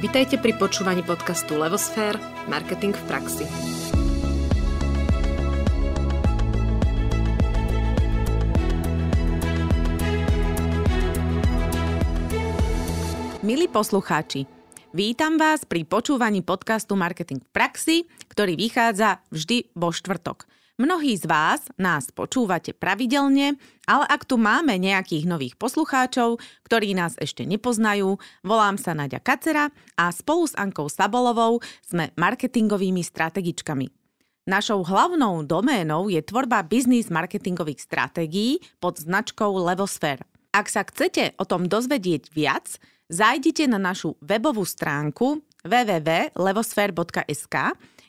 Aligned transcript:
Vitajte 0.00 0.40
pri 0.40 0.56
počúvaní 0.56 1.04
podcastu 1.04 1.60
Levosfér– 1.60 2.16
Marketing 2.48 2.96
v 2.96 3.04
praxi. 3.04 3.44
Milí 13.44 13.68
poslucháči, 13.68 14.48
vítam 14.96 15.36
vás 15.36 15.68
pri 15.68 15.84
počúvaní 15.84 16.40
podcastu 16.40 16.96
Marketing 16.96 17.44
v 17.44 17.50
praxi, 17.52 17.96
ktorý 18.32 18.56
vychádza 18.56 19.20
vždy 19.28 19.68
vo 19.76 19.92
štvrtok– 19.92 20.48
Mnohí 20.80 21.12
z 21.12 21.28
vás 21.28 21.68
nás 21.76 22.08
počúvate 22.08 22.72
pravidelne, 22.72 23.60
ale 23.84 24.04
ak 24.08 24.24
tu 24.24 24.40
máme 24.40 24.80
nejakých 24.80 25.28
nových 25.28 25.60
poslucháčov, 25.60 26.40
ktorí 26.64 26.96
nás 26.96 27.20
ešte 27.20 27.44
nepoznajú, 27.44 28.16
volám 28.40 28.80
sa 28.80 28.96
Nadia 28.96 29.20
Kacera 29.20 29.68
a 30.00 30.08
spolu 30.08 30.48
s 30.48 30.56
Ankou 30.56 30.88
Sabolovou 30.88 31.60
sme 31.84 32.16
marketingovými 32.16 33.04
strategičkami. 33.04 33.92
Našou 34.48 34.80
hlavnou 34.80 35.44
doménou 35.44 36.08
je 36.08 36.24
tvorba 36.24 36.64
biznis 36.64 37.12
marketingových 37.12 37.84
stratégií 37.84 38.64
pod 38.80 38.96
značkou 39.04 39.52
Levosphere. 39.52 40.24
Ak 40.48 40.72
sa 40.72 40.80
chcete 40.88 41.36
o 41.36 41.44
tom 41.44 41.68
dozvedieť 41.68 42.32
viac, 42.32 42.80
zajdite 43.12 43.68
na 43.68 43.76
našu 43.76 44.16
webovú 44.24 44.64
stránku 44.64 45.44
www.levosphere.sk, 45.60 47.56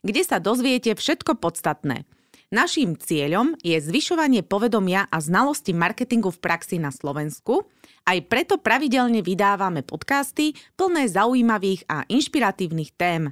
kde 0.08 0.22
sa 0.23 0.39
dozviete 0.39 0.95
všetko 0.95 1.35
podstatné– 1.35 2.08
Naším 2.51 2.99
cieľom 2.99 3.55
je 3.63 3.79
zvyšovanie 3.79 4.43
povedomia 4.43 5.07
a 5.07 5.23
znalosti 5.23 5.71
marketingu 5.71 6.35
v 6.35 6.43
praxi 6.43 6.83
na 6.83 6.91
Slovensku. 6.91 7.63
Aj 8.03 8.19
preto 8.27 8.59
pravidelne 8.59 9.23
vydávame 9.23 9.88
podcasty 9.88 10.59
plné 10.75 11.08
zaujímavých 11.08 11.88
a 11.88 12.03
inšpiratívnych 12.11 12.91
tém. 12.99 13.31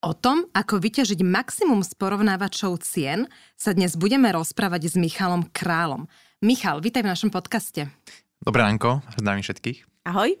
O 0.00 0.16
tom, 0.16 0.48
ako 0.56 0.80
vyťažiť 0.80 1.20
maximum 1.20 1.84
z 1.84 1.92
porovnávačov 2.00 2.80
cien, 2.80 3.28
sa 3.60 3.76
dnes 3.76 3.92
budeme 3.92 4.32
rozprávať 4.32 4.88
s 4.88 4.94
Michalom 4.96 5.44
Králom. 5.52 6.08
Michal, 6.40 6.80
vítaj 6.80 7.04
v 7.04 7.12
našom 7.12 7.28
podcaste. 7.28 7.92
Dobré 8.40 8.64
ránko, 8.64 9.04
zdravím 9.20 9.44
všetkých. 9.44 10.08
Ahoj. 10.08 10.32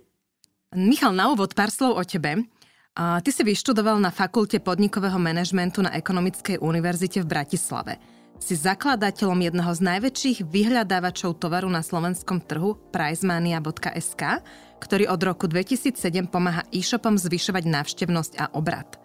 Michal, 0.72 1.12
na 1.12 1.28
úvod 1.28 1.52
pár 1.52 1.68
slov 1.68 2.00
o 2.00 2.04
tebe. 2.08 2.48
A 2.98 3.22
ty 3.22 3.30
si 3.30 3.46
vyštudoval 3.46 4.02
na 4.02 4.10
Fakulte 4.10 4.58
podnikového 4.58 5.22
manažmentu 5.22 5.86
na 5.86 5.94
Ekonomickej 5.94 6.58
univerzite 6.58 7.22
v 7.22 7.30
Bratislave. 7.30 7.94
Si 8.42 8.58
zakladateľom 8.58 9.38
jedného 9.38 9.70
z 9.70 9.80
najväčších 9.86 10.38
vyhľadávačov 10.42 11.38
tovaru 11.38 11.70
na 11.70 11.86
slovenskom 11.86 12.42
trhu 12.42 12.74
prizemania.sk, 12.90 14.22
ktorý 14.82 15.04
od 15.14 15.20
roku 15.22 15.46
2007 15.46 16.26
pomáha 16.26 16.66
e-shopom 16.74 17.14
zvyšovať 17.14 17.70
návštevnosť 17.70 18.32
a 18.42 18.50
obrad. 18.50 18.98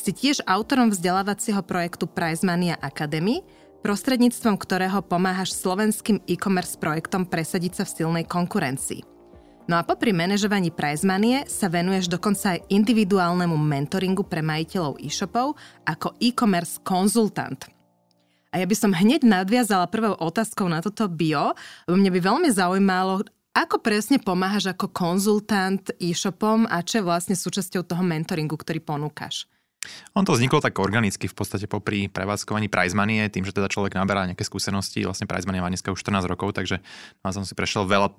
Si 0.00 0.16
tiež 0.16 0.40
autorom 0.48 0.88
vzdelávacieho 0.88 1.60
projektu 1.60 2.08
Prizemania 2.08 2.80
Academy, 2.80 3.44
prostredníctvom 3.84 4.56
ktorého 4.56 5.04
pomáhaš 5.04 5.52
slovenským 5.56 6.24
e-commerce 6.24 6.80
projektom 6.80 7.28
presadiť 7.28 7.80
sa 7.80 7.84
v 7.84 7.94
silnej 8.00 8.24
konkurencii. 8.24 9.15
No 9.66 9.74
a 9.74 9.82
popri 9.82 10.14
manažovaní 10.14 10.70
Prizemanie 10.70 11.42
sa 11.50 11.66
venuješ 11.66 12.06
dokonca 12.06 12.54
aj 12.54 12.70
individuálnemu 12.70 13.58
mentoringu 13.58 14.22
pre 14.22 14.38
majiteľov 14.38 15.02
e-shopov 15.02 15.58
ako 15.82 16.14
e-commerce 16.22 16.78
konzultant. 16.86 17.66
A 18.54 18.62
ja 18.62 18.66
by 18.70 18.76
som 18.78 18.94
hneď 18.94 19.26
nadviazala 19.26 19.90
prvou 19.90 20.14
otázkou 20.22 20.70
na 20.70 20.78
toto 20.78 21.10
bio, 21.10 21.50
lebo 21.90 21.98
mňa 21.98 22.10
by 22.14 22.20
veľmi 22.22 22.48
zaujímalo, 22.54 23.26
ako 23.58 23.82
presne 23.82 24.22
pomáhaš 24.22 24.70
ako 24.70 24.86
konzultant 24.94 25.90
e-shopom 25.98 26.70
a 26.70 26.86
čo 26.86 27.02
je 27.02 27.06
vlastne 27.10 27.34
súčasťou 27.34 27.82
toho 27.82 28.06
mentoringu, 28.06 28.54
ktorý 28.54 28.78
ponúkaš? 28.78 29.50
On 30.16 30.24
to 30.24 30.32
vzniklo 30.32 30.62
tak 30.64 30.78
organicky 30.78 31.28
v 31.28 31.36
podstate 31.36 31.68
popri 31.68 32.08
prevádzkovaní 32.08 32.72
Prizemanie, 32.72 33.28
tým, 33.28 33.44
že 33.44 33.52
teda 33.52 33.68
človek 33.68 33.96
naberá 33.96 34.24
nejaké 34.24 34.42
skúsenosti. 34.42 35.04
Vlastne 35.04 35.28
Prizemanie 35.28 35.60
má 35.60 35.68
dneska 35.68 35.92
už 35.92 36.00
14 36.00 36.24
rokov, 36.26 36.56
takže 36.56 36.80
som 37.26 37.44
si 37.44 37.52
prešiel 37.52 37.84
veľa, 37.84 38.16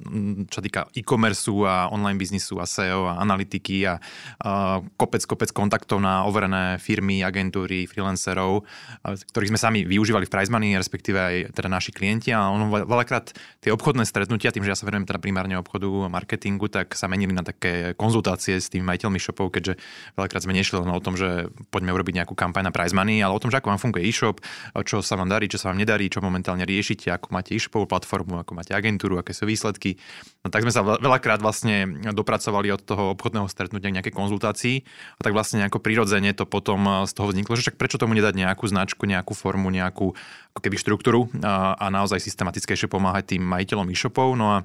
čo 0.51 0.59
týka 0.61 0.88
e-commerce 0.94 1.50
a 1.63 1.88
online 1.89 2.19
biznisu 2.19 2.59
a 2.59 2.66
SEO 2.67 3.07
a 3.07 3.22
analytiky 3.23 3.88
a, 3.88 3.97
a 4.44 4.81
kopec, 5.00 5.23
kopec 5.23 5.50
kontaktov 5.56 6.03
na 6.03 6.27
overené 6.27 6.75
firmy, 6.77 7.23
agentúry, 7.23 7.88
freelancerov, 7.88 8.67
ktorých 9.03 9.51
sme 9.56 9.59
sami 9.59 9.79
využívali 9.88 10.27
v 10.27 10.33
Prizemanie, 10.33 10.75
respektíve 10.75 11.17
aj 11.17 11.35
teda 11.56 11.69
naši 11.72 11.95
klienti. 11.95 12.35
A 12.35 12.51
ono 12.51 12.67
veľakrát 12.69 13.31
tie 13.63 13.72
obchodné 13.72 14.03
stretnutia, 14.03 14.51
tým, 14.51 14.67
že 14.67 14.73
ja 14.75 14.77
sa 14.77 14.85
venujem 14.85 15.07
teda 15.07 15.23
primárne 15.23 15.56
obchodu 15.56 15.88
a 16.06 16.11
marketingu, 16.11 16.67
tak 16.67 16.94
sa 16.94 17.07
menili 17.07 17.31
na 17.31 17.41
také 17.45 17.95
konzultácie 17.95 18.59
s 18.59 18.67
tými 18.67 18.83
majiteľmi 18.85 19.19
shopov, 19.19 19.56
keďže 19.56 19.79
veľakrát 20.19 20.44
sme 20.44 20.53
nešli 20.57 20.83
len 20.83 20.91
o 20.91 21.00
tom, 21.00 21.16
že 21.16 21.50
poďme 21.69 21.91
urobiť 21.94 22.23
nejakú 22.23 22.34
kampaň 22.38 22.69
na 22.69 22.73
prize 22.73 22.94
money, 22.94 23.19
ale 23.22 23.34
o 23.34 23.41
tom, 23.41 23.50
že 23.50 23.59
ako 23.59 23.73
vám 23.73 23.81
funguje 23.81 24.06
e-shop, 24.06 24.41
čo 24.85 25.01
sa 25.01 25.18
vám 25.18 25.29
darí, 25.29 25.50
čo 25.50 25.57
sa 25.57 25.73
vám 25.73 25.81
nedarí, 25.81 26.07
čo 26.07 26.22
momentálne 26.23 26.63
riešite, 26.63 27.09
ako 27.12 27.34
máte 27.34 27.57
e-shopovú 27.57 27.90
platformu, 27.90 28.41
ako 28.41 28.51
máte 28.53 28.72
agentúru, 28.73 29.18
aké 29.18 29.34
sú 29.34 29.50
výsledky. 29.50 29.97
No, 30.45 30.53
tak 30.53 30.63
sme 30.63 30.72
sa 30.72 30.85
veľakrát 30.85 31.41
vlastne 31.41 31.90
dopracovali 32.13 32.72
od 32.73 32.81
toho 32.85 33.13
obchodného 33.18 33.50
stretnutia 33.50 33.90
k 33.91 33.97
nejakej 34.00 34.16
konzultácii 34.16 34.75
a 35.18 35.22
tak 35.22 35.34
vlastne 35.34 35.66
nejako 35.66 35.81
prirodzene 35.81 36.31
to 36.38 36.45
potom 36.45 37.06
z 37.06 37.12
toho 37.12 37.34
vzniklo, 37.34 37.57
že 37.57 37.69
však 37.69 37.79
prečo 37.81 38.00
tomu 38.00 38.13
nedať 38.13 38.38
nejakú 38.38 38.66
značku, 38.69 39.03
nejakú 39.09 39.34
formu, 39.34 39.74
nejakú 39.74 40.13
ako 40.56 40.62
keby 40.62 40.78
štruktúru 40.78 41.29
a, 41.44 41.78
a 41.78 41.85
naozaj 41.94 42.22
systematickejšie 42.22 42.89
pomáhať 42.89 43.38
tým 43.38 43.44
majiteľom 43.45 43.89
e-shopov. 43.94 44.34
No 44.34 44.45
a 44.53 44.57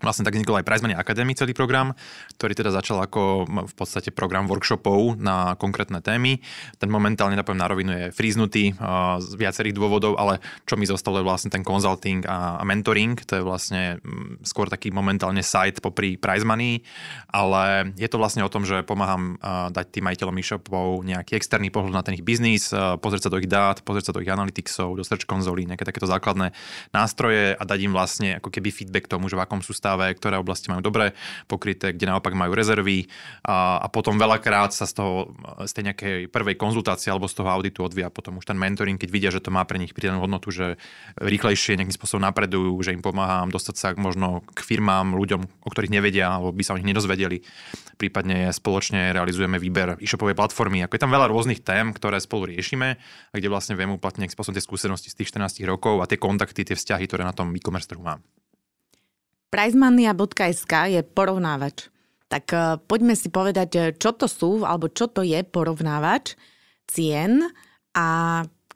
Vlastne 0.00 0.24
tak 0.24 0.34
vznikol 0.34 0.60
aj 0.60 0.66
Prizmania 0.66 0.96
Academy 0.96 1.36
celý 1.36 1.52
program, 1.52 1.92
ktorý 2.40 2.56
teda 2.56 2.72
začal 2.72 3.04
ako 3.04 3.44
v 3.46 3.74
podstate 3.76 4.10
program 4.10 4.48
workshopov 4.48 5.20
na 5.20 5.54
konkrétne 5.60 6.00
témy. 6.00 6.40
Ten 6.80 6.88
momentálne, 6.88 7.36
napoviem 7.36 7.60
na 7.60 7.68
rovinu, 7.68 7.90
je 7.92 8.04
fríznutý 8.10 8.72
z 9.20 9.30
viacerých 9.36 9.76
dôvodov, 9.76 10.16
ale 10.16 10.40
čo 10.64 10.80
mi 10.80 10.88
zostalo 10.88 11.20
je 11.20 11.28
vlastne 11.28 11.52
ten 11.52 11.60
consulting 11.60 12.24
a 12.24 12.64
mentoring, 12.64 13.20
to 13.20 13.38
je 13.38 13.44
vlastne 13.44 14.00
skôr 14.40 14.72
taký 14.72 14.88
momentálne 14.88 15.44
site 15.44 15.84
popri 15.84 16.16
Prize 16.16 16.48
Money, 16.48 16.80
ale 17.28 17.92
je 18.00 18.08
to 18.08 18.16
vlastne 18.16 18.40
o 18.40 18.50
tom, 18.50 18.64
že 18.64 18.80
pomáham 18.82 19.36
dať 19.70 19.86
tým 19.92 20.08
majiteľom 20.08 20.36
e-shopov 20.40 21.04
nejaký 21.04 21.36
externý 21.36 21.68
pohľad 21.68 21.92
na 21.92 22.04
ten 22.04 22.16
ich 22.16 22.24
biznis, 22.24 22.72
pozrieť 22.72 23.28
sa 23.28 23.32
do 23.32 23.38
ich 23.38 23.50
dát, 23.50 23.84
pozrieť 23.84 24.10
sa 24.10 24.14
do 24.16 24.24
ich 24.24 24.32
analyticsov, 24.32 24.96
do 24.96 25.04
search 25.04 25.28
konzolí, 25.28 25.68
nejaké 25.68 25.84
takéto 25.84 26.08
základné 26.08 26.56
nástroje 26.90 27.52
a 27.52 27.62
dať 27.62 27.78
im 27.84 27.92
vlastne 27.92 28.28
ako 28.40 28.48
keby 28.48 28.72
feedback 28.72 29.06
tomu, 29.06 29.28
že 29.28 29.36
v 29.36 29.44
akom 29.44 29.60
sú 29.60 29.76
stave, 29.90 30.14
ktoré 30.14 30.38
oblasti 30.38 30.70
majú 30.70 30.86
dobre 30.86 31.18
pokryté, 31.50 31.90
kde 31.90 32.06
naopak 32.06 32.30
majú 32.38 32.54
rezervy 32.54 33.10
a, 33.42 33.82
a 33.82 33.86
potom 33.90 34.14
veľakrát 34.14 34.70
sa 34.70 34.86
z 34.86 35.02
toho, 35.02 35.34
z 35.66 35.72
tej 35.74 35.84
nejakej 35.90 36.14
prvej 36.30 36.54
konzultácie 36.54 37.10
alebo 37.10 37.26
z 37.26 37.42
toho 37.42 37.50
auditu 37.50 37.82
odvíja 37.82 38.06
potom 38.14 38.38
už 38.38 38.46
ten 38.46 38.54
mentoring, 38.54 38.94
keď 38.94 39.10
vidia, 39.10 39.30
že 39.34 39.42
to 39.42 39.50
má 39.50 39.66
pre 39.66 39.82
nich 39.82 39.90
pridanú 39.90 40.22
hodnotu, 40.22 40.54
že 40.54 40.78
rýchlejšie 41.18 41.74
nejakým 41.74 41.96
spôsobom 41.98 42.22
napredujú, 42.22 42.78
že 42.86 42.94
im 42.94 43.02
pomáham 43.02 43.50
dostať 43.50 43.74
sa 43.74 43.88
možno 43.98 44.46
k 44.54 44.62
firmám, 44.62 45.18
ľuďom, 45.18 45.66
o 45.66 45.68
ktorých 45.68 45.90
nevedia 45.90 46.30
alebo 46.30 46.54
by 46.54 46.62
sa 46.62 46.76
o 46.76 46.78
nich 46.78 46.86
nedozvedeli. 46.86 47.42
Prípadne 47.98 48.54
spoločne 48.54 49.10
realizujeme 49.10 49.58
výber 49.58 49.98
e-shopovej 49.98 50.38
platformy. 50.38 50.86
Ako 50.86 50.94
je 50.94 51.02
tam 51.02 51.12
veľa 51.12 51.26
rôznych 51.26 51.66
tém, 51.66 51.90
ktoré 51.90 52.22
spolu 52.22 52.54
riešime 52.54 52.96
a 53.30 53.34
kde 53.34 53.50
vlastne 53.50 53.74
viem 53.74 53.90
uplatniť 53.90 54.32
spôsobom 54.32 54.54
tie 54.54 54.64
skúsenosti 54.64 55.10
z 55.10 55.18
tých 55.20 55.34
14 55.34 55.66
rokov 55.66 55.98
a 55.98 56.08
tie 56.08 56.16
kontakty, 56.16 56.62
tie 56.62 56.78
vzťahy, 56.78 57.04
ktoré 57.10 57.26
na 57.26 57.34
tom 57.34 57.50
e-commerce 57.52 57.90
trhu 57.90 58.00
mám. 58.00 58.22
Prizemania.sk 59.50 60.72
je 60.94 61.00
porovnávač. 61.02 61.90
Tak 62.30 62.44
uh, 62.54 62.78
poďme 62.78 63.18
si 63.18 63.26
povedať, 63.26 63.98
čo 63.98 64.14
to 64.14 64.30
sú, 64.30 64.62
alebo 64.62 64.86
čo 64.86 65.10
to 65.10 65.26
je 65.26 65.42
porovnávač 65.42 66.38
cien 66.86 67.42
a 67.94 68.06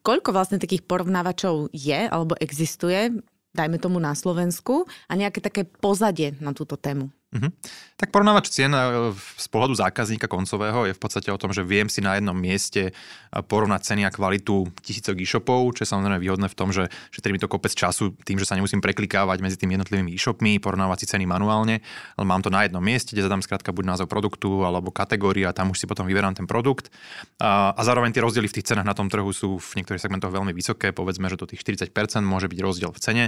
koľko 0.04 0.34
vlastne 0.34 0.58
takých 0.60 0.84
porovnávačov 0.84 1.70
je 1.70 2.10
alebo 2.10 2.36
existuje, 2.38 3.14
dajme 3.54 3.78
tomu 3.78 4.02
na 4.02 4.12
Slovensku, 4.12 4.84
a 5.09 5.12
nejaké 5.15 5.38
také 5.41 5.62
pozadie 5.65 6.34
na 6.42 6.50
túto 6.50 6.74
tému. 6.74 7.09
Uh-huh. 7.34 7.51
Tak 7.98 8.15
porovnávač 8.15 8.51
cien 8.51 8.71
e, 8.71 9.10
z 9.15 9.47
pohľadu 9.51 9.75
zákazníka 9.75 10.31
koncového 10.31 10.86
je 10.86 10.95
v 10.95 11.01
podstate 11.03 11.34
o 11.34 11.39
tom, 11.39 11.51
že 11.51 11.66
viem 11.66 11.91
si 11.91 11.98
na 11.98 12.15
jednom 12.15 12.34
mieste 12.34 12.91
e, 12.91 12.92
porovnať 13.31 13.91
ceny 13.91 14.07
a 14.07 14.15
kvalitu 14.15 14.71
tisícok 14.83 15.19
e-shopov, 15.19 15.75
čo 15.75 15.83
je 15.83 15.91
samozrejme 15.95 16.22
výhodné 16.22 16.47
v 16.47 16.54
tom, 16.54 16.71
že 16.71 16.86
šetrí 17.10 17.34
mi 17.34 17.42
to 17.42 17.51
kopec 17.51 17.75
času 17.75 18.15
tým, 18.22 18.39
že 18.39 18.47
sa 18.47 18.54
nemusím 18.54 18.78
preklikávať 18.78 19.42
medzi 19.42 19.59
tými 19.59 19.75
jednotlivými 19.75 20.15
e-shopmi, 20.15 20.63
porovnávať 20.63 21.07
si 21.07 21.07
ceny 21.10 21.27
manuálne, 21.27 21.83
ale 22.15 22.25
mám 22.27 22.39
to 22.39 22.54
na 22.54 22.66
jednom 22.66 22.83
mieste, 22.83 23.19
kde 23.19 23.27
zadám 23.27 23.42
skrátka 23.42 23.75
buď 23.75 23.95
názov 23.95 24.07
produktu 24.07 24.63
alebo 24.63 24.95
kategória 24.95 25.51
tam 25.51 25.75
už 25.75 25.83
si 25.83 25.87
potom 25.91 26.07
vyberám 26.07 26.39
ten 26.39 26.47
produkt. 26.47 26.95
A, 27.42 27.75
a 27.75 27.80
zároveň 27.83 28.15
tie 28.15 28.22
rozdiely 28.22 28.47
v 28.47 28.63
tých 28.63 28.75
cenách 28.75 28.87
na 28.87 28.95
tom 28.95 29.10
trhu 29.10 29.30
sú 29.34 29.59
v 29.59 29.83
niektorých 29.83 30.03
segmentoch 30.03 30.30
veľmi 30.30 30.54
vysoké, 30.54 30.95
povedzme, 30.95 31.27
že 31.27 31.39
do 31.39 31.51
tých 31.51 31.63
40% 31.66 31.91
môže 32.22 32.47
byť 32.47 32.59
rozdiel 32.63 32.91
v 32.95 32.98
cene, 33.03 33.25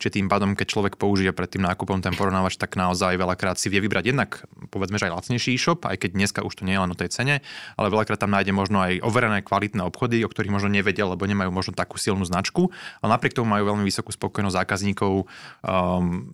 čiže 0.00 0.20
tým 0.20 0.32
pádom, 0.32 0.52
keď 0.52 0.66
človek 0.76 0.94
použije 1.00 1.32
pred 1.32 1.48
tým 1.48 1.64
nákupom 1.64 2.04
ten 2.04 2.12
porovnávač, 2.12 2.60
tak 2.60 2.76
naozaj 2.76 3.16
veľakrát 3.16 3.49
veľakrát 3.50 3.58
si 3.58 3.66
vie 3.66 3.82
vybrať 3.82 4.04
jednak, 4.14 4.46
povedzme, 4.70 4.94
že 4.94 5.10
aj 5.10 5.26
lacnejší 5.26 5.58
e-shop, 5.58 5.82
aj 5.82 6.06
keď 6.06 6.10
dneska 6.14 6.46
už 6.46 6.54
to 6.54 6.62
nie 6.62 6.78
je 6.78 6.82
len 6.86 6.94
o 6.94 6.94
tej 6.94 7.10
cene, 7.10 7.42
ale 7.74 7.90
veľakrát 7.90 8.22
tam 8.22 8.30
nájde 8.30 8.54
možno 8.54 8.78
aj 8.78 9.02
overené 9.02 9.42
kvalitné 9.42 9.82
obchody, 9.82 10.22
o 10.22 10.30
ktorých 10.30 10.54
možno 10.54 10.70
nevedia, 10.70 11.02
lebo 11.10 11.26
nemajú 11.26 11.50
možno 11.50 11.74
takú 11.74 11.98
silnú 11.98 12.22
značku, 12.22 12.70
ale 13.02 13.10
napriek 13.10 13.34
tomu 13.34 13.50
majú 13.50 13.74
veľmi 13.74 13.82
vysokú 13.82 14.14
spokojnosť 14.14 14.54
zákazníkov. 14.54 15.26
Um, 15.66 16.30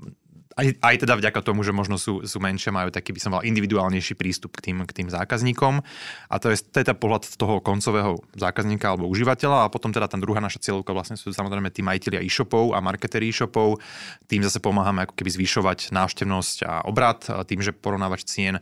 aj, 0.57 0.81
aj 0.81 0.97
teda 1.05 1.21
vďaka 1.21 1.41
tomu, 1.45 1.61
že 1.61 1.77
možno 1.77 2.01
sú, 2.01 2.25
sú 2.25 2.41
menšie, 2.41 2.73
majú 2.73 2.89
taký, 2.89 3.13
by 3.13 3.21
som 3.21 3.31
mal, 3.37 3.45
individuálnejší 3.45 4.17
prístup 4.17 4.57
k 4.57 4.73
tým, 4.73 4.89
k 4.89 4.93
tým 4.97 5.09
zákazníkom. 5.13 5.85
A 6.33 6.35
to 6.41 6.49
je, 6.49 6.65
to 6.65 6.81
je 6.81 6.87
tá 6.89 6.97
pohľad 6.97 7.29
toho 7.37 7.61
koncového 7.61 8.17
zákazníka 8.33 8.89
alebo 8.89 9.05
užívateľa. 9.13 9.69
A 9.69 9.73
potom 9.73 9.93
teda 9.93 10.09
tá 10.09 10.17
druhá 10.17 10.41
naša 10.41 10.65
cieľovka 10.65 10.97
vlastne 10.97 11.21
sú 11.21 11.29
samozrejme 11.29 11.69
tí 11.69 11.85
majiteľia 11.85 12.25
e-shopov 12.25 12.73
a 12.73 12.81
marketeri 12.81 13.29
e-shopov. 13.29 13.85
Tým 14.33 14.41
zase 14.49 14.57
pomáhame 14.65 15.05
ako 15.05 15.13
keby 15.21 15.31
zvyšovať 15.37 15.93
návštevnosť 15.93 16.57
a 16.65 16.75
obrad 16.89 17.21
tým, 17.45 17.61
že 17.61 17.77
porovnávač 17.77 18.25
cien 18.25 18.57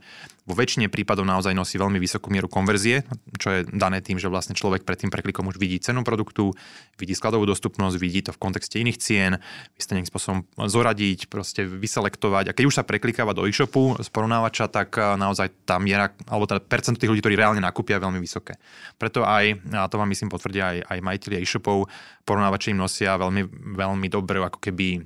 vo 0.45 0.53
väčšine 0.53 0.93
prípadov 0.93 1.25
naozaj 1.25 1.57
nosí 1.57 1.81
veľmi 1.81 1.97
vysokú 1.97 2.29
mieru 2.29 2.45
konverzie, 2.45 3.01
čo 3.41 3.49
je 3.49 3.59
dané 3.65 4.05
tým, 4.05 4.21
že 4.21 4.29
vlastne 4.29 4.53
človek 4.53 4.85
pred 4.85 5.01
tým 5.01 5.09
preklikom 5.09 5.49
už 5.49 5.57
vidí 5.57 5.81
cenu 5.81 6.05
produktu, 6.05 6.53
vidí 7.01 7.17
skladovú 7.17 7.49
dostupnosť, 7.49 7.97
vidí 7.97 8.21
to 8.21 8.29
v 8.29 8.37
kontexte 8.37 8.77
iných 8.77 9.01
cien, 9.01 9.41
vy 9.73 9.79
ste 9.81 9.97
nejakým 9.97 10.11
spôsobom 10.13 10.39
zoradiť, 10.61 11.33
proste 11.33 11.65
vyselektovať. 11.65 12.53
A 12.53 12.55
keď 12.55 12.65
už 12.69 12.77
sa 12.77 12.85
preklikáva 12.85 13.33
do 13.33 13.49
e-shopu 13.49 13.97
z 13.97 14.07
porovnávača, 14.13 14.69
tak 14.69 14.93
eh, 15.01 15.17
naozaj 15.17 15.65
tá 15.65 15.81
miera, 15.81 16.13
alebo 16.29 16.45
teda 16.45 16.61
percento 16.61 17.01
tých 17.01 17.09
ľudí, 17.09 17.25
ktorí 17.25 17.35
reálne 17.35 17.59
nakúpia, 17.59 17.97
je 17.97 18.05
veľmi 18.05 18.21
vysoké. 18.21 18.61
Preto 19.01 19.25
aj, 19.25 19.57
a 19.73 19.89
to 19.89 19.97
vám 19.97 20.09
myslím 20.13 20.29
potvrdia 20.29 20.77
aj, 20.77 20.77
aj 20.93 20.99
majiteľi 21.01 21.35
e-shopov, 21.41 21.89
porovnávače 22.25 22.73
im 22.73 22.81
nosia 22.81 23.15
veľmi, 23.15 23.45
veľmi 23.77 24.07
dobré 24.09 24.41
ako 24.41 24.57
keby 24.57 24.87
e, 24.97 24.99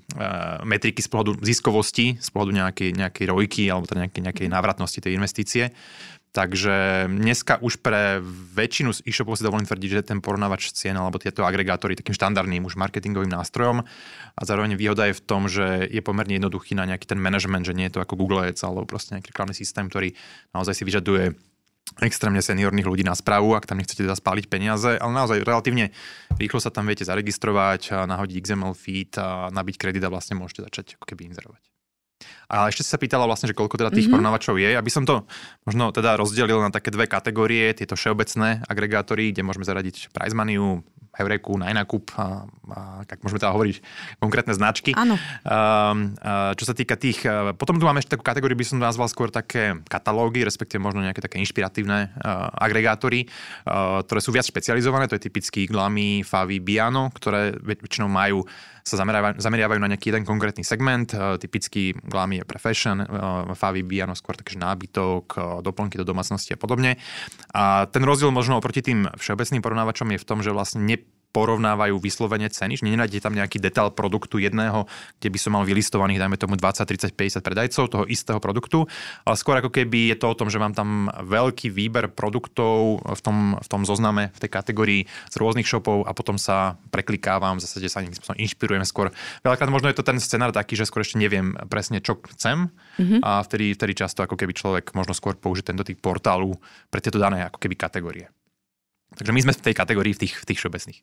metriky 0.64 1.04
z 1.04 1.12
pohľadu 1.12 1.44
ziskovosti, 1.44 2.16
z 2.16 2.30
pohľadu 2.32 2.52
nejakej, 2.56 2.90
nejakej 2.96 3.26
rojky 3.28 3.68
alebo 3.68 3.86
teda 3.86 4.08
nejakej, 4.08 4.24
nejakej 4.32 4.48
návratnosti 4.48 5.04
tej 5.04 5.20
investície. 5.20 5.76
Takže 6.30 7.10
dneska 7.10 7.58
už 7.58 7.82
pre 7.82 8.22
väčšinu 8.54 8.94
z 8.94 9.02
e-shopov 9.02 9.42
si 9.42 9.42
dovolím 9.42 9.66
tvrdiť, 9.66 9.90
že 9.90 10.08
ten 10.14 10.22
porovnávač 10.22 10.70
cien 10.78 10.94
alebo 10.94 11.18
tieto 11.18 11.42
agregátory 11.42 11.98
takým 11.98 12.14
štandardným 12.14 12.70
už 12.70 12.78
marketingovým 12.78 13.34
nástrojom 13.34 13.82
a 14.38 14.42
zároveň 14.46 14.78
výhoda 14.78 15.10
je 15.10 15.18
v 15.18 15.26
tom, 15.26 15.50
že 15.50 15.90
je 15.90 16.02
pomerne 16.06 16.38
jednoduchý 16.38 16.78
na 16.78 16.86
nejaký 16.86 17.10
ten 17.10 17.18
management, 17.18 17.66
že 17.66 17.74
nie 17.74 17.90
je 17.90 17.98
to 17.98 18.04
ako 18.06 18.14
Google 18.14 18.46
Ads 18.46 18.62
alebo 18.62 18.86
proste 18.86 19.18
nejaký 19.18 19.34
reklamný 19.34 19.58
systém, 19.58 19.90
ktorý 19.90 20.14
naozaj 20.54 20.78
si 20.78 20.84
vyžaduje 20.86 21.34
extrémne 22.00 22.40
seniorných 22.40 22.88
ľudí 22.88 23.04
na 23.04 23.18
správu, 23.18 23.58
ak 23.58 23.66
tam 23.66 23.82
nechcete 23.82 24.06
teda 24.06 24.16
spáliť 24.16 24.46
peniaze, 24.48 24.96
ale 24.96 25.12
naozaj 25.12 25.42
relatívne 25.42 25.92
rýchlo 26.38 26.62
sa 26.62 26.70
tam 26.70 26.86
viete 26.86 27.04
zaregistrovať, 27.04 28.06
nahodiť 28.06 28.36
XML 28.46 28.74
feed 28.78 29.18
a 29.18 29.50
nabiť 29.50 29.76
kredit 29.76 30.04
a 30.06 30.14
vlastne 30.14 30.38
môžete 30.38 30.66
začať 30.70 30.86
ako 31.02 31.06
keby 31.10 31.34
inzerovať. 31.34 31.64
A 32.50 32.68
ešte 32.68 32.84
si 32.84 32.90
sa 32.92 33.00
pýtala 33.00 33.30
vlastne, 33.30 33.48
že 33.48 33.56
koľko 33.56 33.80
teda 33.80 33.94
tých 33.94 34.10
mm-hmm. 34.10 34.20
porovnávačov 34.20 34.58
je. 34.60 34.74
Aby 34.74 34.92
som 34.92 35.06
to 35.06 35.24
možno 35.64 35.94
teda 35.94 36.18
rozdelil 36.18 36.60
na 36.60 36.74
také 36.74 36.92
dve 36.92 37.06
kategórie, 37.06 37.72
tieto 37.78 37.96
všeobecné 37.96 38.66
agregátory, 38.66 39.32
kde 39.32 39.46
môžeme 39.46 39.64
zaradiť 39.64 40.12
prize 40.12 40.36
money, 40.36 40.58
Heureku, 41.20 41.60
Najnakup, 41.60 42.16
a, 42.16 42.48
a, 42.48 42.80
tak 43.04 43.20
môžeme 43.20 43.44
teda 43.44 43.52
hovoriť 43.52 43.76
konkrétne 44.24 44.56
značky. 44.56 44.96
Áno. 44.96 45.20
Čo 46.56 46.64
sa 46.64 46.74
týka 46.74 46.96
tých, 46.96 47.28
potom 47.60 47.76
tu 47.76 47.84
máme 47.84 48.00
ešte 48.00 48.16
takú 48.16 48.24
kategóriu, 48.24 48.56
by 48.56 48.64
som 48.64 48.80
nazval 48.80 49.12
skôr 49.12 49.28
také 49.28 49.76
katalógy, 49.92 50.48
respektíve 50.48 50.80
možno 50.80 51.04
nejaké 51.04 51.20
také 51.20 51.38
inšpiratívne 51.44 52.16
agregátory, 52.56 53.28
ktoré 54.08 54.20
sú 54.24 54.32
viac 54.32 54.48
špecializované, 54.48 55.12
to 55.12 55.20
je 55.20 55.28
typicky 55.28 55.68
Glami, 55.68 56.24
Favi, 56.24 56.64
Biano, 56.64 57.12
ktoré 57.12 57.52
väčšinou 57.60 58.08
majú 58.08 58.48
sa 58.84 58.96
zameriavajú, 59.40 59.78
na 59.80 59.90
nejaký 59.92 60.12
jeden 60.14 60.24
konkrétny 60.26 60.64
segment. 60.68 61.12
Typicky 61.40 61.98
Glami 62.06 62.42
je 62.42 62.46
pre 62.46 62.60
fashion, 62.62 63.04
Favi 63.54 63.84
Biano 63.84 64.16
skôr 64.16 64.36
takže 64.36 64.60
nábytok, 64.60 65.60
doplnky 65.62 66.00
do 66.00 66.06
domácnosti 66.08 66.56
a 66.56 66.60
podobne. 66.60 67.00
A 67.54 67.86
ten 67.92 68.02
rozdiel 68.04 68.32
možno 68.32 68.58
oproti 68.58 68.82
tým 68.82 69.10
všeobecným 69.20 69.62
porovnávačom 69.62 70.10
je 70.16 70.20
v 70.20 70.28
tom, 70.28 70.40
že 70.40 70.56
vlastne 70.56 70.84
ne 70.86 70.98
porovnávajú 71.30 72.02
vyslovene 72.02 72.50
ceny, 72.50 72.82
že 72.82 72.88
nenájdete 72.90 73.22
tam 73.22 73.38
nejaký 73.38 73.62
detail 73.62 73.94
produktu 73.94 74.42
jedného, 74.42 74.90
kde 75.22 75.30
by 75.30 75.38
som 75.38 75.52
mal 75.54 75.64
vylistovaných, 75.66 76.20
dajme 76.26 76.38
tomu 76.42 76.58
20, 76.58 76.82
30, 76.84 77.14
50 77.14 77.46
predajcov 77.46 77.84
toho 77.86 78.04
istého 78.10 78.42
produktu, 78.42 78.90
ale 79.24 79.36
skôr 79.38 79.62
ako 79.62 79.70
keby 79.70 80.14
je 80.14 80.18
to 80.18 80.26
o 80.26 80.38
tom, 80.38 80.50
že 80.50 80.58
mám 80.58 80.74
tam 80.74 81.14
veľký 81.14 81.70
výber 81.70 82.10
produktov 82.10 83.06
v 83.06 83.22
tom, 83.22 83.38
v 83.62 83.68
tom 83.70 83.82
zozname, 83.86 84.34
v 84.34 84.40
tej 84.42 84.50
kategórii 84.50 85.02
z 85.30 85.36
rôznych 85.38 85.70
shopov 85.70 86.10
a 86.10 86.12
potom 86.18 86.42
sa 86.42 86.82
preklikávam, 86.90 87.62
v 87.62 87.64
zásade 87.64 87.86
sa 87.88 88.02
nejakým 88.02 88.18
spôsobom 88.18 88.42
inšpirujem 88.42 88.86
skôr. 88.90 89.14
Veľakrát 89.46 89.70
možno 89.70 89.94
je 89.94 89.98
to 90.02 90.08
ten 90.08 90.18
scenár 90.18 90.50
taký, 90.50 90.74
že 90.74 90.90
skôr 90.90 91.06
ešte 91.06 91.22
neviem 91.22 91.54
presne, 91.70 92.02
čo 92.02 92.18
chcem 92.34 92.74
mm-hmm. 92.98 93.22
a 93.22 93.46
vtedy, 93.46 93.78
vtedy 93.78 93.94
často 93.94 94.26
ako 94.26 94.34
keby 94.34 94.58
človek 94.58 94.98
možno 94.98 95.14
skôr 95.14 95.38
použije 95.38 95.70
tento 95.70 95.86
typ 95.86 96.02
portálu 96.02 96.58
pre 96.90 97.00
tieto 97.00 97.22
dané 97.22 97.46
ako 97.46 97.62
keby 97.62 97.78
kategórie. 97.78 98.28
Takže 99.10 99.34
my 99.34 99.42
sme 99.42 99.54
v 99.58 99.64
tej 99.66 99.74
kategórii 99.74 100.14
v 100.14 100.22
tých, 100.26 100.34
v 100.38 100.48
tých 100.54 100.60
všeobecných. 100.62 101.00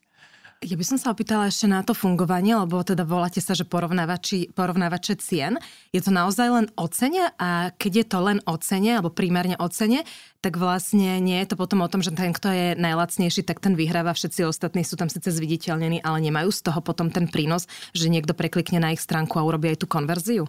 Ja 0.64 0.72
by 0.72 0.84
som 0.88 0.96
sa 0.96 1.12
opýtala 1.12 1.52
ešte 1.52 1.68
na 1.68 1.84
to 1.84 1.92
fungovanie, 1.92 2.56
lebo 2.56 2.80
teda 2.80 3.04
voláte 3.04 3.44
sa, 3.44 3.52
že 3.52 3.68
porovnávače 3.68 5.14
cien. 5.20 5.60
Je 5.92 6.00
to 6.00 6.08
naozaj 6.08 6.48
len 6.48 6.66
o 6.80 6.88
cene 6.88 7.28
a 7.36 7.76
keď 7.76 7.92
je 7.92 8.04
to 8.08 8.18
len 8.24 8.38
o 8.48 8.56
cene, 8.56 8.96
alebo 8.96 9.12
primárne 9.12 9.60
o 9.60 9.68
cene, 9.68 10.08
tak 10.40 10.56
vlastne 10.56 11.20
nie 11.20 11.36
je 11.44 11.52
to 11.52 11.60
potom 11.60 11.84
o 11.84 11.90
tom, 11.92 12.00
že 12.00 12.16
ten, 12.16 12.32
kto 12.32 12.48
je 12.48 12.66
najlacnejší, 12.72 13.44
tak 13.44 13.60
ten 13.60 13.76
vyhráva. 13.76 14.16
Všetci 14.16 14.48
ostatní 14.48 14.80
sú 14.80 14.96
tam 14.96 15.12
síce 15.12 15.28
zviditeľnení, 15.28 16.00
ale 16.00 16.24
nemajú 16.24 16.48
z 16.48 16.72
toho 16.72 16.80
potom 16.80 17.12
ten 17.12 17.28
prínos, 17.28 17.68
že 17.92 18.08
niekto 18.08 18.32
preklikne 18.32 18.80
na 18.80 18.96
ich 18.96 19.04
stránku 19.04 19.36
a 19.36 19.44
urobí 19.44 19.68
aj 19.76 19.84
tú 19.84 19.86
konverziu. 19.86 20.48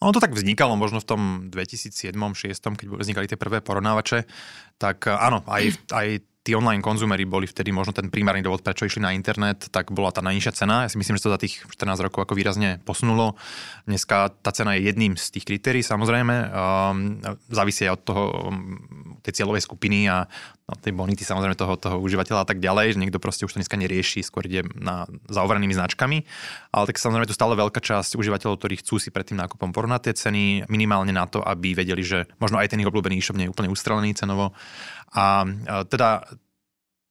Ono 0.00 0.16
to 0.16 0.22
tak 0.22 0.32
vznikalo 0.32 0.80
možno 0.80 1.02
v 1.02 1.08
tom 1.10 1.20
2007-2006, 1.52 2.56
keď 2.56 2.86
vznikali 2.88 3.26
tie 3.28 3.36
prvé 3.36 3.60
porovnávače, 3.60 4.24
tak 4.80 5.04
áno, 5.10 5.44
aj, 5.44 5.76
aj 5.92 6.29
tí 6.40 6.56
online 6.56 6.80
konzumery 6.80 7.28
boli 7.28 7.44
vtedy 7.44 7.68
možno 7.68 7.92
ten 7.92 8.08
primárny 8.08 8.40
dôvod, 8.40 8.64
prečo 8.64 8.88
išli 8.88 9.04
na 9.04 9.12
internet, 9.12 9.68
tak 9.68 9.92
bola 9.92 10.08
tá 10.08 10.24
najnižšia 10.24 10.56
cena. 10.56 10.88
Ja 10.88 10.92
si 10.92 10.96
myslím, 10.96 11.20
že 11.20 11.28
to 11.28 11.34
za 11.36 11.40
tých 11.40 11.60
14 11.68 12.00
rokov 12.00 12.24
ako 12.24 12.32
výrazne 12.32 12.80
posunulo. 12.80 13.36
Dneska 13.84 14.32
tá 14.40 14.50
cena 14.56 14.72
je 14.72 14.88
jedným 14.88 15.20
z 15.20 15.36
tých 15.36 15.44
kritérií, 15.44 15.84
samozrejme. 15.84 16.36
Um, 16.48 17.20
závisí 17.52 17.84
aj 17.84 17.92
od 17.92 18.02
toho 18.08 18.24
um, 18.32 18.80
tej 19.20 19.36
cieľovej 19.36 19.68
skupiny 19.68 20.08
a 20.08 20.24
no, 20.70 20.78
tej 20.78 20.94
bonity 20.94 21.26
samozrejme 21.26 21.58
toho, 21.58 21.74
toho 21.74 21.98
užívateľa 21.98 22.46
a 22.46 22.48
tak 22.48 22.62
ďalej, 22.62 22.94
že 22.94 23.00
niekto 23.02 23.18
proste 23.18 23.42
už 23.42 23.58
to 23.58 23.58
dneska 23.58 23.74
nerieši, 23.74 24.22
skôr 24.22 24.46
ide 24.46 24.62
na 24.78 25.10
zaoverenými 25.26 25.74
značkami. 25.74 26.22
Ale 26.70 26.84
tak 26.86 27.02
samozrejme 27.02 27.26
tu 27.26 27.34
stále 27.34 27.58
veľká 27.58 27.82
časť 27.82 28.14
užívateľov, 28.14 28.62
ktorí 28.62 28.78
chcú 28.78 29.02
si 29.02 29.10
pred 29.10 29.26
tým 29.26 29.42
nákupom 29.42 29.74
porovnať 29.74 30.00
tie 30.06 30.14
ceny, 30.14 30.70
minimálne 30.70 31.10
na 31.10 31.26
to, 31.26 31.42
aby 31.42 31.74
vedeli, 31.74 32.06
že 32.06 32.30
možno 32.38 32.62
aj 32.62 32.70
ten 32.70 32.78
ich 32.78 32.86
obľúbený 32.86 33.18
e-shop 33.18 33.34
nie 33.34 33.50
je 33.50 33.52
úplne 33.52 33.74
ustrelený 33.74 34.14
cenovo 34.14 34.54
a 35.10 35.42
teda 35.90 36.22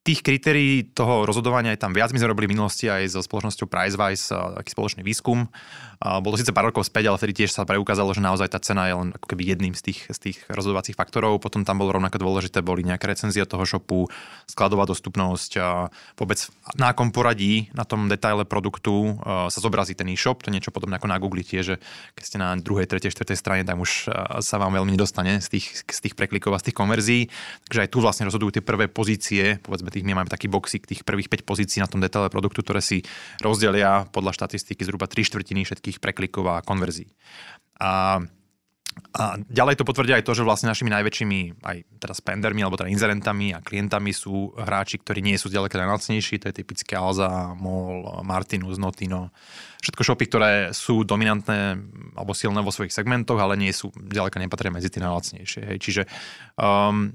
tých 0.00 0.24
kritérií 0.24 0.96
toho 0.96 1.28
rozhodovania 1.28 1.76
je 1.76 1.82
tam 1.84 1.92
viac. 1.92 2.08
My 2.10 2.18
sme 2.18 2.32
robili 2.32 2.48
v 2.48 2.56
minulosti 2.56 2.88
aj 2.88 3.12
so 3.12 3.20
spoločnosťou 3.20 3.68
PriceWise 3.68 4.32
taký 4.32 4.70
spoločný 4.72 5.04
výskum. 5.04 5.52
Bolo 6.00 6.40
síce 6.40 6.56
pár 6.56 6.72
rokov 6.72 6.88
späť, 6.88 7.12
ale 7.12 7.20
vtedy 7.20 7.44
tiež 7.44 7.52
sa 7.52 7.68
preukázalo, 7.68 8.16
že 8.16 8.24
naozaj 8.24 8.48
tá 8.48 8.56
cena 8.56 8.88
je 8.88 8.96
len 8.96 9.12
ako 9.12 9.36
keby 9.36 9.52
jedným 9.52 9.76
z 9.76 9.92
tých, 9.92 10.08
z 10.08 10.18
tých 10.18 10.36
rozhodovacích 10.48 10.96
faktorov. 10.96 11.44
Potom 11.44 11.68
tam 11.68 11.76
bolo 11.76 11.92
rovnako 11.92 12.16
dôležité, 12.16 12.64
boli 12.64 12.80
nejaké 12.80 13.12
recenzie 13.12 13.44
toho 13.44 13.68
shopu, 13.68 14.08
skladová 14.48 14.88
dostupnosť 14.88 15.60
vôbec 16.16 16.40
na 16.80 16.96
akom 16.96 17.12
poradí 17.12 17.68
na 17.76 17.84
tom 17.84 18.08
detaile 18.08 18.48
produktu 18.48 19.20
sa 19.24 19.60
zobrazí 19.60 19.92
ten 19.92 20.08
e-shop. 20.08 20.40
To 20.40 20.48
je 20.48 20.56
niečo 20.56 20.72
podobné 20.72 20.96
ako 20.96 21.12
na 21.12 21.20
Google 21.20 21.44
tiež, 21.44 21.76
že 21.76 21.76
keď 22.16 22.24
ste 22.24 22.40
na 22.40 22.56
druhej, 22.56 22.88
tretej, 22.88 23.12
štvrtej 23.12 23.36
strane, 23.36 23.68
tam 23.68 23.84
už 23.84 24.08
sa 24.40 24.56
vám 24.56 24.72
veľmi 24.80 24.96
nedostane 24.96 25.44
z 25.44 25.60
tých, 25.60 25.84
z 25.84 25.98
tých 26.08 26.16
preklikov 26.16 26.56
a 26.56 26.60
z 26.64 26.72
tých 26.72 26.78
konverzií. 26.80 27.28
Takže 27.68 27.80
aj 27.84 27.90
tu 27.92 28.00
vlastne 28.00 28.24
rozhodujú 28.24 28.56
tie 28.56 28.64
prvé 28.64 28.88
pozície, 28.88 29.60
povedzme 29.60 29.89
tých, 29.90 30.06
my 30.06 30.16
máme 30.16 30.30
taký 30.30 30.46
boxík 30.46 30.86
tých 30.86 31.02
prvých 31.02 31.28
5 31.28 31.44
pozícií 31.44 31.78
na 31.82 31.90
tom 31.90 32.00
detaile 32.00 32.30
produktu, 32.32 32.62
ktoré 32.62 32.80
si 32.80 33.02
rozdelia 33.42 34.06
podľa 34.10 34.32
štatistiky 34.34 34.86
zhruba 34.86 35.10
3 35.10 35.26
štvrtiny 35.26 35.66
všetkých 35.66 35.98
preklikov 35.98 36.46
a 36.48 36.64
konverzií. 36.64 37.10
A 37.82 38.22
a 39.10 39.38
ďalej 39.38 39.78
to 39.78 39.86
potvrdia 39.86 40.18
aj 40.18 40.26
to, 40.26 40.34
že 40.34 40.46
vlastne 40.46 40.70
našimi 40.70 40.90
najväčšími 40.90 41.62
aj 41.62 41.76
teda 41.98 42.14
spendermi 42.14 42.62
alebo 42.62 42.78
teda 42.78 42.90
inzerentami 42.90 43.54
a 43.54 43.62
klientami 43.62 44.10
sú 44.10 44.54
hráči, 44.54 44.98
ktorí 44.98 45.22
nie 45.22 45.38
sú 45.38 45.46
zďaleka 45.46 45.78
najlacnejší, 45.78 46.42
to 46.42 46.50
je 46.50 46.58
typické 46.62 46.94
Alza, 46.98 47.54
MOL, 47.54 48.22
Martinus, 48.26 48.82
Notino. 48.82 49.30
Všetko 49.82 50.02
shopy, 50.02 50.24
ktoré 50.26 50.52
sú 50.74 51.06
dominantné 51.06 51.78
alebo 52.18 52.34
silné 52.34 52.62
vo 52.62 52.74
svojich 52.74 52.94
segmentoch, 52.94 53.38
ale 53.38 53.54
nie 53.58 53.70
sú, 53.70 53.94
ďaleka 53.94 54.42
nepatria 54.42 54.74
medzi 54.74 54.90
tie 54.90 55.02
najlacnejšie. 55.02 55.62
Hej. 55.74 55.78
Čiže 55.82 56.02
um, 56.58 57.14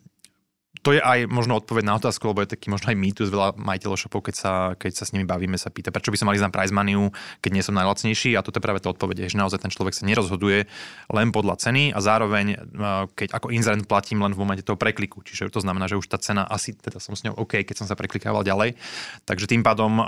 to 0.86 0.94
je 0.94 1.01
aj 1.01 1.25
možno 1.25 1.58
odpoveď 1.58 1.82
na 1.82 1.98
otázku, 1.98 2.30
lebo 2.30 2.46
je 2.46 2.54
taký 2.54 2.70
možno 2.70 2.94
aj 2.94 2.98
mýtus 3.01 3.34
veľa 3.34 3.58
majiteľov 3.58 3.98
shopov, 4.06 4.30
keď 4.30 4.36
sa, 4.38 4.54
keď 4.77 4.94
sa 4.94 5.10
s 5.10 5.18
nimi 5.18 5.25
bavíme, 5.25 5.58
sa 5.58 5.74
pýta, 5.74 5.89
prečo 5.89 6.13
by 6.13 6.18
som 6.22 6.30
mali 6.30 6.38
na 6.38 6.54
prize 6.54 6.70
money, 6.70 6.94
keď 7.42 7.51
nie 7.58 7.65
som 7.65 7.74
najlacnejší 7.74 8.38
a 8.38 8.46
toto 8.46 8.62
je 8.62 8.65
práve 8.70 8.86
to 8.86 8.94
odpoveď, 8.94 9.25
že 9.25 9.34
naozaj 9.34 9.65
ten 9.65 9.74
človek 9.74 9.98
sa 9.98 10.06
nerozhoduje 10.06 10.70
len 11.10 11.27
podľa 11.34 11.58
ceny 11.58 11.89
a 11.89 11.98
zároveň, 12.06 12.46
e, 12.54 12.58
keď 13.18 13.34
ako 13.34 13.50
inzerent 13.50 13.89
platím 13.89 14.22
len 14.22 14.38
v 14.38 14.46
momente 14.46 14.62
toho 14.62 14.77
prekliku, 14.77 15.25
čiže 15.25 15.50
to 15.50 15.58
znamená, 15.58 15.89
že 15.89 15.98
už 15.98 16.06
tá 16.06 16.22
cena 16.22 16.46
asi, 16.46 16.77
teda 16.77 17.01
som 17.01 17.18
s 17.18 17.25
ňou 17.25 17.34
OK, 17.34 17.65
keď 17.65 17.82
som 17.82 17.89
sa 17.89 17.98
preklikával 17.98 18.46
ďalej. 18.46 18.77
Takže 19.25 19.50
tým 19.50 19.65
pádom 19.65 19.98
e, 19.98 20.04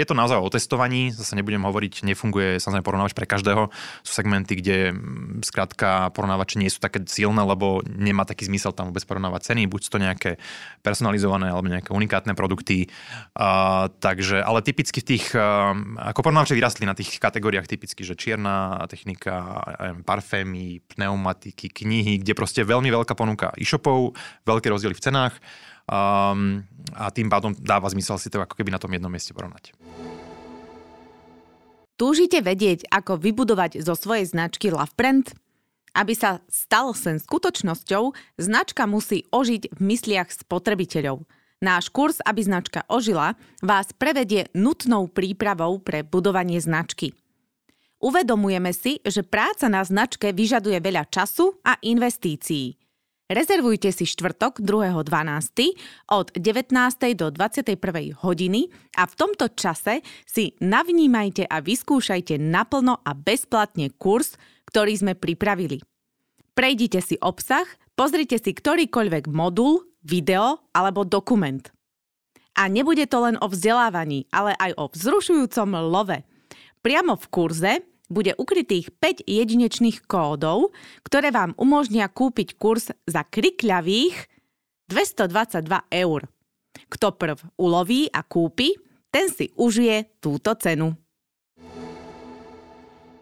je 0.00 0.06
to 0.08 0.16
naozaj 0.16 0.40
o 0.40 0.48
testovaní, 0.48 1.12
zase 1.12 1.36
nebudem 1.36 1.60
hovoriť, 1.60 2.08
nefunguje 2.08 2.56
samozrejme 2.56 2.88
porovnávač 2.88 3.12
pre 3.12 3.28
každého. 3.28 3.68
Sú 4.00 4.16
segmenty, 4.16 4.56
kde 4.56 4.96
skrátka 5.44 6.08
porovnávače 6.16 6.56
nie 6.56 6.72
sú 6.72 6.80
také 6.80 7.04
silné, 7.04 7.44
lebo 7.44 7.84
nemá 7.84 8.24
taký 8.24 8.48
zmysel 8.48 8.72
tam 8.72 8.88
vôbec 8.88 9.04
porovnávať 9.04 9.52
ceny, 9.52 9.68
buď 9.68 9.82
to 9.92 10.00
nejak 10.00 10.21
nejaké 10.22 10.38
personalizované 10.86 11.50
alebo 11.50 11.66
nejaké 11.66 11.90
unikátne 11.90 12.38
produkty. 12.38 12.86
Uh, 13.34 13.90
takže, 13.98 14.38
ale 14.38 14.62
typicky 14.62 15.02
v 15.02 15.08
tých, 15.18 15.34
uh, 15.34 15.74
ako 15.98 16.22
porovnávače 16.22 16.54
vyrastli 16.54 16.86
na 16.86 16.94
tých 16.94 17.18
kategóriách 17.18 17.66
typicky, 17.66 18.06
že 18.06 18.14
čierna 18.14 18.86
technika, 18.86 19.58
parfémy, 20.06 20.86
pneumatiky, 20.94 21.66
knihy, 21.66 22.22
kde 22.22 22.38
proste 22.38 22.62
veľmi 22.62 22.86
veľká 22.86 23.18
ponuka 23.18 23.50
e-shopov, 23.58 24.14
veľké 24.46 24.70
rozdiely 24.70 24.94
v 24.94 25.02
cenách 25.02 25.34
um, 25.90 26.62
a 26.94 27.10
tým 27.10 27.26
pádom 27.26 27.50
dáva 27.58 27.90
zmysel 27.90 28.22
si 28.22 28.30
to 28.30 28.38
ako 28.38 28.54
keby 28.54 28.70
na 28.70 28.78
tom 28.78 28.94
jednom 28.94 29.10
mieste 29.10 29.34
porovnať. 29.34 29.74
Túžite 32.00 32.42
vedieť, 32.42 32.90
ako 32.90 33.14
vybudovať 33.20 33.78
zo 33.84 33.94
svojej 33.94 34.26
značky 34.26 34.74
Love 34.74 34.90
Brand? 34.98 35.41
Aby 35.92 36.16
sa 36.16 36.40
stal 36.48 36.96
sen 36.96 37.20
skutočnosťou, 37.20 38.16
značka 38.40 38.88
musí 38.88 39.28
ožiť 39.28 39.76
v 39.76 39.80
mysliach 39.92 40.32
spotrebiteľov. 40.32 41.28
Náš 41.62 41.94
kurz, 41.94 42.18
aby 42.26 42.42
značka 42.42 42.82
ožila, 42.90 43.38
vás 43.62 43.94
prevedie 43.94 44.50
nutnou 44.50 45.06
prípravou 45.06 45.78
pre 45.78 46.02
budovanie 46.02 46.58
značky. 46.58 47.14
Uvedomujeme 48.02 48.74
si, 48.74 48.98
že 49.06 49.22
práca 49.22 49.70
na 49.70 49.86
značke 49.86 50.34
vyžaduje 50.34 50.82
veľa 50.82 51.06
času 51.06 51.62
a 51.62 51.78
investícií. 51.78 52.74
Rezervujte 53.30 53.94
si 53.94 54.04
štvrtok 54.04 54.60
2.12. 54.60 55.78
od 56.10 56.34
19. 56.34 56.74
do 57.14 57.30
21. 57.30 57.78
hodiny 58.20 58.68
a 58.98 59.06
v 59.06 59.14
tomto 59.14 59.48
čase 59.54 60.02
si 60.26 60.52
navnímajte 60.58 61.46
a 61.46 61.62
vyskúšajte 61.62 62.36
naplno 62.36 62.98
a 63.00 63.14
bezplatne 63.14 63.88
kurz, 63.96 64.34
ktorý 64.72 64.96
sme 64.96 65.12
pripravili. 65.12 65.84
Prejdite 66.56 67.04
si 67.04 67.20
obsah, 67.20 67.68
pozrite 67.92 68.40
si 68.40 68.56
ktorýkoľvek 68.56 69.28
modul, 69.28 69.84
video 70.00 70.64
alebo 70.72 71.04
dokument. 71.04 71.60
A 72.56 72.72
nebude 72.72 73.04
to 73.04 73.20
len 73.20 73.36
o 73.40 73.48
vzdelávaní, 73.48 74.28
ale 74.32 74.56
aj 74.56 74.72
o 74.80 74.84
vzrušujúcom 74.88 75.76
love. 75.92 76.24
Priamo 76.80 77.16
v 77.16 77.26
kurze 77.28 77.72
bude 78.12 78.36
ukrytých 78.36 78.92
5 78.96 79.24
jedinečných 79.24 80.04
kódov, 80.04 80.76
ktoré 81.04 81.32
vám 81.32 81.56
umožnia 81.56 82.12
kúpiť 82.12 82.60
kurz 82.60 82.92
za 83.08 83.24
krikľavých 83.24 84.28
222 84.88 85.68
eur. 85.88 86.28
Kto 86.92 87.16
prv 87.16 87.38
uloví 87.56 88.12
a 88.12 88.20
kúpi, 88.20 88.76
ten 89.08 89.32
si 89.32 89.48
užije 89.56 90.20
túto 90.20 90.52
cenu. 90.56 90.92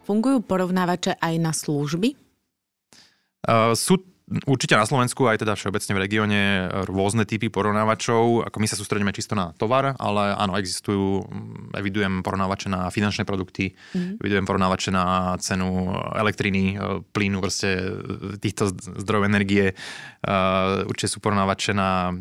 Fungujú 0.05 0.43
porovnávače 0.43 1.17
aj 1.21 1.35
na 1.39 1.53
služby? 1.55 2.17
Uh, 3.47 3.73
sú 3.73 4.01
Určite 4.31 4.79
na 4.79 4.87
Slovensku, 4.87 5.27
aj 5.27 5.43
teda 5.43 5.59
všeobecne 5.59 5.91
v 5.99 6.03
regióne, 6.07 6.41
rôzne 6.87 7.27
typy 7.27 7.51
porovnávačov. 7.51 8.47
Ako 8.47 8.63
my 8.63 8.67
sa 8.71 8.79
sústredíme 8.79 9.11
čisto 9.11 9.35
na 9.35 9.51
tovar, 9.59 9.99
ale 9.99 10.31
áno, 10.39 10.55
existujú, 10.55 11.27
mm, 11.27 11.75
evidujem 11.75 12.23
porovnávače 12.23 12.71
na 12.71 12.95
finančné 12.95 13.27
produkty, 13.27 13.75
mm. 13.75 14.23
evidujem 14.23 14.47
porovnávače 14.47 14.95
na 14.95 15.35
cenu 15.43 15.91
elektriny, 16.15 16.79
e, 16.79 17.03
plynu, 17.11 17.43
proste 17.43 17.75
e, 17.75 17.83
týchto 18.39 18.71
zdrojov 19.03 19.27
energie. 19.27 19.75
E, 19.75 20.35
určite 20.87 21.11
sú 21.11 21.19
porovnávače 21.19 21.75
na 21.75 22.15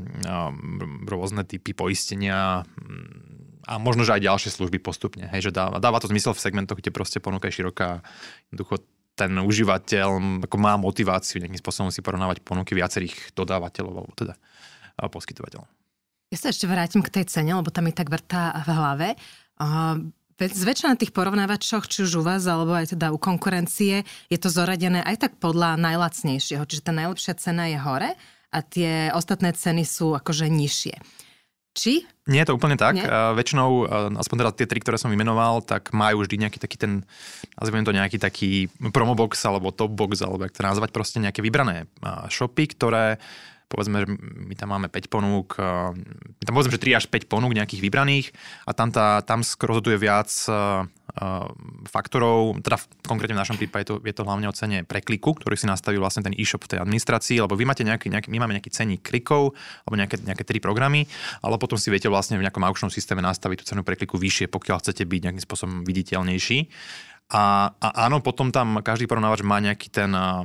rôzne 1.05 1.45
typy 1.45 1.77
poistenia 1.77 2.65
a 3.69 3.77
možno, 3.77 4.01
že 4.01 4.17
aj 4.17 4.25
ďalšie 4.25 4.49
služby 4.49 4.81
postupne. 4.81 5.29
Hej, 5.29 5.49
že 5.49 5.51
dáva, 5.53 5.77
dáva 5.77 6.01
to 6.01 6.09
zmysel 6.09 6.33
v 6.33 6.41
segmentoch, 6.41 6.81
kde 6.81 6.89
proste 6.89 7.21
ponuka 7.21 7.53
je 7.53 7.61
široká, 7.61 8.01
jednoducho 8.49 8.81
ten 9.13 9.35
užívateľ 9.35 10.41
ako 10.49 10.55
má 10.57 10.79
motiváciu 10.79 11.43
nejakým 11.43 11.59
spôsobom 11.59 11.91
si 11.91 11.99
porovnávať 11.99 12.39
ponuky 12.39 12.73
viacerých 12.73 13.35
dodávateľov 13.37 13.93
alebo 13.93 14.15
teda 14.15 14.33
poskytovateľov. 14.95 15.67
Ja 16.31 16.37
sa 16.39 16.55
ešte 16.55 16.71
vrátim 16.71 17.03
k 17.03 17.11
tej 17.19 17.25
cene, 17.27 17.51
lebo 17.51 17.67
tam 17.67 17.85
mi 17.85 17.93
tak 17.93 18.07
vrtá 18.07 18.55
v 18.63 18.69
hlave. 18.73 19.07
Zväčša 20.39 20.87
na 20.87 20.95
tých 20.95 21.11
porovnávačoch, 21.11 21.83
či 21.91 22.07
už 22.07 22.19
u 22.19 22.23
vás, 22.23 22.47
alebo 22.47 22.71
aj 22.71 22.95
teda 22.95 23.11
u 23.11 23.19
konkurencie, 23.19 24.07
je 24.31 24.37
to 24.39 24.47
zoradené 24.47 25.03
aj 25.03 25.27
tak 25.27 25.33
podľa 25.35 25.75
najlacnejšieho. 25.75 26.63
Čiže 26.63 26.87
tá 26.87 26.95
najlepšia 26.95 27.35
cena 27.35 27.67
je 27.67 27.75
hore 27.75 28.15
a 28.55 28.57
tie 28.63 29.11
ostatné 29.11 29.51
ceny 29.51 29.83
sú 29.83 30.15
akože 30.15 30.47
nižšie. 30.47 30.95
Či? 31.79 32.03
Nie 32.27 32.43
je 32.43 32.51
to 32.51 32.59
úplne 32.59 32.75
tak. 32.75 32.99
Uh, 32.99 33.31
väčšinou, 33.39 33.87
aspoň 34.19 34.35
teda 34.43 34.51
tie 34.51 34.67
tri, 34.67 34.83
ktoré 34.83 34.99
som 34.99 35.07
vymenoval, 35.07 35.63
tak 35.63 35.95
majú 35.95 36.27
vždy 36.27 36.43
nejaký 36.43 36.59
taký 36.59 36.75
ten, 36.75 37.07
nazviem 37.55 37.87
to 37.87 37.95
nejaký 37.95 38.19
taký 38.19 38.67
promobox 38.91 39.39
alebo 39.47 39.71
topbox, 39.71 40.19
alebo 40.19 40.43
jak 40.43 40.51
to 40.51 40.67
nazvať, 40.67 40.91
proste 40.91 41.23
nejaké 41.23 41.39
vybrané 41.39 41.87
shopy, 42.27 42.75
ktoré 42.75 43.15
povedzme, 43.69 44.03
že 44.03 44.07
my 44.49 44.55
tam 44.57 44.73
máme 44.73 44.89
5 44.89 45.13
ponúk, 45.13 45.61
my 45.61 46.43
tam 46.43 46.53
povedzme, 46.57 46.73
že 46.73 46.81
3 46.81 46.99
až 46.99 47.05
5 47.07 47.29
ponúk 47.29 47.53
nejakých 47.53 47.85
vybraných 47.85 48.27
a 48.65 48.73
tam, 48.73 48.89
tá, 48.89 49.21
tam 49.21 49.45
rozhoduje 49.45 50.01
viac 50.01 50.27
faktorov, 51.89 52.61
teda 52.61 52.77
v, 52.77 52.85
konkrétne 53.03 53.35
v 53.35 53.41
našom 53.41 53.57
prípade 53.57 53.89
to, 53.89 53.99
je 54.01 54.13
to 54.13 54.23
hlavne 54.23 54.45
o 54.47 54.53
cene 54.55 54.85
prekliku, 54.85 55.35
ktorý 55.35 55.57
si 55.57 55.65
nastavil 55.65 55.99
vlastne 55.99 56.23
ten 56.23 56.35
e-shop 56.37 56.63
v 56.65 56.75
tej 56.75 56.79
administrácii, 56.81 57.41
lebo 57.41 57.57
vy 57.57 57.65
máte 57.65 57.83
nejaký, 57.83 58.13
nejaký, 58.13 58.29
my 58.29 58.39
máme 58.45 58.55
nejaký 58.55 58.71
cenník 58.71 59.01
klikov, 59.03 59.57
alebo 59.85 59.95
nejaké, 59.99 60.21
nejaké 60.21 60.43
tri 60.45 60.61
programy, 60.61 61.09
ale 61.41 61.57
potom 61.57 61.75
si 61.75 61.89
viete 61.89 62.07
vlastne 62.07 62.37
v 62.37 62.45
nejakom 62.45 62.63
aukčnom 62.63 62.93
systéme 62.93 63.25
nastaviť 63.25 63.57
tú 63.61 63.65
cenu 63.73 63.81
prekliku 63.81 64.15
vyššie, 64.15 64.47
pokiaľ 64.53 64.77
chcete 64.79 65.03
byť 65.03 65.21
nejakým 65.29 65.43
spôsobom 65.43 65.75
viditeľnejší. 65.83 66.57
A, 67.29 67.69
a 67.77 67.87
áno, 68.09 68.25
potom 68.25 68.49
tam 68.49 68.81
každý 68.81 69.05
porovnávač 69.05 69.45
má 69.45 69.61
nejaký 69.61 69.93
ten, 69.93 70.09
a, 70.17 70.41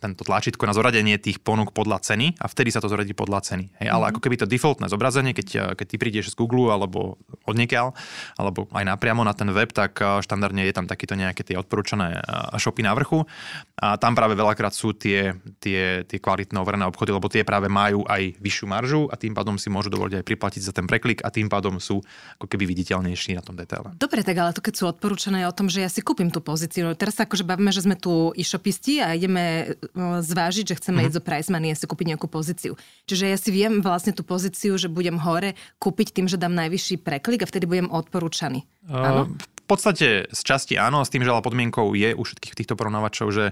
tento 0.00 0.24
tlačítko 0.24 0.64
na 0.64 0.72
zoradenie 0.72 1.20
tých 1.20 1.44
ponúk 1.44 1.76
podľa 1.76 2.00
ceny 2.00 2.40
a 2.40 2.48
vtedy 2.48 2.72
sa 2.72 2.80
to 2.80 2.88
zoradí 2.88 3.12
podľa 3.12 3.44
ceny. 3.44 3.68
Hej, 3.76 3.88
ale 3.92 4.08
mm. 4.08 4.10
ako 4.16 4.20
keby 4.24 4.40
to 4.40 4.48
defaultné 4.48 4.88
zobrazenie, 4.88 5.36
keď, 5.36 5.76
keď 5.76 5.86
ty 5.86 5.96
prídeš 6.00 6.32
z 6.32 6.38
Google 6.40 6.72
alebo 6.72 7.20
od 7.44 7.54
niekiaľ, 7.60 7.92
alebo 8.40 8.64
aj 8.72 8.84
napriamo 8.88 9.20
na 9.20 9.36
ten 9.36 9.52
web, 9.52 9.68
tak 9.68 10.00
štandardne 10.00 10.64
je 10.64 10.72
tam 10.72 10.88
takýto 10.88 11.12
nejaké 11.12 11.44
tie 11.44 11.60
odporúčané 11.60 12.24
shopy 12.56 12.80
na 12.80 12.96
vrchu 12.96 13.28
a 13.76 14.00
tam 14.00 14.16
práve 14.16 14.32
veľakrát 14.32 14.72
sú 14.72 14.96
tie, 14.96 15.36
tie, 15.60 16.08
tie 16.08 16.18
kvalitné 16.22 16.56
overené 16.56 16.88
obchody, 16.88 17.12
lebo 17.12 17.28
tie 17.28 17.44
práve 17.44 17.68
majú 17.68 18.00
aj 18.08 18.40
vyššiu 18.40 18.66
maržu 18.70 19.02
a 19.12 19.18
tým 19.20 19.36
pádom 19.36 19.60
si 19.60 19.68
môžu 19.68 19.92
dovoliť 19.92 20.22
aj 20.22 20.24
priplatiť 20.24 20.62
za 20.64 20.72
ten 20.72 20.88
preklik 20.88 21.20
a 21.20 21.28
tým 21.28 21.52
pádom 21.52 21.76
sú 21.76 22.00
ako 22.40 22.46
keby 22.48 22.64
viditeľnejší 22.64 23.36
na 23.36 23.42
tom 23.44 23.58
detaile. 23.58 23.92
Dobre, 24.00 24.24
tak 24.24 24.40
ale 24.40 24.56
to 24.56 24.64
keď 24.64 24.74
sú 24.78 24.84
odporúčané 24.88 25.33
je 25.40 25.46
o 25.50 25.56
tom, 25.56 25.66
že 25.72 25.82
ja 25.82 25.90
si 25.90 26.04
kúpim 26.04 26.28
tú 26.28 26.44
pozíciu. 26.44 26.92
Teraz 26.94 27.16
sa 27.18 27.24
akože 27.24 27.46
bavíme, 27.46 27.72
že 27.72 27.82
sme 27.82 27.96
tu 27.96 28.30
e-shopisti 28.36 29.00
a 29.00 29.16
ideme 29.16 29.42
e, 29.42 29.94
zvážiť, 30.20 30.64
že 30.70 30.78
chceme 30.78 31.02
mm. 31.02 31.06
ísť 31.08 31.16
do 31.16 31.22
price 31.24 31.48
money 31.48 31.72
a 31.72 31.78
si 31.78 31.86
kúpiť 31.88 32.14
nejakú 32.14 32.26
pozíciu. 32.28 32.76
Čiže 33.08 33.24
ja 33.30 33.38
si 33.38 33.50
viem 33.54 33.80
vlastne 33.80 34.12
tú 34.12 34.26
pozíciu, 34.26 34.76
že 34.76 34.92
budem 34.92 35.16
hore 35.18 35.56
kúpiť 35.78 36.12
tým, 36.12 36.26
že 36.28 36.36
dám 36.36 36.52
najvyšší 36.54 37.00
preklik 37.00 37.42
a 37.42 37.50
vtedy 37.50 37.64
budem 37.64 37.88
odporúčaný. 37.88 38.66
Uh, 38.84 39.30
podstate 39.66 40.28
z 40.28 40.40
časti 40.44 40.74
áno, 40.76 41.00
s 41.04 41.10
tým, 41.10 41.24
že 41.24 41.32
ale 41.32 41.44
podmienkou 41.44 41.96
je 41.96 42.12
u 42.12 42.22
všetkých 42.22 42.54
týchto 42.54 42.74
porovnávačov, 42.76 43.32
že 43.32 43.44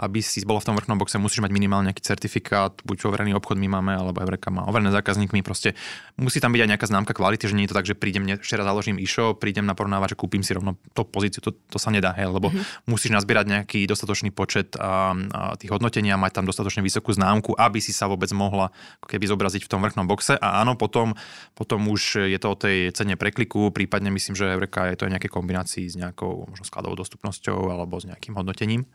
aby 0.00 0.24
si 0.24 0.40
bol 0.48 0.56
v 0.58 0.66
tom 0.66 0.74
vrchnom 0.74 0.96
boxe, 0.96 1.20
musíš 1.20 1.44
mať 1.44 1.52
minimálne 1.52 1.92
nejaký 1.92 2.00
certifikát, 2.00 2.72
buď 2.82 3.06
overený 3.06 3.36
obchod 3.36 3.60
my 3.60 3.68
máme, 3.68 3.92
alebo 3.92 4.24
Eureka 4.24 4.48
má 4.48 4.64
overené 4.64 4.88
zákazníkmi. 4.90 5.44
Proste 5.44 5.76
musí 6.16 6.40
tam 6.40 6.56
byť 6.56 6.60
aj 6.64 6.70
nejaká 6.72 6.86
známka 6.88 7.12
kvality, 7.12 7.44
že 7.44 7.54
nie 7.54 7.68
je 7.68 7.70
to 7.70 7.76
tak, 7.76 7.84
že 7.84 7.94
prídem, 7.94 8.24
raz 8.24 8.48
založím 8.48 8.96
e-shop, 8.96 9.36
prídem 9.36 9.68
na 9.68 9.76
porovnávač 9.76 10.16
a 10.16 10.16
kúpim 10.16 10.40
si 10.40 10.56
rovno 10.56 10.80
tú 10.96 11.04
pozíciu. 11.04 11.44
To, 11.44 11.52
to 11.52 11.76
sa 11.76 11.92
nedá, 11.92 12.16
hej, 12.16 12.32
lebo 12.32 12.48
mm-hmm. 12.48 12.88
musíš 12.88 13.12
nazbierať 13.12 13.46
nejaký 13.52 13.84
dostatočný 13.84 14.32
počet 14.32 14.72
a, 14.80 15.12
a 15.12 15.42
tých 15.60 15.68
hodnotení 15.68 16.08
a 16.08 16.16
mať 16.16 16.40
tam 16.40 16.48
dostatočne 16.48 16.80
vysokú 16.80 17.12
známku, 17.12 17.52
aby 17.60 17.84
si 17.84 17.92
sa 17.92 18.08
vôbec 18.08 18.32
mohla 18.32 18.72
keby 19.04 19.28
zobraziť 19.28 19.68
v 19.68 19.70
tom 19.70 19.84
vrchnom 19.84 20.08
boxe. 20.08 20.40
A 20.40 20.64
áno, 20.64 20.80
potom, 20.80 21.12
potom 21.52 21.84
už 21.92 22.24
je 22.32 22.38
to 22.40 22.48
o 22.48 22.56
tej 22.56 22.88
cene 22.96 23.20
prekliku, 23.20 23.68
prípadne 23.68 24.08
myslím, 24.08 24.32
že 24.32 24.48
Eureka 24.48 24.88
je 24.88 24.96
to 24.96 25.04
aj 25.04 25.12
nejaké 25.20 25.28
kombinácie 25.28 25.59
kombinácii 25.60 25.92
s 25.92 25.96
nejakou 26.00 26.48
možno 26.48 26.64
skladovou 26.64 26.96
dostupnosťou 26.96 27.68
alebo 27.68 28.00
s 28.00 28.08
nejakým 28.08 28.32
hodnotením. 28.32 28.88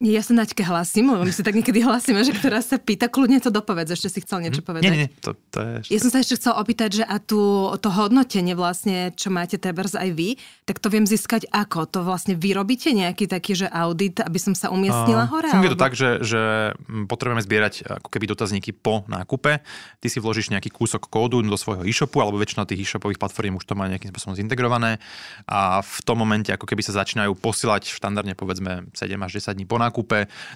Ja 0.00 0.24
sa 0.24 0.32
Naďke 0.32 0.64
hlasím, 0.64 1.12
lebo 1.12 1.28
my 1.28 1.32
si 1.36 1.44
tak 1.44 1.52
niekedy 1.52 1.84
hlasíme, 1.84 2.24
že 2.24 2.32
ktorá 2.32 2.64
sa 2.64 2.80
pýta, 2.80 3.12
kľudne 3.12 3.36
to 3.36 3.52
dopovedz, 3.52 3.92
ešte 3.92 4.08
si 4.08 4.18
chcel 4.24 4.40
niečo 4.40 4.64
povedať. 4.64 4.88
Nie, 4.88 4.96
nie, 5.04 5.08
to, 5.20 5.36
to 5.52 5.60
je... 5.60 5.92
Ja 5.92 6.00
som 6.00 6.08
sa 6.08 6.24
ešte 6.24 6.40
chcel 6.40 6.56
opýtať, 6.56 6.90
že 7.00 7.04
a 7.04 7.20
tu, 7.20 7.68
to 7.76 7.88
hodnotenie 7.92 8.56
vlastne, 8.56 9.12
čo 9.12 9.28
máte 9.28 9.60
Tebers 9.60 9.92
aj 9.92 10.08
vy, 10.16 10.40
tak 10.64 10.80
to 10.80 10.88
viem 10.88 11.04
získať 11.04 11.44
ako? 11.52 11.84
To 11.92 12.00
vlastne 12.00 12.32
vyrobíte 12.32 12.96
nejaký 12.96 13.28
taký, 13.28 13.52
že 13.52 13.68
audit, 13.68 14.24
aby 14.24 14.40
som 14.40 14.56
sa 14.56 14.72
umiestnila 14.72 15.28
uh, 15.28 15.36
hore? 15.36 15.52
Funguje 15.52 15.76
to 15.76 15.82
tak, 15.84 15.92
že, 15.92 16.24
že 16.24 16.72
potrebujeme 17.04 17.44
zbierať 17.44 18.00
ako 18.00 18.08
keby 18.08 18.24
dotazníky 18.32 18.72
po 18.72 19.04
nákupe. 19.04 19.60
Ty 20.00 20.06
si 20.08 20.16
vložíš 20.16 20.48
nejaký 20.48 20.72
kúsok 20.72 21.12
kódu 21.12 21.44
do 21.44 21.58
svojho 21.60 21.84
e-shopu, 21.84 22.24
alebo 22.24 22.40
väčšina 22.40 22.64
tých 22.64 22.88
e-shopových 22.88 23.20
platform 23.20 23.60
už 23.60 23.68
to 23.68 23.76
má 23.76 23.84
nejakým 23.84 24.08
spôsobom 24.16 24.32
zintegrované 24.32 24.96
a 25.44 25.84
v 25.84 25.98
tom 26.08 26.16
momente 26.16 26.48
ako 26.48 26.64
keby 26.64 26.80
sa 26.80 26.96
začínajú 26.96 27.36
posielať 27.36 27.92
štandardne 27.92 28.32
povedzme 28.32 28.88
7 28.96 29.12
až 29.20 29.44
10 29.44 29.60
dní 29.60 29.68
po 29.68 29.76
nákupe, 29.76 29.89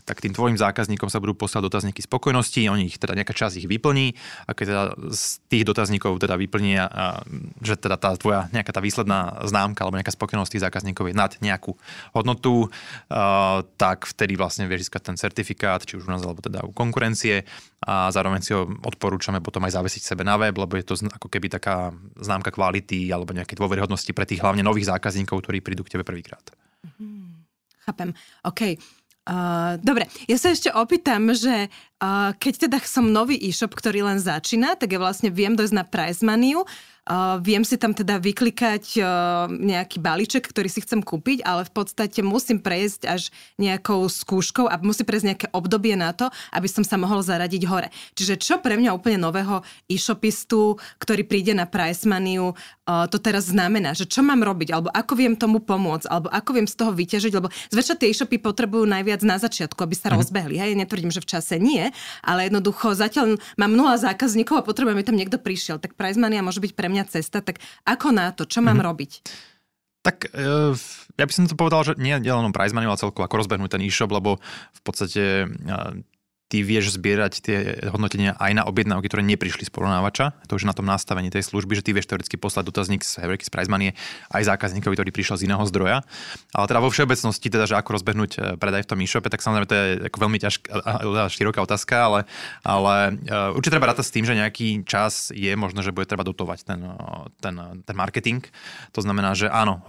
tak 0.07 0.23
tým 0.23 0.33
tvojim 0.33 0.57
zákazníkom 0.57 1.11
sa 1.11 1.19
budú 1.19 1.35
poslať 1.35 1.67
dotazníky 1.67 2.01
spokojnosti, 2.01 2.63
oni 2.71 2.89
ich 2.89 2.99
teda 3.03 3.19
nejaká 3.19 3.35
časť 3.35 3.67
ich 3.67 3.69
vyplní 3.69 4.15
a 4.47 4.51
keď 4.55 4.67
teda 4.71 4.85
z 5.11 5.23
tých 5.51 5.65
dotazníkov 5.67 6.23
teda 6.23 6.39
vyplní, 6.39 6.79
že 7.61 7.75
teda 7.75 7.99
tá 7.99 8.15
tvoja 8.15 8.47
nejaká 8.55 8.71
tá 8.71 8.81
výsledná 8.81 9.43
známka 9.45 9.83
alebo 9.83 9.99
nejaká 9.99 10.15
spokojnosť 10.15 10.51
tých 10.55 10.65
zákazníkov 10.65 11.11
je 11.11 11.15
nad 11.15 11.33
nejakú 11.43 11.75
hodnotu, 12.15 12.71
tak 13.77 14.07
vtedy 14.07 14.39
vlastne 14.39 14.71
vieš 14.71 14.89
získať 14.89 15.13
ten 15.13 15.17
certifikát, 15.19 15.83
či 15.83 15.99
už 15.99 16.07
u 16.07 16.11
nás 16.15 16.23
alebo 16.23 16.39
teda 16.39 16.63
u 16.63 16.73
konkurencie 16.73 17.43
a 17.85 18.09
zároveň 18.09 18.41
si 18.41 18.57
ho 18.57 18.65
odporúčame 18.65 19.45
potom 19.45 19.61
aj 19.69 19.77
zavesiť 19.77 20.03
sebe 20.15 20.23
na 20.25 20.41
web, 20.41 20.57
lebo 20.57 20.77
je 20.77 20.85
to 20.85 20.97
ako 21.05 21.29
keby 21.29 21.53
taká 21.53 21.93
známka 22.17 22.49
kvality 22.49 23.13
alebo 23.13 23.37
nejaké 23.37 23.57
dôveryhodnosti 23.57 24.09
pre 24.17 24.25
tých 24.25 24.41
hlavne 24.41 24.65
nových 24.65 24.89
zákazníkov, 24.89 25.45
ktorí 25.45 25.61
prídu 25.61 25.85
k 25.85 25.97
tebe 25.97 26.05
prvýkrát. 26.05 26.41
Hmm, 26.97 27.45
chápem. 27.85 28.17
OK. 28.45 28.81
Uh, 29.25 29.81
dobre, 29.81 30.05
ja 30.29 30.37
sa 30.37 30.53
ešte 30.53 30.69
opýtam, 30.69 31.33
že 31.33 31.73
uh, 31.73 32.37
keď 32.37 32.69
teda 32.69 32.79
som 32.85 33.09
nový 33.09 33.41
e-shop, 33.41 33.73
ktorý 33.73 34.05
len 34.05 34.21
začína, 34.21 34.77
tak 34.77 34.93
ja 34.93 35.01
vlastne 35.01 35.33
viem 35.33 35.57
dojsť 35.57 35.75
na 35.75 35.85
price 35.89 36.21
money, 36.21 36.53
Uh, 37.05 37.37
viem 37.45 37.61
si 37.69 37.77
tam 37.77 37.93
teda 37.93 38.17
vyklikať 38.17 38.97
uh, 38.97 39.45
nejaký 39.53 40.01
balíček, 40.01 40.49
ktorý 40.49 40.73
si 40.73 40.81
chcem 40.81 41.05
kúpiť, 41.05 41.45
ale 41.45 41.69
v 41.69 41.73
podstate 41.77 42.25
musím 42.25 42.65
prejsť 42.65 43.05
až 43.05 43.29
nejakou 43.61 44.09
skúškou 44.09 44.73
a 44.73 44.81
musí 44.81 45.05
prejsť 45.05 45.27
nejaké 45.29 45.47
obdobie 45.53 46.01
na 46.01 46.17
to, 46.17 46.33
aby 46.57 46.65
som 46.65 46.81
sa 46.81 46.97
mohol 46.97 47.21
zaradiť 47.21 47.69
hore. 47.69 47.93
Čiže 48.17 48.41
čo 48.41 48.57
pre 48.57 48.81
mňa 48.81 48.97
úplne 48.97 49.21
nového 49.21 49.61
e-shopistu, 49.85 50.81
ktorý 50.97 51.29
príde 51.29 51.53
na 51.53 51.69
price 51.69 52.09
uh, 52.09 52.57
to 52.85 53.17
teraz 53.17 53.49
znamená, 53.49 53.97
že 53.97 54.05
čo 54.05 54.21
mám 54.21 54.45
robiť, 54.45 54.69
alebo 54.77 54.89
ako 54.93 55.13
viem 55.17 55.35
tomu 55.41 55.65
pomôcť, 55.65 56.05
alebo 56.05 56.29
ako 56.29 56.51
viem 56.53 56.69
z 56.69 56.77
toho 56.77 56.93
vyťažiť, 56.93 57.33
lebo 57.33 57.49
zväčša 57.73 57.97
tie 57.97 58.13
e-shopy 58.13 58.37
potrebujú 58.37 58.85
najviac 58.85 59.25
na 59.25 59.41
začiatku, 59.41 59.81
aby 59.81 59.97
sa 59.97 60.13
mm. 60.13 60.21
rozbehli. 60.21 60.57
Hej, 60.61 60.77
netvrdím, 60.77 61.09
že 61.09 61.25
v 61.25 61.31
čase 61.33 61.57
nie, 61.57 61.89
ale 62.21 62.53
jednoducho 62.53 62.93
zatiaľ 62.93 63.41
mám 63.57 63.73
nula 63.73 63.97
zákazníkov 63.97 64.61
a 64.61 64.67
potrebujem, 64.67 65.01
aby 65.01 65.07
tam 65.09 65.17
niekto 65.17 65.41
prišiel. 65.41 65.81
Tak 65.81 65.97
price 65.97 66.21
money 66.21 66.45
môže 66.45 66.61
byť 66.61 66.73
pre 66.77 66.93
mňa 66.93 67.05
cesta, 67.09 67.41
tak 67.41 67.65
ako 67.89 68.13
na 68.13 68.37
to, 68.37 68.45
čo 68.45 68.61
mám 68.61 68.77
mm-hmm. 68.77 68.89
robiť? 68.93 69.13
Tak 70.05 70.17
uh, 70.37 70.77
ja 71.17 71.25
by 71.25 71.33
som 71.33 71.49
to 71.49 71.57
povedal, 71.57 71.81
že 71.89 71.97
nie 71.97 72.13
len 72.13 72.53
price 72.53 72.77
money, 72.77 72.85
ale 72.85 73.01
celkovo 73.01 73.25
ako 73.25 73.41
rozbehnúť 73.41 73.81
ten 73.81 73.85
e-shop, 73.89 74.13
lebo 74.13 74.37
v 74.77 74.81
podstate 74.85 75.49
uh, 75.49 75.97
ty 76.53 76.61
vieš 76.61 76.95
zbierať 77.01 77.33
tie 77.41 77.57
hodnotenia 77.89 78.37
aj 78.37 78.53
na 78.53 78.63
objednávky, 78.69 79.09
ktoré 79.09 79.25
neprišli 79.25 79.65
z 79.65 79.73
porovnávača. 79.73 80.37
To 80.47 80.61
už 80.61 80.69
na 80.69 80.77
tom 80.77 80.85
nastavení 80.85 81.33
tej 81.33 81.43
služby, 81.43 81.81
že 81.81 81.83
ty 81.83 81.91
vieš 81.97 82.07
teoreticky 82.07 82.37
poslať 82.37 82.69
dotazník 82.69 83.01
z 83.01 83.25
Heureky 83.25 83.43
z 83.43 83.51
Price 83.51 83.71
Money 83.73 83.97
aj 84.31 84.43
zákazníkovi, 84.53 84.95
ktorý 84.95 85.11
prišiel 85.11 85.41
z 85.41 85.49
iného 85.49 85.65
zdroja. 85.65 86.05
Ale 86.53 86.67
teda 86.69 86.85
vo 86.85 86.93
všeobecnosti, 86.93 87.49
teda, 87.49 87.65
že 87.65 87.75
ako 87.81 87.97
rozbehnúť 87.97 88.31
eh, 88.37 88.43
predaj 88.61 88.85
v 88.85 88.91
tom 88.93 89.01
e-shope, 89.01 89.29
tak 89.33 89.41
samozrejme 89.41 89.69
to 89.69 89.77
je 89.77 89.87
ako 90.13 90.19
veľmi 90.21 90.39
ťažká, 90.39 90.69
široká 91.33 91.61
otázka, 91.65 91.97
ale, 91.97 92.21
ale 92.63 93.17
uh, 93.27 93.57
určite 93.57 93.81
treba 93.81 93.91
rátať 93.91 94.05
s 94.07 94.15
tým, 94.15 94.25
že 94.29 94.37
nejaký 94.37 94.85
čas 94.85 95.33
je 95.33 95.51
možno, 95.57 95.81
že 95.81 95.91
bude 95.91 96.07
treba 96.07 96.23
dotovať 96.23 96.69
ten, 96.69 96.81
ten, 97.41 97.57
ten 97.83 97.97
marketing. 97.97 98.45
To 98.93 99.01
znamená, 99.01 99.33
že 99.33 99.49
áno, 99.49 99.81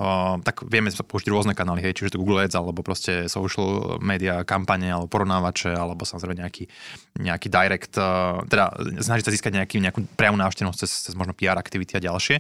tak 0.41 0.63
vieme 0.65 0.89
použiť 0.89 1.29
rôzne 1.29 1.53
kanály, 1.53 1.83
hej, 1.83 2.00
čiže 2.00 2.15
to 2.15 2.21
Google 2.21 2.41
Ads, 2.41 2.55
alebo 2.55 2.81
proste 2.81 3.27
social 3.27 4.00
media, 4.00 4.41
kampane, 4.47 4.88
alebo 4.89 5.12
porovnávače, 5.12 5.75
alebo 5.75 6.07
samozrejme 6.07 6.45
nejaký, 6.46 6.70
nejaký 7.18 7.48
direct, 7.50 7.94
eh, 7.98 8.06
teda 8.46 8.66
snažiť 9.02 9.25
sa 9.25 9.34
získať 9.34 9.52
nejaký, 9.58 9.82
nejakú 9.82 10.06
priamu 10.14 10.38
návštevnosť 10.38 10.80
cez, 10.86 10.92
cez 11.10 11.14
možno 11.18 11.34
PR 11.34 11.58
aktivity 11.58 11.98
a 11.98 12.06
ďalšie. 12.06 12.40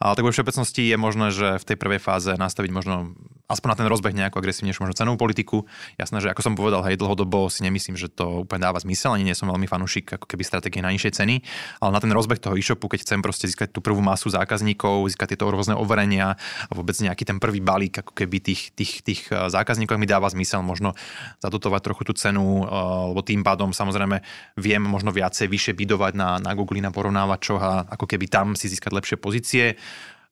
Ale 0.00 0.16
tak 0.16 0.24
vo 0.24 0.32
všeobecnosti 0.32 0.88
je 0.88 0.96
možné, 0.96 1.28
že 1.30 1.60
v 1.60 1.66
tej 1.68 1.76
prvej 1.76 2.00
fáze 2.00 2.32
nastaviť 2.32 2.70
možno 2.72 3.12
aspoň 3.50 3.68
na 3.74 3.76
ten 3.76 3.88
rozbeh 3.90 4.14
nejakú 4.14 4.38
agresívnejšiu 4.38 4.86
možno 4.86 4.96
cenovú 4.96 5.18
politiku. 5.20 5.68
Jasné, 6.00 6.22
že 6.22 6.30
ako 6.30 6.42
som 6.42 6.54
povedal, 6.54 6.80
hej, 6.86 6.96
dlhodobo 6.96 7.50
si 7.52 7.66
nemyslím, 7.66 7.98
že 7.98 8.08
to 8.08 8.46
úplne 8.46 8.64
dáva 8.64 8.80
zmysel, 8.80 9.14
ani 9.14 9.28
nie 9.28 9.36
som 9.36 9.50
veľmi 9.50 9.66
fanúšik 9.68 10.16
ako 10.16 10.26
keby 10.26 10.42
stratégie 10.46 10.80
na 10.80 10.94
nižšej 10.94 11.12
ceny, 11.18 11.34
ale 11.82 11.90
na 11.92 12.00
ten 12.00 12.12
rozbeh 12.14 12.40
toho 12.40 12.56
e-shopu, 12.56 12.88
keď 12.88 13.04
chcem 13.04 13.20
proste 13.20 13.50
získať 13.50 13.74
tú 13.74 13.84
prvú 13.84 14.00
masu 14.00 14.32
zákazníkov, 14.32 15.10
získať 15.12 15.36
tieto 15.36 15.50
rôzne 15.52 15.76
overenia 15.76 16.38
a 16.68 16.72
vôbec 16.72 16.96
nejaký 16.96 17.28
ten 17.28 17.38
prvý 17.42 17.60
balík 17.60 18.00
ako 18.00 18.12
keby 18.16 18.40
tých, 18.40 18.72
tých, 18.72 19.04
tých 19.04 19.20
eh, 19.28 19.50
zákazníkov 19.50 20.00
mi 20.00 20.08
dáva 20.08 20.30
zmysel 20.32 20.64
možno 20.64 20.96
zadotovať 21.44 21.80
trochu 21.82 22.02
tú 22.08 22.12
cenu, 22.16 22.64
eh, 22.64 22.68
lebo 23.12 23.20
tým 23.20 23.44
pádom 23.44 23.74
samozrejme 23.74 24.24
viem 24.56 24.82
možno 24.82 25.12
viacej 25.12 25.50
vyššie 25.50 25.72
bidovať 25.76 26.12
na, 26.16 26.40
na 26.40 26.52
Google, 26.56 26.80
na 26.80 26.94
porovnávačoch 26.94 27.60
a 27.60 27.72
ako 27.92 28.06
keby 28.08 28.26
tam 28.30 28.46
si 28.56 28.70
získať 28.70 28.92
lepšie 28.94 29.16
pozície. 29.20 29.76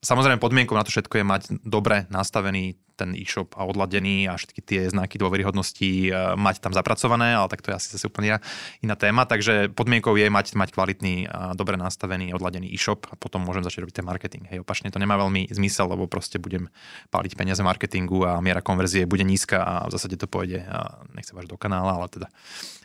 Samozrejme 0.01 0.41
podmienkou 0.41 0.73
na 0.73 0.81
to 0.81 0.89
všetko 0.89 1.21
je 1.21 1.25
mať 1.29 1.43
dobre 1.61 2.09
nastavený 2.09 2.81
ten 2.97 3.13
e-shop 3.13 3.53
a 3.57 3.69
odladený 3.69 4.29
a 4.29 4.37
všetky 4.37 4.61
tie 4.65 4.81
znaky 4.89 5.21
dôveryhodnosti 5.21 6.09
e, 6.09 6.11
mať 6.41 6.61
tam 6.61 6.73
zapracované, 6.73 7.37
ale 7.37 7.49
tak 7.49 7.61
to 7.61 7.73
je 7.73 7.77
asi 7.77 7.89
zase 7.97 8.09
úplne 8.09 8.41
iná 8.81 8.97
téma. 8.97 9.29
Takže 9.29 9.73
podmienkou 9.73 10.17
je 10.17 10.29
mať, 10.29 10.57
mať 10.57 10.73
kvalitný 10.73 11.29
a 11.29 11.53
dobre 11.53 11.81
nastavený 11.81 12.37
odladený 12.37 12.73
e-shop 12.73 13.13
a 13.13 13.17
potom 13.17 13.45
môžem 13.45 13.61
začať 13.61 13.89
robiť 13.89 13.97
ten 14.01 14.09
marketing. 14.09 14.45
Hej, 14.49 14.65
opačne 14.65 14.89
to 14.89 14.97
nemá 14.97 15.21
veľmi 15.21 15.53
zmysel, 15.53 15.89
lebo 15.89 16.09
proste 16.09 16.41
budem 16.41 16.73
páliť 17.13 17.37
peniaze 17.37 17.61
marketingu 17.61 18.25
a 18.25 18.41
miera 18.41 18.65
konverzie 18.65 19.05
bude 19.05 19.25
nízka 19.25 19.61
a 19.61 19.89
v 19.89 19.97
zásade 19.97 20.17
to 20.17 20.29
pôjde, 20.29 20.65
nechcem 21.13 21.37
až 21.37 21.45
do 21.45 21.61
kanála, 21.61 22.01
ale 22.01 22.09
teda 22.09 22.29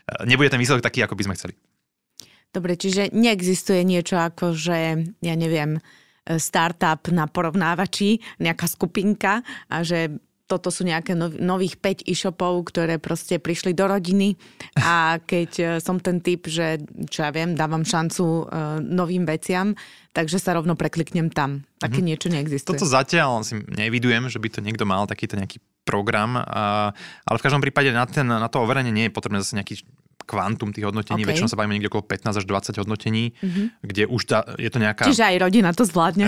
e, 0.04 0.28
nebude 0.28 0.52
ten 0.52 0.60
výsledok 0.60 0.84
taký, 0.84 1.00
ako 1.00 1.16
by 1.16 1.32
sme 1.32 1.36
chceli. 1.40 1.56
Dobre, 2.52 2.76
čiže 2.76 3.12
neexistuje 3.12 3.84
niečo 3.84 4.16
ako, 4.16 4.56
že 4.56 5.08
ja 5.20 5.34
neviem, 5.36 5.80
startup 6.38 7.06
na 7.14 7.30
porovnávači, 7.30 8.18
nejaká 8.42 8.66
skupinka 8.66 9.46
a 9.70 9.86
že 9.86 10.18
toto 10.46 10.70
sú 10.70 10.86
nejaké 10.86 11.18
nov, 11.18 11.34
nových 11.42 11.76
5 11.82 12.06
e-shopov, 12.06 12.70
ktoré 12.70 13.02
proste 13.02 13.42
prišli 13.42 13.74
do 13.74 13.90
rodiny 13.90 14.38
a 14.78 15.18
keď 15.18 15.50
e, 15.58 15.64
som 15.82 15.98
ten 15.98 16.22
typ, 16.22 16.46
že 16.46 16.78
čo 17.10 17.26
ja 17.26 17.30
viem, 17.34 17.58
dávam 17.58 17.82
šancu 17.82 18.46
uh, 18.46 18.78
novým 18.78 19.26
veciam, 19.26 19.74
takže 20.14 20.38
sa 20.38 20.54
rovno 20.54 20.78
prekliknem 20.78 21.34
tam. 21.34 21.66
Také 21.82 21.98
mm-hmm. 21.98 22.06
niečo 22.06 22.28
neexistuje. 22.30 22.78
Toto 22.78 22.86
zatiaľ 22.86 23.42
si 23.42 23.58
nevidujem, 23.58 24.30
že 24.30 24.38
by 24.38 24.48
to 24.48 24.60
niekto 24.62 24.86
mal 24.86 25.10
takýto 25.10 25.34
nejaký 25.34 25.58
program, 25.82 26.38
uh, 26.38 26.94
ale 27.26 27.36
v 27.38 27.44
každom 27.44 27.62
prípade 27.62 27.90
na, 27.90 28.06
ten, 28.06 28.26
na 28.26 28.46
to 28.46 28.62
overenie 28.62 28.94
nie 28.94 29.10
je 29.10 29.14
potrebné 29.14 29.42
zase 29.42 29.58
nejaký 29.58 29.82
kvantum 30.26 30.74
tých 30.74 30.84
hodnotení, 30.84 31.22
okay. 31.22 31.32
väčšinou 31.32 31.48
sa 31.48 31.56
bavíme 31.56 31.78
niekde 31.78 31.88
okolo 31.88 32.04
15 32.04 32.42
až 32.42 32.44
20 32.44 32.82
hodnotení, 32.82 33.32
mm-hmm. 33.32 33.66
kde 33.86 34.02
už 34.10 34.22
tá, 34.26 34.42
je 34.58 34.70
to 34.70 34.82
nejaká... 34.82 35.06
Čiže 35.06 35.22
aj 35.22 35.36
rodina 35.38 35.70
to 35.70 35.86
zvládne. 35.86 36.26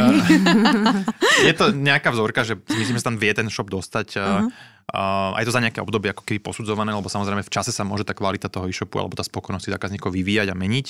je 1.51 1.55
to 1.59 1.75
nejaká 1.75 2.15
vzorka, 2.15 2.47
že 2.47 2.57
myslím, 2.71 2.97
že 2.97 3.03
sa 3.03 3.11
tam 3.11 3.19
vie 3.19 3.33
ten 3.35 3.51
shop 3.51 3.69
dostať. 3.69 4.09
Uh-huh 4.17 4.51
aj 4.89 5.45
to 5.45 5.53
za 5.53 5.61
nejaké 5.61 5.85
obdobie 5.85 6.17
ako 6.17 6.25
keby 6.25 6.41
posudzované, 6.41 6.97
lebo 6.97 7.13
samozrejme 7.13 7.45
v 7.45 7.53
čase 7.53 7.77
sa 7.77 7.85
môže 7.85 8.09
tá 8.09 8.17
kvalita 8.17 8.49
toho 8.49 8.65
e-shopu 8.65 8.97
alebo 8.97 9.13
tá 9.13 9.21
spokojnosť 9.21 9.69
zákazníkov 9.77 10.09
vyvíjať 10.17 10.49
a 10.49 10.57
meniť. 10.57 10.87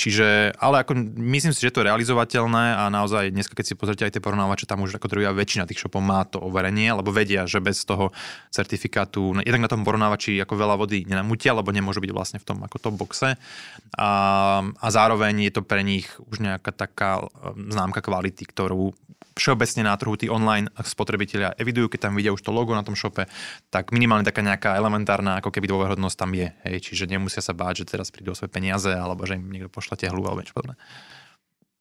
Čiže, 0.00 0.56
ale 0.56 0.80
ako 0.80 0.96
myslím 1.20 1.52
si, 1.52 1.60
že 1.60 1.68
to 1.76 1.84
je 1.84 1.88
realizovateľné 1.92 2.64
a 2.80 2.88
naozaj 2.88 3.36
dnes, 3.36 3.44
keď 3.44 3.64
si 3.68 3.74
pozrite 3.76 4.08
aj 4.08 4.16
tie 4.16 4.24
porovnávače, 4.24 4.64
tam 4.64 4.80
už 4.88 4.96
ako 4.96 5.12
druhá 5.12 5.36
väčšina 5.36 5.68
tých 5.68 5.84
shopov 5.84 6.00
má 6.00 6.24
to 6.24 6.40
overenie, 6.40 6.88
lebo 6.88 7.12
vedia, 7.12 7.44
že 7.44 7.60
bez 7.60 7.84
toho 7.84 8.16
certifikátu, 8.48 9.36
jednak 9.44 9.68
na 9.68 9.72
tom 9.76 9.84
porovnávači 9.84 10.40
ako 10.40 10.56
veľa 10.56 10.80
vody 10.80 11.04
nenamutia, 11.04 11.52
lebo 11.52 11.68
nemôžu 11.68 12.00
byť 12.00 12.12
vlastne 12.16 12.38
v 12.40 12.48
tom 12.48 12.64
ako 12.64 12.76
top 12.80 12.96
boxe. 12.96 13.36
A, 14.00 14.10
a 14.64 14.86
zároveň 14.88 15.44
je 15.44 15.52
to 15.52 15.60
pre 15.60 15.84
nich 15.84 16.08
už 16.32 16.40
nejaká 16.40 16.72
taká 16.72 17.20
um, 17.20 17.28
známka 17.68 18.00
kvality, 18.00 18.48
ktorú 18.48 18.96
všeobecne 19.34 19.82
na 19.86 19.94
trhu 19.98 20.14
tí 20.14 20.30
online 20.30 20.70
spotrebitelia 20.80 21.54
evidujú, 21.58 21.90
keď 21.90 22.08
tam 22.08 22.14
vidia 22.14 22.30
už 22.30 22.42
to 22.42 22.54
logo 22.54 22.72
na 22.72 22.86
tom 22.86 22.94
shope, 22.94 23.26
tak 23.68 23.90
minimálne 23.90 24.22
taká 24.22 24.40
nejaká 24.40 24.78
elementárna 24.78 25.42
ako 25.42 25.50
keby 25.50 25.66
dôverhodnosť 25.70 26.16
tam 26.16 26.30
je. 26.32 26.48
Hej, 26.66 26.90
čiže 26.90 27.10
nemusia 27.10 27.42
sa 27.42 27.52
báť, 27.52 27.84
že 27.84 27.98
teraz 27.98 28.14
prídu 28.14 28.32
o 28.32 28.38
svoje 28.38 28.54
peniaze 28.54 28.90
alebo 28.94 29.26
že 29.26 29.36
im 29.36 29.46
niekto 29.50 29.70
pošle 29.70 29.98
tehlu 29.98 30.22
alebo 30.24 30.40
niečo 30.40 30.54
podobné. 30.54 30.78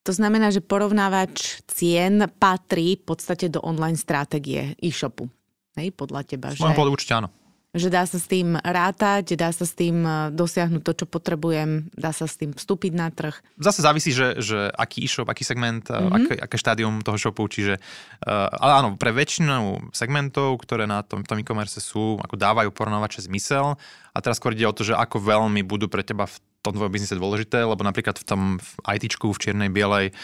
To 0.04 0.12
znamená, 0.12 0.52
že 0.52 0.60
porovnávač 0.60 1.64
cien 1.70 2.28
patrí 2.28 3.00
v 3.00 3.04
podstate 3.08 3.48
do 3.48 3.64
online 3.64 3.96
stratégie 3.96 4.76
e-shopu. 4.84 5.32
Hej, 5.80 5.96
podľa 5.96 6.28
teba. 6.28 6.52
Z 6.52 6.60
môjho 6.60 6.76
že... 6.76 6.96
určite 7.00 7.16
áno 7.24 7.32
že 7.74 7.90
dá 7.90 8.06
sa 8.06 8.22
s 8.22 8.30
tým 8.30 8.54
rátať, 8.54 9.34
dá 9.34 9.50
sa 9.50 9.66
s 9.66 9.74
tým 9.74 10.06
e, 10.06 10.30
dosiahnuť 10.30 10.82
to, 10.86 10.94
čo 10.94 11.06
potrebujem, 11.10 11.90
dá 11.98 12.14
sa 12.14 12.30
s 12.30 12.38
tým 12.38 12.54
vstúpiť 12.54 12.94
na 12.94 13.10
trh. 13.10 13.34
Zase 13.58 13.82
závisí, 13.82 14.14
že, 14.14 14.38
že 14.38 14.70
aký 14.78 15.02
e-shop, 15.02 15.26
aký 15.26 15.42
segment, 15.42 15.82
mm-hmm. 15.90 16.14
aké, 16.14 16.34
aké 16.38 16.56
štádium 16.62 17.02
toho 17.02 17.18
shopu, 17.18 17.50
čiže 17.50 17.82
uh, 17.82 18.48
ale 18.62 18.72
áno, 18.78 18.90
pre 18.94 19.10
väčšinu 19.10 19.90
segmentov, 19.90 20.62
ktoré 20.62 20.86
na 20.86 21.02
tom, 21.02 21.26
tom 21.26 21.42
e-commerce 21.42 21.82
sú, 21.82 22.22
ako 22.22 22.38
dávajú 22.38 22.70
porovnávače 22.70 23.26
zmysel 23.26 23.74
a 24.14 24.18
teraz 24.22 24.38
skôr 24.38 24.54
ide 24.54 24.70
o 24.70 24.76
to, 24.78 24.86
že 24.86 24.94
ako 24.94 25.18
veľmi 25.18 25.66
budú 25.66 25.90
pre 25.90 26.06
teba 26.06 26.30
v 26.30 26.38
tom 26.64 26.78
tvojom 26.80 26.94
biznise 26.96 27.20
dôležité, 27.20 27.68
lebo 27.68 27.84
napríklad 27.84 28.16
v 28.16 28.26
tom 28.26 28.42
v 28.56 28.70
ITčku, 28.88 29.36
v 29.36 29.42
čiernej, 29.42 29.68
bielej, 29.68 30.16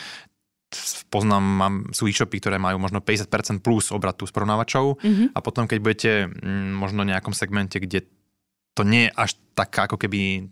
poznám, 1.10 1.43
mám, 1.43 1.75
sú 1.89 2.05
e-shopy, 2.05 2.38
ktoré 2.38 2.62
majú 2.62 2.77
možno 2.77 3.01
50% 3.01 3.65
plus 3.65 3.89
obratu 3.89 4.29
s 4.29 4.32
porovnávačov 4.32 5.01
mm-hmm. 5.01 5.27
a 5.34 5.39
potom, 5.41 5.65
keď 5.65 5.77
budete 5.82 6.12
m, 6.29 6.29
mm, 6.29 6.71
možno 6.77 7.01
v 7.03 7.12
nejakom 7.13 7.34
segmente, 7.34 7.82
kde 7.82 8.05
to 8.77 8.86
nie 8.86 9.10
je 9.10 9.12
až 9.17 9.36
taká 9.60 9.91
ako 9.91 10.00
keby, 10.00 10.48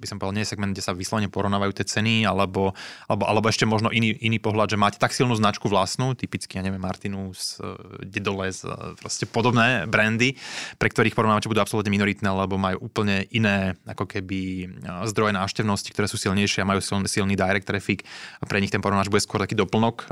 by 0.00 0.06
som 0.08 0.16
povedal, 0.16 0.40
nie 0.40 0.48
segment, 0.48 0.72
kde 0.72 0.80
sa 0.80 0.96
vyslovene 0.96 1.28
porovnávajú 1.28 1.76
tie 1.76 1.84
ceny, 1.84 2.24
alebo, 2.24 2.72
alebo, 3.04 3.28
alebo 3.28 3.46
ešte 3.52 3.68
možno 3.68 3.92
iný, 3.92 4.16
iný 4.24 4.40
pohľad, 4.40 4.72
že 4.72 4.80
máte 4.80 4.96
tak 4.96 5.12
silnú 5.12 5.36
značku 5.36 5.68
vlastnú, 5.68 6.16
typicky, 6.16 6.56
ja 6.56 6.64
neviem, 6.64 6.80
Martinus, 6.80 7.60
Dedoles, 8.00 8.64
proste 8.96 9.28
podobné 9.28 9.84
brandy, 9.84 10.32
pre 10.80 10.88
ktorých 10.88 11.12
porovnávače 11.12 11.52
budú 11.52 11.60
absolútne 11.60 11.92
minoritné, 11.92 12.24
lebo 12.24 12.56
majú 12.56 12.88
úplne 12.88 13.28
iné 13.36 13.76
ako 13.84 14.08
keby 14.08 14.70
zdroje 15.12 15.36
návštevnosti, 15.36 15.92
ktoré 15.92 16.08
sú 16.08 16.16
silnejšie 16.16 16.64
a 16.64 16.70
majú 16.70 16.80
silný, 16.80 17.10
silný 17.10 17.34
direct 17.36 17.68
traffic. 17.68 18.06
A 18.40 18.48
pre 18.48 18.62
nich 18.64 18.72
ten 18.72 18.80
porovnáč 18.80 19.12
bude 19.12 19.20
skôr 19.20 19.42
taký 19.42 19.58
doplnok, 19.58 20.08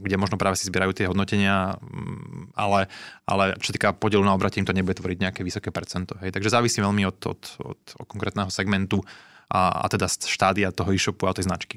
kde 0.00 0.16
možno 0.18 0.40
práve 0.40 0.58
si 0.58 0.66
zbierajú 0.66 0.96
tie 0.96 1.06
hodnotenia, 1.06 1.76
mm, 1.78 2.56
ale, 2.56 2.90
ale 3.28 3.54
čo 3.60 3.70
týka 3.70 3.92
podielu 3.92 4.24
na 4.24 4.32
obrate, 4.32 4.58
im 4.58 4.66
to 4.66 4.74
nebude 4.74 4.96
tvoriť 4.96 5.18
nejaké 5.20 5.40
vysoké 5.44 5.68
percento. 5.68 6.16
Hej. 6.24 6.32
Takže 6.32 6.48
závisí 6.48 6.80
veľmi 6.80 7.04
od, 7.04 7.18
od, 7.28 7.42
od, 7.60 7.75
od 7.96 8.06
konkrétneho 8.06 8.50
segmentu 8.50 9.04
a, 9.46 9.82
a 9.82 9.86
teda 9.86 10.10
štádia 10.10 10.74
toho 10.74 10.90
e-shopu 10.90 11.28
a 11.28 11.36
tej 11.36 11.46
značky. 11.46 11.76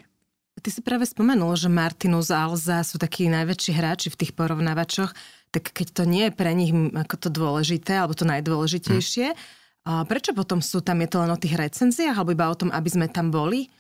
Ty 0.60 0.70
si 0.76 0.84
práve 0.84 1.08
spomenul, 1.08 1.56
že 1.56 1.72
Martinus 1.72 2.28
a 2.36 2.44
Alza 2.44 2.84
sú 2.84 3.00
takí 3.00 3.32
najväčší 3.32 3.72
hráči 3.72 4.08
v 4.12 4.20
tých 4.20 4.36
porovnávačoch, 4.36 5.16
tak 5.56 5.72
keď 5.72 5.88
to 5.96 6.04
nie 6.04 6.28
je 6.28 6.36
pre 6.36 6.52
nich 6.52 6.76
ako 6.76 7.16
to 7.16 7.30
dôležité, 7.32 7.96
alebo 7.96 8.12
to 8.12 8.28
najdôležitejšie, 8.28 9.28
hmm. 9.32 9.40
a 9.88 10.04
prečo 10.04 10.36
potom 10.36 10.60
sú 10.60 10.84
tam, 10.84 11.00
je 11.00 11.10
to 11.10 11.24
len 11.24 11.32
o 11.32 11.40
tých 11.40 11.56
recenziách, 11.56 12.12
alebo 12.12 12.36
iba 12.36 12.52
o 12.52 12.60
tom, 12.60 12.70
aby 12.76 12.90
sme 12.92 13.08
tam 13.08 13.32
boli? 13.32 13.72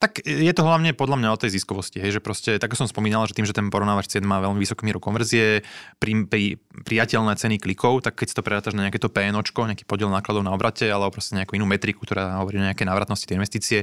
Tak 0.00 0.24
je 0.24 0.48
to 0.56 0.64
hlavne 0.64 0.96
podľa 0.96 1.20
mňa 1.20 1.28
o 1.28 1.36
tej 1.36 1.60
ziskovosti, 1.60 2.00
hej, 2.00 2.16
že 2.16 2.20
proste, 2.24 2.56
tak 2.56 2.72
som 2.72 2.88
spomínal, 2.88 3.28
že 3.28 3.36
tým, 3.36 3.44
že 3.44 3.52
ten 3.52 3.68
porovnávač 3.68 4.08
cien 4.08 4.24
má 4.24 4.40
veľmi 4.40 4.56
vysokú 4.56 4.88
mieru 4.88 4.96
konverzie, 4.96 5.60
pri, 6.00 6.24
pri, 6.24 6.56
priateľné 6.88 7.36
ceny 7.36 7.60
klikov, 7.60 8.00
tak 8.00 8.16
keď 8.16 8.26
si 8.32 8.34
to 8.34 8.40
predátaš 8.40 8.72
na 8.72 8.88
nejaké 8.88 8.96
to 8.96 9.12
PNOčko, 9.12 9.68
nejaký 9.68 9.84
podiel 9.84 10.08
nákladov 10.08 10.40
na 10.40 10.56
obrate, 10.56 10.88
alebo 10.88 11.12
proste 11.12 11.36
nejakú 11.36 11.52
inú 11.60 11.68
metriku, 11.68 12.00
ktorá 12.08 12.40
hovorí 12.40 12.56
o 12.56 12.64
nejaké 12.64 12.88
návratnosti 12.88 13.28
tej 13.28 13.36
investície, 13.44 13.78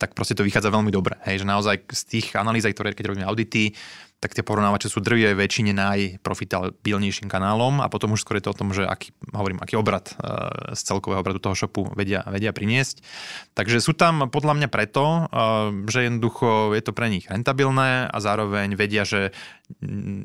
tak 0.00 0.16
proste 0.16 0.32
to 0.32 0.40
vychádza 0.40 0.72
veľmi 0.72 0.88
dobre. 0.88 1.20
Hej, 1.28 1.44
že 1.44 1.46
naozaj 1.52 1.84
z 1.92 2.02
tých 2.16 2.32
analýz, 2.40 2.64
ktoré 2.64 2.96
keď 2.96 3.12
robíme 3.12 3.28
audity, 3.28 3.76
tak 4.18 4.34
tie 4.34 4.42
porovnávače 4.42 4.90
sú 4.90 4.98
drvie 4.98 5.30
väčšine 5.30 5.70
najprofitabilnejším 5.78 7.30
kanálom 7.30 7.78
a 7.78 7.86
potom 7.86 8.18
už 8.18 8.26
skôr 8.26 8.42
je 8.42 8.50
to 8.50 8.52
o 8.52 8.58
tom, 8.58 8.74
že 8.74 8.82
aký, 8.82 9.14
hovorím, 9.30 9.62
aký 9.62 9.78
obrad 9.78 10.10
e, 10.10 10.14
z 10.74 10.80
celkového 10.90 11.22
obradu 11.22 11.38
toho 11.38 11.54
shopu 11.54 11.86
vedia, 11.94 12.26
vedia 12.26 12.50
priniesť. 12.50 13.06
Takže 13.54 13.78
sú 13.78 13.94
tam 13.94 14.26
podľa 14.26 14.58
mňa 14.58 14.68
preto, 14.74 15.04
e, 15.06 15.20
že 15.86 16.10
jednoducho 16.10 16.74
je 16.74 16.82
to 16.82 16.90
pre 16.90 17.06
nich 17.14 17.30
rentabilné 17.30 18.10
a 18.10 18.18
zároveň 18.18 18.74
vedia, 18.74 19.06
že 19.06 19.30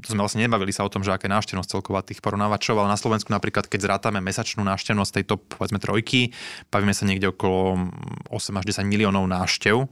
to 0.02 0.08
sme 0.10 0.24
vlastne 0.24 0.42
nebavili 0.42 0.74
sa 0.74 0.88
o 0.88 0.90
tom, 0.90 1.06
že 1.06 1.14
aká 1.14 1.30
je 1.30 1.36
návštevnosť 1.36 1.70
celková 1.70 2.02
tých 2.02 2.24
porovnávačov, 2.24 2.80
ale 2.80 2.90
na 2.90 2.98
Slovensku 2.98 3.30
napríklad, 3.30 3.70
keď 3.70 3.86
zrátame 3.86 4.24
mesačnú 4.24 4.66
návštevnosť 4.66 5.22
tej 5.22 5.26
top, 5.30 5.42
povedzme, 5.54 5.78
trojky, 5.78 6.34
bavíme 6.74 6.96
sa 6.96 7.06
niekde 7.06 7.30
okolo 7.30 7.92
8 8.32 8.58
až 8.58 8.66
10 8.74 8.90
miliónov 8.90 9.28
návštev 9.28 9.86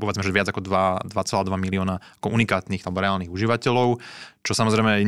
povedzme, 0.00 0.24
že 0.24 0.32
viac 0.32 0.48
ako 0.48 0.64
2,2 0.64 1.12
milióna 1.60 2.00
ako 2.18 2.32
unikátnych 2.32 2.80
alebo 2.82 2.98
reálnych 3.04 3.28
užívateľov, 3.28 4.00
čo 4.40 4.52
samozrejme 4.56 5.04
je 5.04 5.06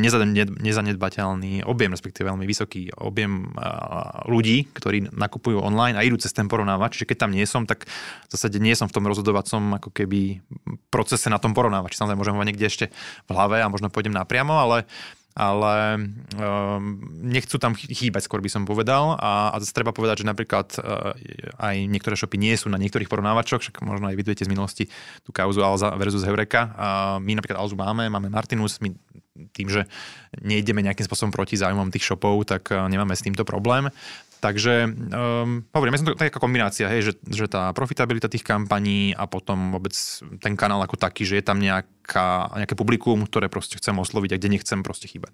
nezanedbateľný 0.61 1.65
objem, 1.65 1.89
respektíve 1.89 2.29
veľmi 2.29 2.45
vysoký 2.45 2.93
objem 2.93 3.49
ľudí, 4.29 4.69
ktorí 4.69 5.09
nakupujú 5.09 5.57
online 5.57 5.97
a 5.97 6.05
idú 6.05 6.21
cez 6.21 6.29
ten 6.37 6.45
porovnávač. 6.45 7.01
Čiže 7.01 7.09
keď 7.09 7.17
tam 7.25 7.31
nie 7.33 7.49
som, 7.49 7.65
tak 7.65 7.89
v 7.89 8.29
zásade 8.29 8.61
nie 8.61 8.77
som 8.77 8.85
v 8.85 8.93
tom 8.93 9.09
rozhodovacom 9.09 9.81
ako 9.81 9.89
keby 9.89 10.45
procese 10.93 11.33
na 11.33 11.41
tom 11.41 11.57
porovnávači. 11.57 11.97
Samozrejme 11.97 12.21
môžem 12.21 12.37
ho 12.37 12.45
niekde 12.45 12.69
ešte 12.69 12.85
v 13.25 13.29
hlave 13.33 13.65
a 13.65 13.73
možno 13.73 13.89
pôjdem 13.89 14.13
napriamo, 14.13 14.53
ale 14.53 14.85
ale 15.33 15.97
um, 16.37 17.01
nechcú 17.25 17.57
tam 17.57 17.73
chýbať, 17.73 18.29
skôr 18.29 18.37
by 18.37 18.49
som 18.53 18.69
povedal. 18.69 19.17
A, 19.17 19.49
a 19.49 19.57
treba 19.65 19.89
povedať, 19.89 20.21
že 20.21 20.29
napríklad 20.29 20.77
uh, 20.77 21.17
aj 21.57 21.75
niektoré 21.89 22.13
shopy 22.13 22.37
nie 22.37 22.53
sú 22.53 22.69
na 22.69 22.77
niektorých 22.77 23.09
porovnávačoch, 23.09 23.65
však 23.65 23.81
možno 23.81 24.13
aj 24.13 24.15
vidíte 24.17 24.45
z 24.45 24.51
minulosti 24.53 24.83
tú 25.25 25.33
kauzu 25.33 25.65
Alza 25.65 25.89
versus 25.97 26.21
Heureka. 26.21 26.73
A 26.77 26.87
my 27.17 27.33
napríklad 27.33 27.57
Alzu 27.57 27.73
máme, 27.73 28.13
máme 28.13 28.29
Martinus, 28.29 28.77
my 28.77 28.93
tým, 29.49 29.65
že 29.65 29.89
nejdeme 30.45 30.85
nejakým 30.85 31.09
spôsobom 31.09 31.33
proti 31.33 31.57
záujmom 31.57 31.89
tých 31.89 32.05
shopov, 32.05 32.45
tak 32.45 32.69
uh, 32.69 32.85
nemáme 32.85 33.17
s 33.17 33.25
týmto 33.25 33.41
problém. 33.41 33.89
Takže 34.43 34.91
um, 34.91 35.63
hovorím, 35.71 35.95
ja 35.95 35.99
som 36.03 36.07
to 36.11 36.19
taká 36.19 36.35
kombinácia, 36.35 36.91
hej, 36.91 37.07
že, 37.07 37.13
že 37.23 37.47
tá 37.47 37.71
profitabilita 37.71 38.27
tých 38.27 38.43
kampaní 38.43 39.15
a 39.15 39.23
potom 39.23 39.71
vôbec 39.71 39.95
ten 40.43 40.59
kanál 40.59 40.83
ako 40.83 40.99
taký, 40.99 41.23
že 41.23 41.39
je 41.39 41.45
tam 41.47 41.63
nejaká, 41.63 42.51
nejaké 42.59 42.75
publikum, 42.75 43.23
ktoré 43.23 43.47
proste 43.47 43.79
chcem 43.79 43.95
osloviť 43.95 44.35
a 44.35 44.37
kde 44.43 44.59
nechcem 44.59 44.83
proste 44.83 45.07
chýbať. 45.07 45.31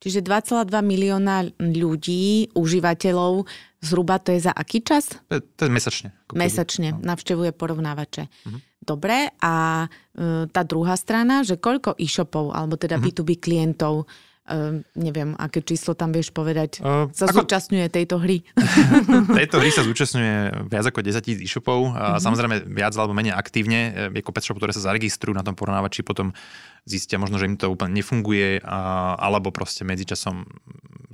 Čiže 0.00 0.24
2,2 0.24 0.72
milióna 0.80 1.52
ľudí, 1.60 2.48
užívateľov, 2.56 3.44
zhruba 3.84 4.16
to 4.20 4.32
je 4.32 4.48
za 4.48 4.52
aký 4.56 4.80
čas? 4.80 5.20
To, 5.28 5.44
to 5.44 5.68
je 5.68 5.70
mesačne. 5.72 6.08
Mesačne, 6.32 6.96
no. 6.96 7.04
navštevuje 7.04 7.52
porovnávače. 7.52 8.24
Uh-huh. 8.28 8.60
Dobre, 8.84 9.32
a 9.40 9.84
e, 9.84 10.48
tá 10.48 10.60
druhá 10.64 10.96
strana, 11.00 11.40
že 11.40 11.56
koľko 11.56 11.96
e-shopov, 11.96 12.52
alebo 12.52 12.76
teda 12.76 13.00
uh-huh. 13.00 13.16
B2B 13.16 13.40
klientov 13.40 14.08
Uh, 14.44 14.84
neviem, 14.92 15.32
aké 15.40 15.64
číslo 15.64 15.96
tam 15.96 16.12
vieš 16.12 16.28
povedať, 16.28 16.84
uh, 16.84 17.08
sa 17.16 17.24
ako... 17.32 17.48
zúčastňuje 17.48 17.88
tejto 17.88 18.20
hry. 18.20 18.44
tejto 19.40 19.56
hry 19.56 19.72
sa 19.72 19.80
zúčastňuje 19.88 20.68
viac 20.68 20.84
ako 20.84 21.00
10 21.00 21.24
tisíc 21.24 21.40
e-shopov. 21.48 21.88
Uh-huh. 21.88 22.20
Samozrejme 22.20 22.68
viac 22.68 22.92
alebo 22.92 23.16
menej 23.16 23.32
aktívne. 23.32 24.12
Je 24.12 24.20
kopec 24.20 24.44
shopov, 24.44 24.68
ktoré 24.68 24.76
sa 24.76 24.84
zaregistrujú 24.92 25.32
na 25.32 25.40
tom 25.40 25.56
porovnávači, 25.56 26.04
potom 26.04 26.36
zistia 26.84 27.16
možno, 27.16 27.40
že 27.40 27.48
im 27.48 27.56
to 27.56 27.72
úplne 27.72 27.96
nefunguje, 27.96 28.60
a, 28.60 29.16
alebo 29.16 29.48
proste 29.48 29.88
medzičasom 29.88 30.44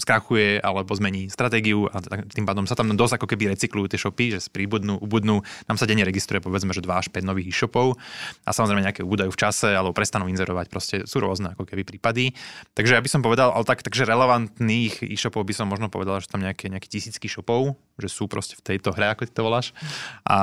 skrachuje, 0.00 0.58
alebo 0.64 0.90
zmení 0.96 1.28
stratégiu 1.28 1.86
a 1.92 2.00
tým 2.26 2.48
pádom 2.48 2.64
sa 2.64 2.74
tam 2.74 2.90
dosť 2.90 3.20
ako 3.20 3.26
keby 3.28 3.52
recyklujú 3.52 3.86
tie 3.92 4.00
shopy, 4.00 4.32
že 4.34 4.48
príbudnú, 4.48 4.96
ubudnú, 4.98 5.44
nám 5.68 5.76
sa 5.76 5.84
denne 5.84 6.02
registruje 6.02 6.40
povedzme, 6.40 6.72
že 6.72 6.80
2 6.80 6.90
až 6.90 7.06
5 7.12 7.22
nových 7.22 7.52
e-shopov 7.52 8.00
a 8.42 8.50
samozrejme 8.50 8.80
nejaké 8.80 9.04
ubúdajú 9.04 9.30
v 9.30 9.38
čase 9.38 9.68
alebo 9.70 9.92
prestanú 9.92 10.26
inzerovať, 10.32 10.66
proste 10.72 10.96
sú 11.04 11.20
rôzne 11.20 11.52
ako 11.52 11.68
keby 11.68 11.84
prípady. 11.84 12.32
Takže 12.72 12.96
ja 12.96 13.02
by 13.04 13.10
som 13.12 13.20
povedal, 13.20 13.52
ale 13.52 13.64
tak, 13.68 13.84
takže 13.84 14.08
relevantných 14.08 15.04
e-shopov 15.04 15.44
by 15.44 15.54
som 15.54 15.68
možno 15.68 15.92
povedal, 15.92 16.18
že 16.18 16.32
tam 16.32 16.40
nejaké, 16.40 16.72
nejaké 16.72 16.88
tisícky 16.88 17.28
shopov, 17.28 17.76
že 18.00 18.08
sú 18.08 18.24
proste 18.26 18.56
v 18.56 18.64
tejto 18.64 18.96
hre, 18.96 19.12
ako 19.12 19.28
ty 19.28 19.32
to 19.36 19.44
voláš. 19.44 19.76
A 20.24 20.38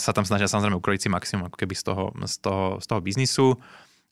sa 0.00 0.16
tam 0.16 0.24
snažia 0.24 0.48
samozrejme 0.48 0.80
ukrojiť 0.80 1.00
si 1.04 1.08
maximum 1.12 1.52
ako 1.52 1.58
keby 1.60 1.74
z 1.76 1.84
toho, 1.92 2.04
z 2.24 2.36
toho, 2.40 2.64
z 2.80 2.86
toho 2.88 3.00
biznisu 3.04 3.46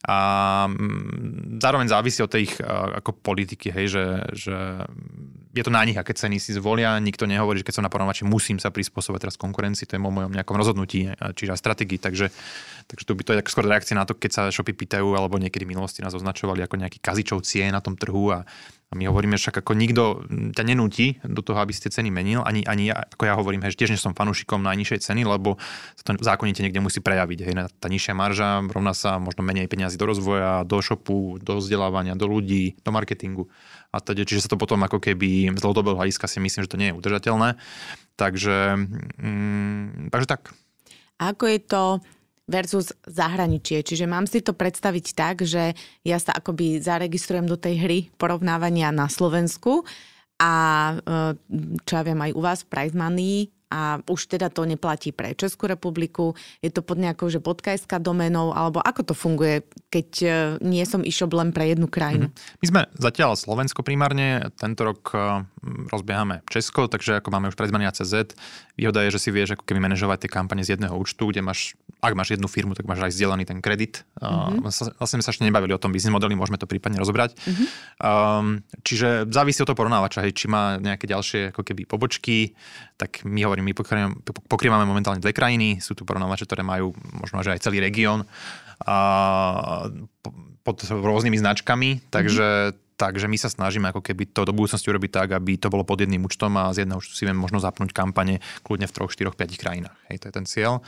a 0.02 0.18
mm, 0.66 1.62
zároveň 1.62 1.86
závisí 1.86 2.18
od 2.26 2.30
tej 2.30 2.50
ich 2.50 2.54
ako 2.62 3.14
politiky, 3.22 3.70
hej, 3.70 3.86
že, 3.86 4.04
že 4.34 4.56
je 5.54 5.62
to 5.62 5.70
na 5.70 5.84
nich, 5.84 5.94
aké 5.94 6.16
ceny 6.16 6.42
si 6.42 6.56
zvolia. 6.56 6.98
Nikto 6.98 7.28
nehovorí, 7.28 7.60
že 7.60 7.66
keď 7.68 7.74
som 7.78 7.84
na 7.84 7.92
porovnávači, 7.92 8.26
musím 8.26 8.58
sa 8.58 8.72
prispôsobať 8.72 9.28
teraz 9.28 9.36
konkurencii, 9.38 9.86
to 9.86 9.94
je 9.94 10.02
o 10.02 10.08
mojom 10.10 10.32
nejakom 10.32 10.56
rozhodnutí, 10.56 11.12
čiže 11.12 11.54
aj 11.54 11.60
strategii. 11.60 12.00
Takže, 12.00 12.34
takže 12.88 13.04
to 13.04 13.12
by 13.14 13.22
to 13.22 13.32
je 13.36 13.40
skôr 13.46 13.68
reakcia 13.68 13.94
na 13.94 14.08
to, 14.08 14.18
keď 14.18 14.30
sa 14.32 14.42
shopy 14.48 14.74
pýtajú, 14.74 15.12
alebo 15.14 15.38
niekedy 15.38 15.68
v 15.68 15.76
minulosti 15.76 16.02
nás 16.02 16.16
označovali 16.16 16.64
ako 16.64 16.80
nejaký 16.82 16.98
kazičov 16.98 17.44
cien 17.46 17.70
na 17.70 17.84
tom 17.84 17.94
trhu 17.94 18.32
a 18.32 18.48
a 18.92 18.94
my 18.94 19.08
hovoríme, 19.08 19.40
však 19.40 19.64
ako 19.64 19.72
nikto 19.72 20.20
ťa 20.52 20.68
nenúti 20.68 21.16
do 21.24 21.40
toho, 21.40 21.56
aby 21.64 21.72
ste 21.72 21.88
ceny 21.88 22.12
menil, 22.12 22.44
ani, 22.44 22.60
ani 22.68 22.92
ja, 22.92 23.08
ako 23.08 23.24
ja 23.24 23.32
hovorím, 23.40 23.64
že 23.64 23.80
tiež 23.80 23.96
nie 23.96 23.96
som 23.96 24.12
fanúšikom 24.12 24.60
najnižšej 24.60 25.08
ceny, 25.08 25.24
lebo 25.24 25.56
sa 25.96 26.12
to 26.12 26.20
zákonite 26.20 26.60
niekde 26.60 26.84
musí 26.84 27.00
prejaviť. 27.00 27.38
Hej, 27.40 27.54
tá 27.80 27.88
nižšia 27.88 28.12
marža 28.12 28.60
rovná 28.68 28.92
sa 28.92 29.16
možno 29.16 29.40
menej 29.40 29.64
peniazy 29.64 29.96
do 29.96 30.04
rozvoja, 30.04 30.68
do 30.68 30.76
shopu, 30.84 31.40
do 31.40 31.56
vzdelávania, 31.56 32.12
do 32.12 32.28
ľudí, 32.28 32.76
do 32.84 32.92
marketingu. 32.92 33.48
A 33.96 34.04
teda, 34.04 34.28
čiže 34.28 34.44
sa 34.44 34.52
to 34.52 34.60
potom 34.60 34.84
ako 34.84 35.00
keby 35.00 35.48
z 35.56 35.60
dlhodobého 35.64 35.96
hľadiska 35.96 36.28
si 36.28 36.36
myslím, 36.44 36.68
že 36.68 36.68
to 36.68 36.76
nie 36.76 36.92
je 36.92 36.96
udržateľné. 37.00 37.56
Takže, 38.20 38.76
mm, 39.16 40.12
takže 40.12 40.28
tak. 40.28 40.52
Ako 41.16 41.48
je 41.48 41.60
to 41.64 41.82
versus 42.50 42.90
zahraničie. 43.06 43.86
Čiže 43.86 44.10
mám 44.10 44.26
si 44.26 44.42
to 44.42 44.52
predstaviť 44.52 45.06
tak, 45.14 45.36
že 45.46 45.78
ja 46.02 46.18
sa 46.18 46.34
akoby 46.34 46.82
zaregistrujem 46.82 47.46
do 47.46 47.54
tej 47.54 47.74
hry 47.78 47.98
porovnávania 48.18 48.90
na 48.90 49.06
Slovensku 49.06 49.86
a 50.42 50.52
e, 50.90 50.94
čo 51.86 51.92
ja 51.94 52.02
viem 52.02 52.18
aj 52.18 52.32
u 52.34 52.40
vás 52.42 52.58
v 52.66 52.70
Prize 52.70 52.96
Money 52.98 53.54
a 53.72 54.04
už 54.04 54.28
teda 54.28 54.52
to 54.52 54.68
neplatí 54.68 55.16
pre 55.16 55.32
Českú 55.32 55.64
republiku, 55.64 56.36
je 56.60 56.68
to 56.68 56.84
pod 56.84 57.00
nejakou, 57.00 57.32
že 57.32 57.40
podkajská 57.40 57.96
domenou, 57.96 58.52
alebo 58.52 58.84
ako 58.84 59.00
to 59.08 59.14
funguje, 59.16 59.64
keď 59.88 60.08
e, 60.20 60.28
nie 60.60 60.84
som 60.84 61.00
išob 61.00 61.32
len 61.32 61.56
pre 61.56 61.72
jednu 61.72 61.88
krajinu? 61.88 62.28
Mm-hmm. 62.28 62.60
My 62.60 62.66
sme 62.68 62.80
zatiaľ 63.00 63.32
Slovensko 63.40 63.80
primárne, 63.80 64.52
tento 64.60 64.84
rok 64.84 65.16
e, 65.16 65.48
rozbiehame 65.88 66.44
Česko, 66.52 66.84
takže 66.92 67.24
ako 67.24 67.32
máme 67.32 67.48
už 67.48 67.56
prezmania 67.56 67.88
CZ, 67.88 68.36
výhoda 68.76 69.08
je, 69.08 69.16
že 69.16 69.22
si 69.24 69.30
vieš 69.32 69.56
ako 69.56 69.64
keby 69.64 69.80
manažovať 69.80 70.28
tie 70.28 70.30
kampane 70.30 70.60
z 70.60 70.76
jedného 70.76 70.92
účtu, 70.92 71.32
kde 71.32 71.40
máš, 71.40 71.72
ak 72.04 72.12
máš 72.12 72.36
jednu 72.36 72.52
firmu, 72.52 72.76
tak 72.76 72.84
máš 72.84 73.08
aj 73.08 73.16
zdieľaný 73.16 73.48
ten 73.48 73.64
kredit. 73.64 74.04
Mm-hmm. 74.20 74.68
Vlastne 75.00 75.16
sme 75.20 75.24
sa 75.24 75.32
ešte 75.32 75.48
nebavili 75.48 75.72
o 75.72 75.80
tom 75.80 75.96
biznis 75.96 76.12
modeli, 76.12 76.36
môžeme 76.36 76.60
to 76.60 76.68
prípadne 76.68 77.00
rozobrať. 77.00 77.40
Mm-hmm. 77.40 77.66
Um, 78.04 78.60
čiže 78.84 79.32
závisí 79.32 79.64
od 79.64 79.72
toho 79.72 79.78
porovnávača, 79.78 80.20
hej, 80.28 80.36
či 80.36 80.46
má 80.50 80.76
nejaké 80.76 81.08
ďalšie 81.08 81.54
ako 81.54 81.62
keby 81.64 81.88
pobočky, 81.88 82.58
tak 82.98 83.22
my 83.22 83.46
hovoríme, 83.46 83.61
my 83.62 83.72
pokrývame 84.50 84.84
momentálne 84.84 85.22
dve 85.22 85.30
krajiny, 85.30 85.78
sú 85.78 85.94
tu 85.94 86.02
porovnávače, 86.02 86.44
ktoré 86.44 86.66
majú 86.66 86.92
možno 87.14 87.46
že 87.46 87.54
aj 87.54 87.64
celý 87.64 87.78
región 87.78 88.26
pod 90.62 90.76
rôznymi 90.90 91.38
značkami, 91.38 92.10
takže 92.10 92.46
mm-hmm 92.74 92.90
Takže 93.02 93.26
my 93.26 93.34
sa 93.34 93.50
snažíme 93.50 93.90
ako 93.90 93.98
keby 93.98 94.30
to 94.30 94.46
do 94.46 94.54
budúcnosti 94.54 94.86
urobiť 94.86 95.10
tak, 95.10 95.28
aby 95.34 95.58
to 95.58 95.66
bolo 95.66 95.82
pod 95.82 95.98
jedným 95.98 96.22
účtom 96.22 96.54
a 96.54 96.70
z 96.70 96.86
jedného 96.86 97.02
účtu 97.02 97.18
si 97.18 97.26
vieme 97.26 97.42
možno 97.42 97.58
zapnúť 97.58 97.90
kampane 97.90 98.38
kľudne 98.62 98.86
v 98.86 98.94
3, 98.94 99.10
4, 99.26 99.34
5 99.34 99.58
krajinách. 99.58 99.98
Hej, 100.06 100.22
to 100.22 100.30
je 100.30 100.34
ten 100.38 100.46
cieľ. 100.46 100.78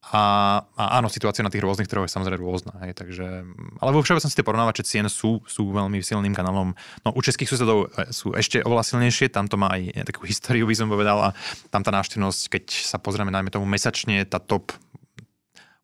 A, 0.00 0.56
a 0.80 0.96
áno, 0.96 1.12
situácia 1.12 1.44
na 1.44 1.52
tých 1.52 1.60
rôznych 1.60 1.84
trhoch 1.84 2.08
je 2.08 2.16
samozrejme 2.16 2.40
rôzna. 2.40 2.72
Hej, 2.88 2.96
takže, 2.96 3.44
ale 3.84 3.90
vo 3.92 4.00
všeobecnosti 4.00 4.40
tie 4.40 4.48
porovnávače 4.48 4.82
cien 4.88 5.04
sú, 5.12 5.44
sú 5.44 5.68
veľmi 5.76 6.00
silným 6.00 6.32
kanálom. 6.32 6.72
No 7.04 7.12
u 7.12 7.20
českých 7.20 7.52
susedov 7.52 7.92
e, 7.92 8.08
sú 8.08 8.32
ešte 8.32 8.64
oveľa 8.64 8.80
silnejšie, 8.80 9.28
tam 9.28 9.44
to 9.44 9.60
má 9.60 9.68
aj 9.76 10.08
takú 10.08 10.24
históriu, 10.24 10.64
by 10.64 10.72
som 10.72 10.88
povedal, 10.88 11.20
a 11.20 11.28
tam 11.68 11.84
tá 11.84 11.92
návštevnosť, 11.92 12.40
keď 12.48 12.64
sa 12.80 12.96
pozrieme 12.96 13.28
najmä 13.28 13.52
tomu 13.52 13.68
mesačne, 13.68 14.24
tá 14.24 14.40
top, 14.40 14.72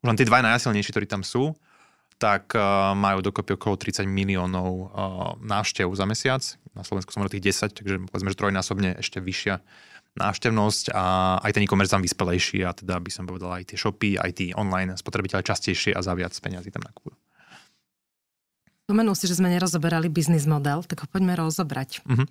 už 0.01 0.07
len 0.09 0.17
tie 0.17 0.25
dva 0.25 0.41
najsilnejšie, 0.41 0.91
ktorí 0.97 1.05
tam 1.05 1.21
sú, 1.21 1.53
tak 2.17 2.57
uh, 2.57 2.97
majú 2.97 3.21
dokopy 3.21 3.53
okolo 3.53 3.77
30 3.77 4.09
miliónov 4.09 4.69
uh, 4.73 4.89
návštev 5.37 5.85
za 5.93 6.05
mesiac. 6.09 6.41
Na 6.73 6.81
Slovensku 6.81 7.13
som 7.13 7.25
tých 7.29 7.53
10, 7.53 7.77
takže 7.77 7.93
povedzme, 8.09 8.33
že 8.33 8.37
trojnásobne 8.37 8.89
ešte 8.97 9.21
vyššia 9.21 9.61
návštevnosť 10.17 10.91
a 10.93 11.37
aj 11.41 11.51
ten 11.53 11.63
e-commerce 11.63 11.93
tam 11.93 12.03
vyspelejší 12.03 12.65
a 12.65 12.73
teda 12.73 12.97
by 12.97 13.11
som 13.13 13.29
povedal 13.29 13.53
aj 13.53 13.73
tie 13.73 13.77
shopy, 13.77 14.17
aj 14.17 14.31
tí 14.33 14.45
online 14.57 14.97
spotrebiteľe 14.97 15.45
častejšie 15.45 15.93
a 15.93 16.01
za 16.01 16.13
viac 16.17 16.33
peniazy 16.37 16.73
tam 16.73 16.85
nakupujú. 16.85 17.15
Spomenul 18.87 19.19
si, 19.19 19.27
že 19.27 19.35
sme 19.35 19.51
nerozoberali 19.51 20.07
biznis 20.07 20.47
model, 20.47 20.79
tak 20.87 21.03
ho 21.03 21.07
poďme 21.11 21.35
rozobrať. 21.35 22.07
Uh-huh. 22.07 22.23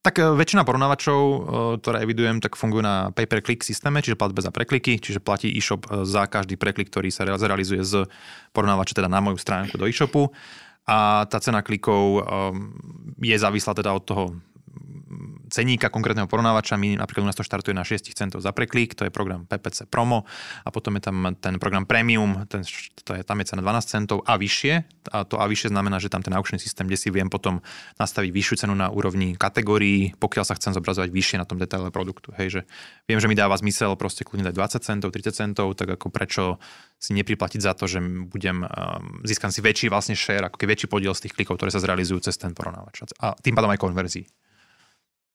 Tak 0.00 0.14
e, 0.16 0.24
väčšina 0.24 0.64
porovnávačov, 0.64 1.20
e, 1.20 1.38
ktoré 1.84 2.00
evidujem, 2.06 2.40
tak 2.40 2.56
fungujú 2.56 2.80
na 2.80 3.12
pay-per-click 3.12 3.60
systéme, 3.60 4.00
čiže 4.00 4.16
platbe 4.16 4.40
za 4.40 4.48
prekliky, 4.48 4.96
čiže 5.02 5.20
platí 5.20 5.52
e-shop 5.52 5.84
e, 5.84 6.08
za 6.08 6.24
každý 6.24 6.56
preklik, 6.56 6.88
ktorý 6.88 7.12
sa 7.12 7.28
zrealizuje 7.28 7.84
z 7.84 8.08
porovnávača 8.56 8.96
teda 8.96 9.12
na 9.12 9.20
moju 9.20 9.36
stránku 9.36 9.76
do 9.76 9.84
e-shopu. 9.84 10.32
A 10.88 11.28
tá 11.28 11.36
cena 11.44 11.60
klikov 11.60 12.24
je 13.20 13.36
závislá 13.36 13.76
teda 13.76 13.92
od 13.92 14.08
toho 14.08 14.24
ceníka 15.48 15.88
konkrétneho 15.88 16.28
porovnávača. 16.28 16.76
My 16.76 17.00
napríklad 17.00 17.24
u 17.24 17.28
nás 17.28 17.38
to 17.38 17.44
štartuje 17.44 17.72
na 17.72 17.82
6 17.82 18.12
centov 18.12 18.44
za 18.44 18.52
preklik, 18.52 18.92
to 18.94 19.08
je 19.08 19.12
program 19.12 19.48
PPC 19.48 19.88
Promo 19.88 20.28
a 20.62 20.68
potom 20.68 20.94
je 21.00 21.02
tam 21.08 21.16
ten 21.40 21.56
program 21.56 21.88
Premium, 21.88 22.44
ten, 22.46 22.62
to 23.02 23.16
je, 23.16 23.22
tam 23.24 23.40
je 23.40 23.44
cena 23.48 23.64
12 23.64 23.88
centov 23.88 24.22
a 24.28 24.36
vyššie. 24.36 24.74
A 25.08 25.24
to 25.24 25.40
a 25.40 25.48
vyššie 25.48 25.72
znamená, 25.72 25.96
že 25.96 26.12
tam 26.12 26.20
ten 26.20 26.36
aukčný 26.36 26.60
systém, 26.60 26.84
kde 26.84 27.00
si 27.00 27.08
viem 27.08 27.32
potom 27.32 27.64
nastaviť 27.96 28.30
vyššiu 28.30 28.54
cenu 28.64 28.74
na 28.76 28.92
úrovni 28.92 29.34
kategórií, 29.34 30.12
pokiaľ 30.20 30.44
sa 30.44 30.54
chcem 30.54 30.76
zobrazovať 30.76 31.08
vyššie 31.08 31.36
na 31.40 31.48
tom 31.48 31.56
detaile 31.56 31.88
produktu. 31.88 32.30
Hej, 32.36 32.48
že 32.48 32.60
viem, 33.08 33.18
že 33.18 33.26
mi 33.26 33.34
dáva 33.34 33.56
zmysel 33.56 33.96
proste 33.96 34.28
kľudne 34.28 34.52
dať 34.52 34.54
20 34.54 34.84
centov, 34.84 35.08
30 35.16 35.32
centov, 35.32 35.72
tak 35.72 35.96
ako 35.96 36.12
prečo 36.12 36.60
si 37.00 37.16
nepriplatiť 37.16 37.60
za 37.64 37.72
to, 37.72 37.88
že 37.88 38.02
budem, 38.28 38.66
um, 38.66 39.22
získam 39.24 39.48
si 39.48 39.64
väčší 39.64 39.88
vlastne 39.88 40.18
share, 40.18 40.44
ako 40.44 40.60
väčší 40.60 40.86
podiel 40.90 41.16
z 41.16 41.26
tých 41.26 41.34
klikov, 41.40 41.56
ktoré 41.56 41.72
sa 41.72 41.80
zrealizujú 41.80 42.28
cez 42.28 42.36
ten 42.36 42.52
porovnávač. 42.52 43.06
A 43.22 43.32
tým 43.38 43.56
pádom 43.56 43.70
aj 43.72 43.80
konverzii. 43.80 44.47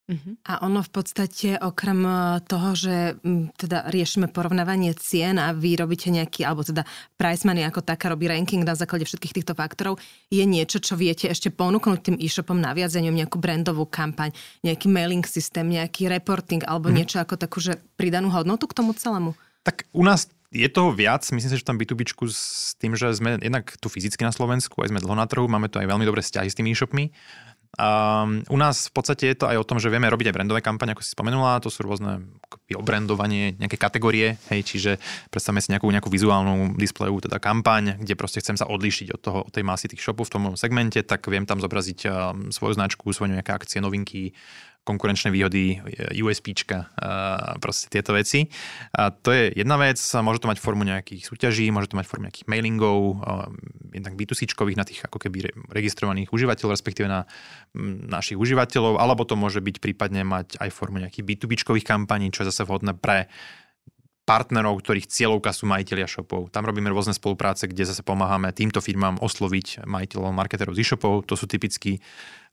Uh-huh. 0.04 0.36
A 0.44 0.68
ono 0.68 0.84
v 0.84 0.92
podstate 0.92 1.56
okrem 1.64 2.04
e, 2.04 2.44
toho, 2.44 2.76
že 2.76 3.16
teda 3.56 3.88
riešime 3.88 4.28
porovnávanie 4.28 4.92
cien 5.00 5.40
a 5.40 5.56
vy 5.56 5.80
robíte 5.80 6.12
nejaký, 6.12 6.44
alebo 6.44 6.60
teda 6.60 6.84
Price 7.16 7.48
Money 7.48 7.64
ako 7.64 7.88
taká 7.88 8.12
robí 8.12 8.28
ranking 8.28 8.68
na 8.68 8.76
základe 8.76 9.08
všetkých 9.08 9.36
týchto 9.40 9.54
faktorov, 9.56 10.04
je 10.28 10.44
niečo, 10.44 10.84
čo 10.84 11.00
viete 11.00 11.32
ešte 11.32 11.56
ponúknuť 11.56 12.00
tým 12.04 12.18
e-shopom 12.20 12.60
neviem, 12.60 12.92
nejakú 13.16 13.40
brandovú 13.40 13.88
kampaň, 13.88 14.36
nejaký 14.68 14.92
mailing 14.92 15.24
systém, 15.24 15.72
nejaký 15.72 16.12
reporting 16.12 16.68
alebo 16.68 16.92
uh-huh. 16.92 17.00
niečo 17.00 17.24
ako 17.24 17.40
takú, 17.40 17.64
že 17.64 17.80
pridanú 17.96 18.28
hodnotu 18.28 18.68
k 18.68 18.76
tomu 18.76 18.92
celému? 18.92 19.40
Tak 19.64 19.88
u 19.96 20.04
nás 20.04 20.28
je 20.52 20.68
toho 20.68 20.92
viac, 20.92 21.24
myslím 21.32 21.50
si, 21.50 21.58
že 21.58 21.66
tam 21.66 21.80
B2B 21.80 22.06
s 22.30 22.76
tým, 22.78 22.94
že 22.94 23.10
sme 23.16 23.42
jednak 23.42 23.74
tu 23.80 23.88
fyzicky 23.88 24.22
na 24.22 24.36
Slovensku, 24.36 24.84
aj 24.84 24.94
sme 24.94 25.02
dlho 25.02 25.16
na 25.18 25.26
trhu, 25.26 25.50
máme 25.50 25.72
tu 25.72 25.82
aj 25.82 25.90
veľmi 25.90 26.06
dobré 26.06 26.22
vzťahy 26.22 26.52
s 26.52 26.58
tými 26.60 26.76
e-shopmi 26.76 27.10
Um, 27.74 28.46
u 28.54 28.58
nás 28.62 28.86
v 28.86 28.94
podstate 28.94 29.34
je 29.34 29.38
to 29.42 29.50
aj 29.50 29.58
o 29.58 29.66
tom, 29.66 29.82
že 29.82 29.90
vieme 29.90 30.06
robiť 30.06 30.30
aj 30.30 30.36
brandové 30.38 30.62
kampane, 30.62 30.94
ako 30.94 31.02
si 31.02 31.18
spomenula, 31.18 31.58
to 31.58 31.74
sú 31.74 31.82
rôzne 31.82 32.22
obrandovanie, 32.70 33.58
nejaké 33.58 33.82
kategórie, 33.82 34.38
hej, 34.54 34.62
čiže 34.62 34.92
predstavme 35.34 35.58
si 35.58 35.74
nejakú, 35.74 35.90
nejakú 35.90 36.06
vizuálnu 36.14 36.78
displejovú 36.78 37.26
teda 37.26 37.42
kampaň, 37.42 37.98
kde 37.98 38.14
proste 38.14 38.46
chcem 38.46 38.62
sa 38.62 38.70
odlíšiť 38.70 39.18
od, 39.18 39.22
toho, 39.26 39.40
od 39.50 39.52
tej 39.54 39.66
masy 39.66 39.90
tých 39.90 40.06
shopov 40.06 40.30
v 40.30 40.34
tom 40.38 40.44
segmente, 40.54 41.02
tak 41.02 41.26
viem 41.26 41.50
tam 41.50 41.58
zobraziť 41.58 42.00
um, 42.06 42.12
svoju 42.54 42.78
značku, 42.78 43.10
svoje 43.10 43.34
nejaké 43.34 43.58
akcie, 43.58 43.82
novinky, 43.82 44.38
konkurenčné 44.84 45.32
výhody, 45.32 45.80
USPčka, 46.20 46.92
proste 47.64 47.88
tieto 47.88 48.12
veci. 48.12 48.52
A 48.92 49.16
to 49.16 49.32
je 49.32 49.56
jedna 49.56 49.80
vec, 49.80 49.96
môže 50.20 50.44
to 50.44 50.52
mať 50.52 50.60
formu 50.60 50.84
nejakých 50.84 51.24
súťaží, 51.24 51.72
môže 51.72 51.88
to 51.88 51.96
mať 51.96 52.08
formu 52.08 52.28
nejakých 52.28 52.52
mailingov, 52.52 53.24
jednak 53.96 54.20
b 54.20 54.28
2 54.28 54.44
na 54.76 54.84
tých 54.84 55.08
ako 55.08 55.24
keby 55.24 55.56
registrovaných 55.72 56.36
užívateľov, 56.36 56.76
respektíve 56.76 57.08
na 57.08 57.24
našich 58.12 58.36
užívateľov, 58.36 59.00
alebo 59.00 59.24
to 59.24 59.40
môže 59.40 59.64
byť 59.64 59.80
prípadne 59.80 60.28
mať 60.28 60.60
aj 60.60 60.70
formu 60.76 61.00
nejakých 61.00 61.26
B2B 61.26 61.80
kampaní, 61.82 62.30
čo 62.36 62.44
je 62.44 62.52
zase 62.52 62.68
vhodné 62.68 62.94
pre 63.00 63.32
partnerov, 64.24 64.80
ktorých 64.80 65.12
cieľovka 65.12 65.52
sú 65.52 65.68
majiteľia 65.68 66.08
shopov. 66.08 66.48
Tam 66.48 66.64
robíme 66.64 66.88
rôzne 66.88 67.12
spolupráce, 67.12 67.68
kde 67.68 67.84
zase 67.84 68.08
pomáhame 68.08 68.56
týmto 68.56 68.80
firmám 68.80 69.20
osloviť 69.20 69.84
majiteľov, 69.84 70.32
marketerov 70.32 70.80
z 70.80 70.88
e-shopov. 70.88 71.28
To 71.28 71.36
sú 71.36 71.44
typicky 71.44 72.00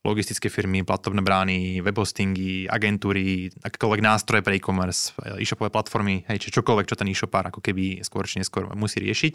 logistické 0.01 0.49
firmy, 0.49 0.81
platobné 0.81 1.21
brány, 1.21 1.85
webhostingy, 1.85 2.65
agentúry, 2.65 3.53
akékoľvek 3.61 4.01
nástroje 4.01 4.41
pre 4.41 4.57
e-commerce, 4.57 5.13
e-shopové 5.37 5.69
platformy, 5.69 6.25
hej, 6.25 6.41
či 6.41 6.49
čokoľvek, 6.57 6.89
čo 6.89 6.97
ten 6.97 7.13
e-shopár 7.13 7.53
ako 7.53 7.61
keby 7.61 8.01
skôr 8.01 8.25
či 8.25 8.41
neskôr 8.41 8.65
musí 8.73 8.97
riešiť. 9.05 9.35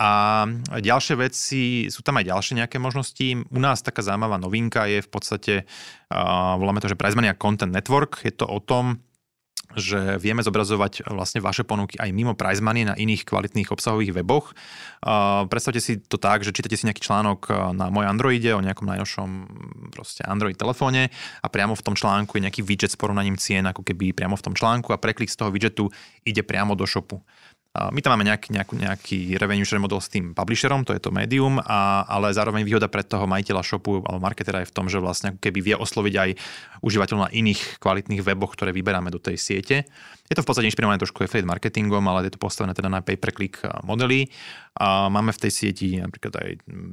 A 0.00 0.44
ďalšie 0.80 1.14
veci, 1.20 1.92
sú 1.92 2.00
tam 2.00 2.16
aj 2.16 2.24
ďalšie 2.24 2.56
nejaké 2.56 2.80
možnosti. 2.80 3.44
U 3.52 3.60
nás 3.60 3.84
taká 3.84 4.00
zaujímavá 4.00 4.40
novinka 4.40 4.88
je 4.88 5.04
v 5.04 5.10
podstate, 5.12 5.54
uh, 6.08 6.56
voláme 6.56 6.80
to, 6.80 6.88
že 6.88 6.96
Prizmania 6.96 7.36
Content 7.36 7.72
Network. 7.72 8.24
Je 8.24 8.32
to 8.32 8.48
o 8.48 8.64
tom, 8.64 9.04
že 9.76 10.16
vieme 10.16 10.40
zobrazovať 10.40 11.04
vlastne 11.12 11.44
vaše 11.44 11.62
ponuky 11.62 12.00
aj 12.00 12.10
mimo 12.16 12.32
prize 12.32 12.64
money 12.64 12.88
na 12.88 12.96
iných 12.96 13.28
kvalitných 13.28 13.68
obsahových 13.68 14.16
weboch. 14.16 14.56
Predstavte 15.52 15.84
si 15.84 16.00
to 16.00 16.16
tak, 16.16 16.42
že 16.42 16.56
čítate 16.56 16.80
si 16.80 16.88
nejaký 16.88 17.04
článok 17.04 17.52
na 17.76 17.92
môj 17.92 18.08
Androide 18.08 18.56
o 18.56 18.64
nejakom 18.64 18.88
najnovšom 18.88 19.28
proste 19.92 20.24
Android 20.24 20.56
telefóne 20.56 21.12
a 21.44 21.46
priamo 21.52 21.76
v 21.76 21.84
tom 21.84 21.92
článku 21.92 22.40
je 22.40 22.44
nejaký 22.48 22.64
widget 22.64 22.90
s 22.90 22.98
porovnaním 22.98 23.36
cien 23.36 23.68
ako 23.68 23.84
keby 23.84 24.16
priamo 24.16 24.34
v 24.34 24.44
tom 24.48 24.56
článku 24.56 24.90
a 24.90 24.98
preklik 24.98 25.28
z 25.28 25.36
toho 25.36 25.52
widgetu 25.52 25.92
ide 26.24 26.40
priamo 26.40 26.72
do 26.72 26.88
shopu. 26.88 27.20
My 27.76 28.00
tam 28.00 28.16
máme 28.16 28.24
nejaký, 28.24 28.56
nejaký, 28.56 28.74
nejaký 28.78 29.18
revenue 29.36 29.66
share 29.66 29.82
model 29.82 30.00
s 30.00 30.08
tým 30.08 30.32
publisherom, 30.32 30.86
to 30.86 30.96
je 30.96 31.02
to 31.02 31.12
médium, 31.12 31.60
ale 31.60 32.32
zároveň 32.32 32.64
výhoda 32.64 32.88
pre 32.88 33.04
toho 33.04 33.28
majiteľa 33.28 33.62
shopu 33.66 34.00
alebo 34.00 34.22
marketera 34.22 34.64
je 34.64 34.70
v 34.70 34.76
tom, 34.76 34.86
že 34.88 35.02
vlastne 35.02 35.36
keby 35.36 35.60
vie 35.60 35.76
osloviť 35.76 36.14
aj 36.16 36.30
užívateľov 36.80 37.28
na 37.28 37.30
iných 37.34 37.76
kvalitných 37.82 38.24
weboch, 38.24 38.56
ktoré 38.56 38.72
vyberáme 38.72 39.12
do 39.12 39.20
tej 39.20 39.36
siete. 39.36 39.84
Je 40.26 40.34
to 40.34 40.42
v 40.42 40.48
podstate 40.50 40.66
inšpirované 40.66 40.98
trošku 40.98 41.22
affiliate 41.22 41.46
marketingom, 41.46 42.02
ale 42.10 42.26
je 42.26 42.34
to 42.34 42.42
postavené 42.42 42.74
teda 42.74 42.90
na 42.90 43.00
pay-per-click 43.00 43.62
modely. 43.86 44.26
A 44.76 45.08
máme 45.08 45.32
v 45.32 45.40
tej 45.40 45.52
sieti 45.54 45.96
napríklad 45.96 46.36
aj 46.36 46.50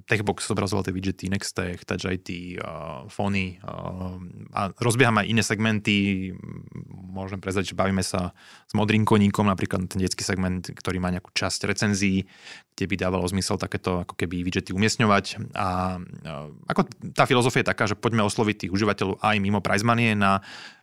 Techbox 0.07 0.47
zobrazoval 0.47 0.87
tie 0.87 0.95
widgety, 0.95 1.27
Nextech, 1.27 1.83
Touch 1.83 2.07
IT, 2.07 2.61
Fony 3.11 3.59
a 4.55 4.71
rozbiehame 4.79 5.25
aj 5.25 5.27
iné 5.27 5.43
segmenty. 5.43 6.31
Môžem 6.87 7.43
prezrieť, 7.43 7.75
že 7.75 7.79
bavíme 7.79 7.99
sa 7.99 8.31
s 8.65 8.73
modrým 8.77 9.03
koníkom, 9.03 9.51
napríklad 9.51 9.91
ten 9.91 9.99
detský 9.99 10.23
segment, 10.23 10.63
ktorý 10.63 11.03
má 11.03 11.11
nejakú 11.11 11.35
časť 11.35 11.67
recenzií, 11.67 12.23
kde 12.73 12.85
by 12.87 12.95
dávalo 12.95 13.27
zmysel 13.27 13.59
takéto 13.59 14.07
ako 14.07 14.15
keby 14.15 14.47
widgety 14.47 14.71
umiestňovať. 14.71 15.53
A 15.53 15.99
ako 16.71 16.87
tá 17.11 17.27
filozofia 17.27 17.67
je 17.67 17.71
taká, 17.75 17.83
že 17.83 17.99
poďme 17.99 18.23
osloviť 18.23 18.65
tých 18.65 18.71
užívateľov 18.71 19.19
aj 19.19 19.35
mimo 19.43 19.59
price 19.59 19.83
money 19.83 20.15
na 20.15 20.39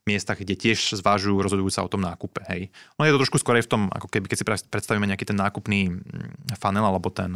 miestach, 0.08 0.40
kde 0.40 0.56
tiež 0.56 0.96
zvážujú, 1.00 1.40
rozhodujú 1.40 1.70
sa 1.72 1.84
o 1.84 1.90
tom 1.90 2.00
nákupe. 2.00 2.44
Hej. 2.48 2.72
No 2.96 3.04
je 3.04 3.12
to 3.12 3.20
trošku 3.24 3.40
skôr 3.40 3.58
v 3.60 3.68
tom, 3.68 3.82
ako 3.92 4.08
keby, 4.08 4.26
keď 4.30 4.38
si 4.40 4.46
predstavíme 4.46 5.04
nejaký 5.04 5.28
ten 5.28 5.38
nákupný 5.38 5.92
mm, 5.92 6.56
funnel 6.56 6.84
alebo 6.84 7.12
ten 7.12 7.32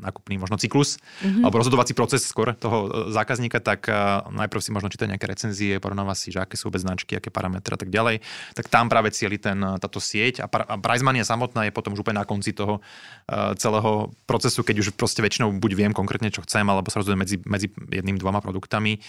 nákupný 0.00 0.40
možno 0.40 0.56
cyklus, 0.56 0.96
mm-hmm. 1.20 1.42
alebo 1.44 1.60
rozhodovací 1.60 1.92
proces 1.92 2.24
skôr 2.24 2.54
toho 2.56 2.78
e, 2.86 2.88
zákazníka, 3.12 3.58
tak 3.60 3.90
najprv 4.30 4.60
si 4.62 4.70
možno 4.70 4.88
číta 4.88 5.10
nejaké 5.10 5.26
recenzie, 5.28 5.82
porovnáva 5.82 6.14
si, 6.16 6.32
že 6.32 6.40
aké 6.42 6.54
sú 6.54 6.70
bez 6.70 6.86
značky, 6.86 7.18
aké 7.18 7.28
parametre 7.28 7.74
a 7.74 7.80
tak 7.80 7.90
ďalej. 7.90 8.22
Tak 8.54 8.70
tam 8.70 8.88
práve 8.88 9.12
cieli 9.12 9.36
ten, 9.36 9.58
táto 9.82 9.98
sieť 9.98 10.44
a, 10.44 10.46
a 10.46 10.74
price 10.78 11.04
money 11.04 11.22
samotná 11.22 11.68
je 11.68 11.74
potom 11.74 11.92
už 11.92 12.06
úplne 12.06 12.22
na 12.22 12.26
konci 12.28 12.54
toho 12.54 12.80
celého 13.58 14.14
procesu, 14.24 14.62
keď 14.62 14.86
už 14.86 14.88
proste 14.94 15.20
väčšinou 15.20 15.50
buď 15.58 15.72
viem 15.74 15.92
konkrétne, 15.92 16.30
čo 16.30 16.42
chcem, 16.46 16.64
alebo 16.66 16.88
sa 16.90 17.02
rozhodujem 17.02 17.20
medzi, 17.20 17.36
medzi 17.42 17.68
jedným, 17.90 18.16
dvoma 18.20 18.38
produktami, 18.38 19.02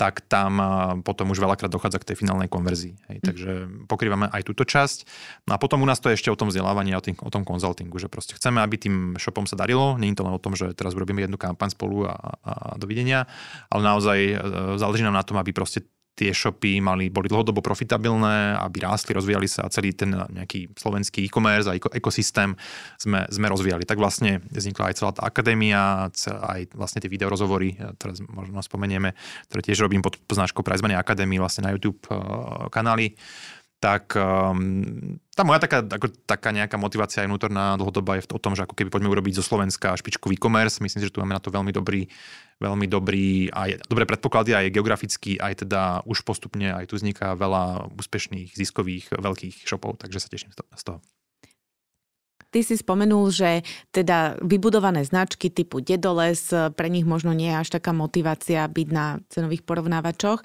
tak 0.00 0.24
tam 0.24 0.56
potom 1.04 1.28
už 1.28 1.44
veľakrát 1.44 1.68
dochádza 1.68 2.00
k 2.00 2.08
tej 2.08 2.24
finálnej 2.24 2.48
konverzii. 2.48 2.96
Hej. 3.12 3.18
Mm. 3.20 3.24
Takže 3.28 3.50
pokrývame 3.84 4.32
aj 4.32 4.48
túto 4.48 4.64
časť. 4.64 5.04
No 5.44 5.52
a 5.52 5.60
potom 5.60 5.84
u 5.84 5.86
nás 5.86 6.00
to 6.00 6.08
je 6.08 6.16
ešte 6.16 6.32
o 6.32 6.40
tom 6.40 6.48
vzdelávaní, 6.48 6.96
o, 6.96 7.04
tým, 7.04 7.20
o 7.20 7.28
tom 7.28 7.44
konzultingu, 7.44 8.00
že 8.00 8.08
proste 8.08 8.32
chceme, 8.32 8.64
aby 8.64 8.80
tým 8.80 9.20
shopom 9.20 9.44
sa 9.44 9.60
darilo. 9.60 10.00
Nie 10.00 10.08
je 10.08 10.16
to 10.16 10.24
len 10.24 10.32
o 10.32 10.40
tom, 10.40 10.56
že 10.56 10.72
teraz 10.72 10.96
urobíme 10.96 11.20
jednu 11.20 11.36
kampaň 11.36 11.76
spolu 11.76 12.08
a, 12.08 12.16
a 12.40 12.80
dovidenia, 12.80 13.28
ale 13.68 13.82
naozaj 13.84 14.18
e, 14.24 14.36
záleží 14.80 15.04
nám 15.04 15.20
na 15.20 15.26
tom, 15.26 15.36
aby 15.36 15.52
proste 15.52 15.84
tie 16.14 16.36
e-shopy 16.36 16.84
mali, 16.84 17.08
boli 17.08 17.32
dlhodobo 17.32 17.64
profitabilné, 17.64 18.58
aby 18.60 18.84
rástli, 18.84 19.16
rozvíjali 19.16 19.48
sa 19.48 19.64
a 19.64 19.72
celý 19.72 19.96
ten 19.96 20.12
nejaký 20.12 20.74
slovenský 20.76 21.24
e-commerce 21.24 21.70
a 21.70 21.76
ekosystém 21.76 22.52
sme, 23.00 23.24
sme 23.32 23.46
rozvíjali. 23.48 23.88
Tak 23.88 23.96
vlastne 23.96 24.44
vznikla 24.52 24.92
aj 24.92 24.94
celá 25.00 25.10
tá 25.16 25.24
akadémia, 25.24 26.12
aj 26.26 26.76
vlastne 26.76 27.00
tie 27.00 27.08
videorozhovory, 27.08 27.96
teraz 27.96 28.20
možno 28.20 28.60
spomenieme, 28.60 29.16
ktoré 29.48 29.60
tiež 29.64 29.86
robím 29.86 30.04
pod 30.04 30.20
poznáškou 30.28 30.60
Price 30.60 30.84
Money 30.84 30.98
Academy 30.98 31.40
vlastne 31.40 31.64
na 31.64 31.72
YouTube 31.72 32.04
kanály 32.68 33.16
tak 33.80 34.12
um, 34.12 35.16
tá 35.32 35.40
moja 35.40 35.56
taká, 35.56 35.80
ako, 35.80 36.12
taká 36.28 36.52
nejaká 36.52 36.76
motivácia 36.76 37.24
aj 37.24 37.32
vnútorná 37.32 37.80
dlhodobá 37.80 38.20
je 38.20 38.28
o 38.28 38.36
tom, 38.36 38.52
že 38.52 38.68
ako 38.68 38.76
keby 38.76 38.92
poďme 38.92 39.08
urobiť 39.08 39.40
zo 39.40 39.44
Slovenska 39.44 39.96
špičkový 39.96 40.36
e-commerce. 40.36 40.84
Myslím 40.84 41.00
si, 41.00 41.08
že 41.08 41.14
tu 41.16 41.24
máme 41.24 41.32
na 41.32 41.40
to 41.40 41.48
veľmi 41.48 41.72
dobrý, 41.72 42.04
veľmi 42.60 42.84
dobrý 42.84 43.48
aj 43.48 43.88
dobré 43.88 44.04
predpoklady 44.04 44.52
aj 44.52 44.76
geograficky, 44.76 45.40
aj 45.40 45.64
teda 45.64 46.04
už 46.04 46.28
postupne 46.28 46.76
aj 46.76 46.92
tu 46.92 47.00
vzniká 47.00 47.32
veľa 47.32 47.88
úspešných, 47.96 48.52
ziskových, 48.52 49.16
veľkých 49.16 49.64
shopov, 49.64 49.96
takže 49.96 50.20
sa 50.20 50.28
teším 50.28 50.52
z 50.52 50.84
toho. 50.84 51.00
Ty 52.50 52.60
si 52.66 52.76
spomenul, 52.76 53.30
že 53.32 53.64
teda 53.94 54.36
vybudované 54.44 55.06
značky 55.06 55.48
typu 55.48 55.80
Dedoles, 55.80 56.50
pre 56.76 56.92
nich 56.92 57.06
možno 57.06 57.32
nie 57.32 57.48
je 57.48 57.60
až 57.62 57.68
taká 57.80 57.94
motivácia 57.94 58.66
byť 58.66 58.88
na 58.92 59.22
cenových 59.30 59.62
porovnávačoch, 59.64 60.42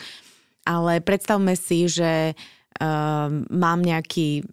ale 0.69 1.01
predstavme 1.01 1.57
si, 1.57 1.89
že 1.89 2.37
um, 2.79 3.45
mám 3.49 3.79
nejaký 3.81 4.45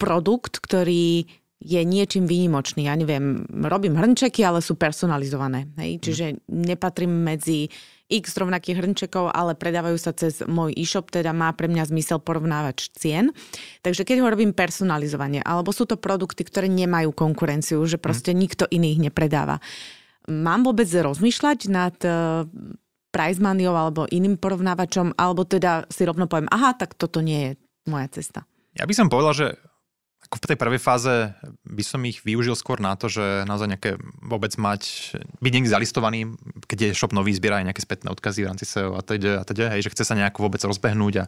produkt, 0.00 0.58
ktorý 0.58 1.26
je 1.62 1.80
niečím 1.86 2.26
výnimočný. 2.26 2.90
Ja 2.90 2.98
neviem, 2.98 3.46
robím 3.46 3.94
hrnčeky, 3.94 4.42
ale 4.42 4.58
sú 4.58 4.74
personalizované. 4.74 5.70
Hej? 5.78 6.02
Čiže 6.02 6.24
nepatrím 6.50 7.22
medzi 7.22 7.70
x 8.10 8.34
rovnakých 8.36 8.82
hrnčekov, 8.82 9.30
ale 9.32 9.56
predávajú 9.56 9.96
sa 9.96 10.12
cez 10.12 10.42
môj 10.44 10.74
e-shop, 10.76 11.08
teda 11.08 11.32
má 11.32 11.54
pre 11.56 11.70
mňa 11.70 11.88
zmysel 11.88 12.20
porovnávač 12.20 12.92
cien. 12.92 13.32
Takže 13.80 14.04
keď 14.04 14.20
ho 14.20 14.28
robím 14.28 14.52
personalizovanie, 14.52 15.40
alebo 15.40 15.72
sú 15.72 15.88
to 15.88 15.96
produkty, 15.96 16.44
ktoré 16.44 16.68
nemajú 16.68 17.14
konkurenciu, 17.14 17.80
že 17.88 17.96
proste 17.96 18.36
nikto 18.36 18.68
iný 18.68 18.98
ich 18.98 19.00
nepredáva. 19.00 19.62
Mám 20.28 20.68
vôbec 20.68 20.86
rozmýšľať 20.86 21.58
nad 21.72 21.96
price 23.12 23.38
moneyou 23.38 23.76
alebo 23.76 24.08
iným 24.08 24.40
porovnávačom, 24.40 25.14
alebo 25.20 25.44
teda 25.44 25.84
si 25.92 26.08
rovno 26.08 26.24
poviem, 26.26 26.48
aha, 26.48 26.72
tak 26.72 26.96
toto 26.96 27.20
nie 27.20 27.38
je 27.38 27.50
moja 27.86 28.08
cesta. 28.08 28.48
Ja 28.72 28.88
by 28.88 28.94
som 28.96 29.12
povedal, 29.12 29.36
že 29.36 29.46
ako 30.22 30.38
v 30.38 30.48
tej 30.54 30.58
prvej 30.58 30.80
fáze 30.80 31.14
by 31.66 31.84
som 31.84 32.00
ich 32.08 32.24
využil 32.24 32.56
skôr 32.56 32.80
na 32.80 32.96
to, 32.96 33.10
že 33.10 33.44
naozaj 33.44 33.68
nejaké 33.68 33.90
vôbec 34.22 34.54
mať, 34.56 35.12
byť 35.44 35.52
niekde 35.52 35.74
zalistovaný, 35.74 36.32
keď 36.64 36.78
je 36.88 36.96
shop 36.96 37.12
nový, 37.12 37.36
zbiera 37.36 37.60
aj 37.60 37.68
nejaké 37.68 37.82
spätné 37.84 38.08
odkazy 38.08 38.46
v 38.46 38.48
rámci 38.48 38.64
SEO 38.64 38.96
a 38.96 39.02
teda, 39.04 39.42
a 39.42 39.44
teda, 39.44 39.76
hej, 39.76 39.84
že 39.84 39.92
chce 39.92 40.08
sa 40.08 40.16
nejako 40.16 40.48
vôbec 40.48 40.62
rozbehnúť 40.64 41.14
a 41.20 41.24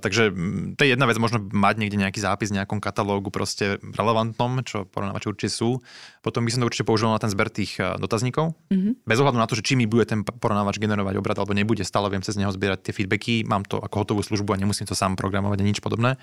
takže 0.00 0.32
to 0.74 0.80
je 0.80 0.90
jedna 0.94 1.04
vec, 1.04 1.18
možno 1.20 1.42
mať 1.42 1.74
niekde 1.76 2.00
nejaký 2.00 2.22
zápis 2.22 2.48
v 2.50 2.62
nejakom 2.62 2.80
katalógu 2.80 3.28
proste 3.28 3.82
relevantnom, 3.82 4.64
čo 4.64 4.88
porovnávači 4.88 5.26
určite 5.28 5.50
sú. 5.50 5.82
Potom 6.24 6.46
by 6.46 6.50
som 6.54 6.64
to 6.64 6.68
určite 6.72 6.88
použil 6.88 7.12
na 7.12 7.20
ten 7.20 7.28
zber 7.28 7.52
tých 7.52 7.76
dotazníkov. 7.78 8.56
Mm-hmm. 8.72 9.04
Bez 9.04 9.18
ohľadu 9.20 9.38
na 9.38 9.48
to, 9.50 9.58
že 9.58 9.66
či 9.66 9.74
mi 9.76 9.84
bude 9.84 10.08
ten 10.08 10.24
porovnávač 10.24 10.80
generovať 10.80 11.14
obrad 11.20 11.36
alebo 11.36 11.52
nebude, 11.52 11.84
stále 11.84 12.08
viem 12.08 12.24
cez 12.24 12.38
neho 12.40 12.48
zbierať 12.48 12.86
tie 12.86 12.92
feedbacky, 12.96 13.44
mám 13.44 13.66
to 13.68 13.76
ako 13.76 14.06
hotovú 14.06 14.20
službu 14.24 14.56
a 14.56 14.60
nemusím 14.60 14.88
to 14.88 14.96
sám 14.96 15.18
programovať 15.20 15.58
a 15.60 15.64
nič 15.64 15.78
podobné. 15.84 16.16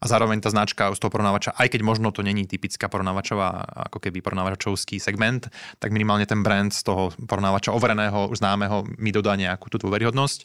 A 0.00 0.04
zároveň 0.08 0.40
tá 0.40 0.48
značka 0.48 0.88
z 0.92 1.00
toho 1.02 1.12
porovnávača, 1.12 1.52
aj 1.60 1.76
keď 1.76 1.80
možno 1.84 2.08
to 2.08 2.24
není 2.24 2.48
typická 2.48 2.88
porovnávačová, 2.88 3.68
ako 3.92 4.00
keby 4.00 4.24
porovnávačovský 4.24 4.96
segment, 4.96 5.52
tak 5.76 5.92
minimálne 5.92 6.24
ten 6.24 6.40
brand 6.40 6.72
z 6.72 6.88
toho 6.88 7.12
porovnávača 7.28 7.74
overeného, 7.76 8.32
známeho 8.32 8.88
mi 8.96 9.12
dodá 9.12 9.36
nejakú 9.36 9.68
tú 9.68 9.76
dôveryhodnosť. 9.76 10.38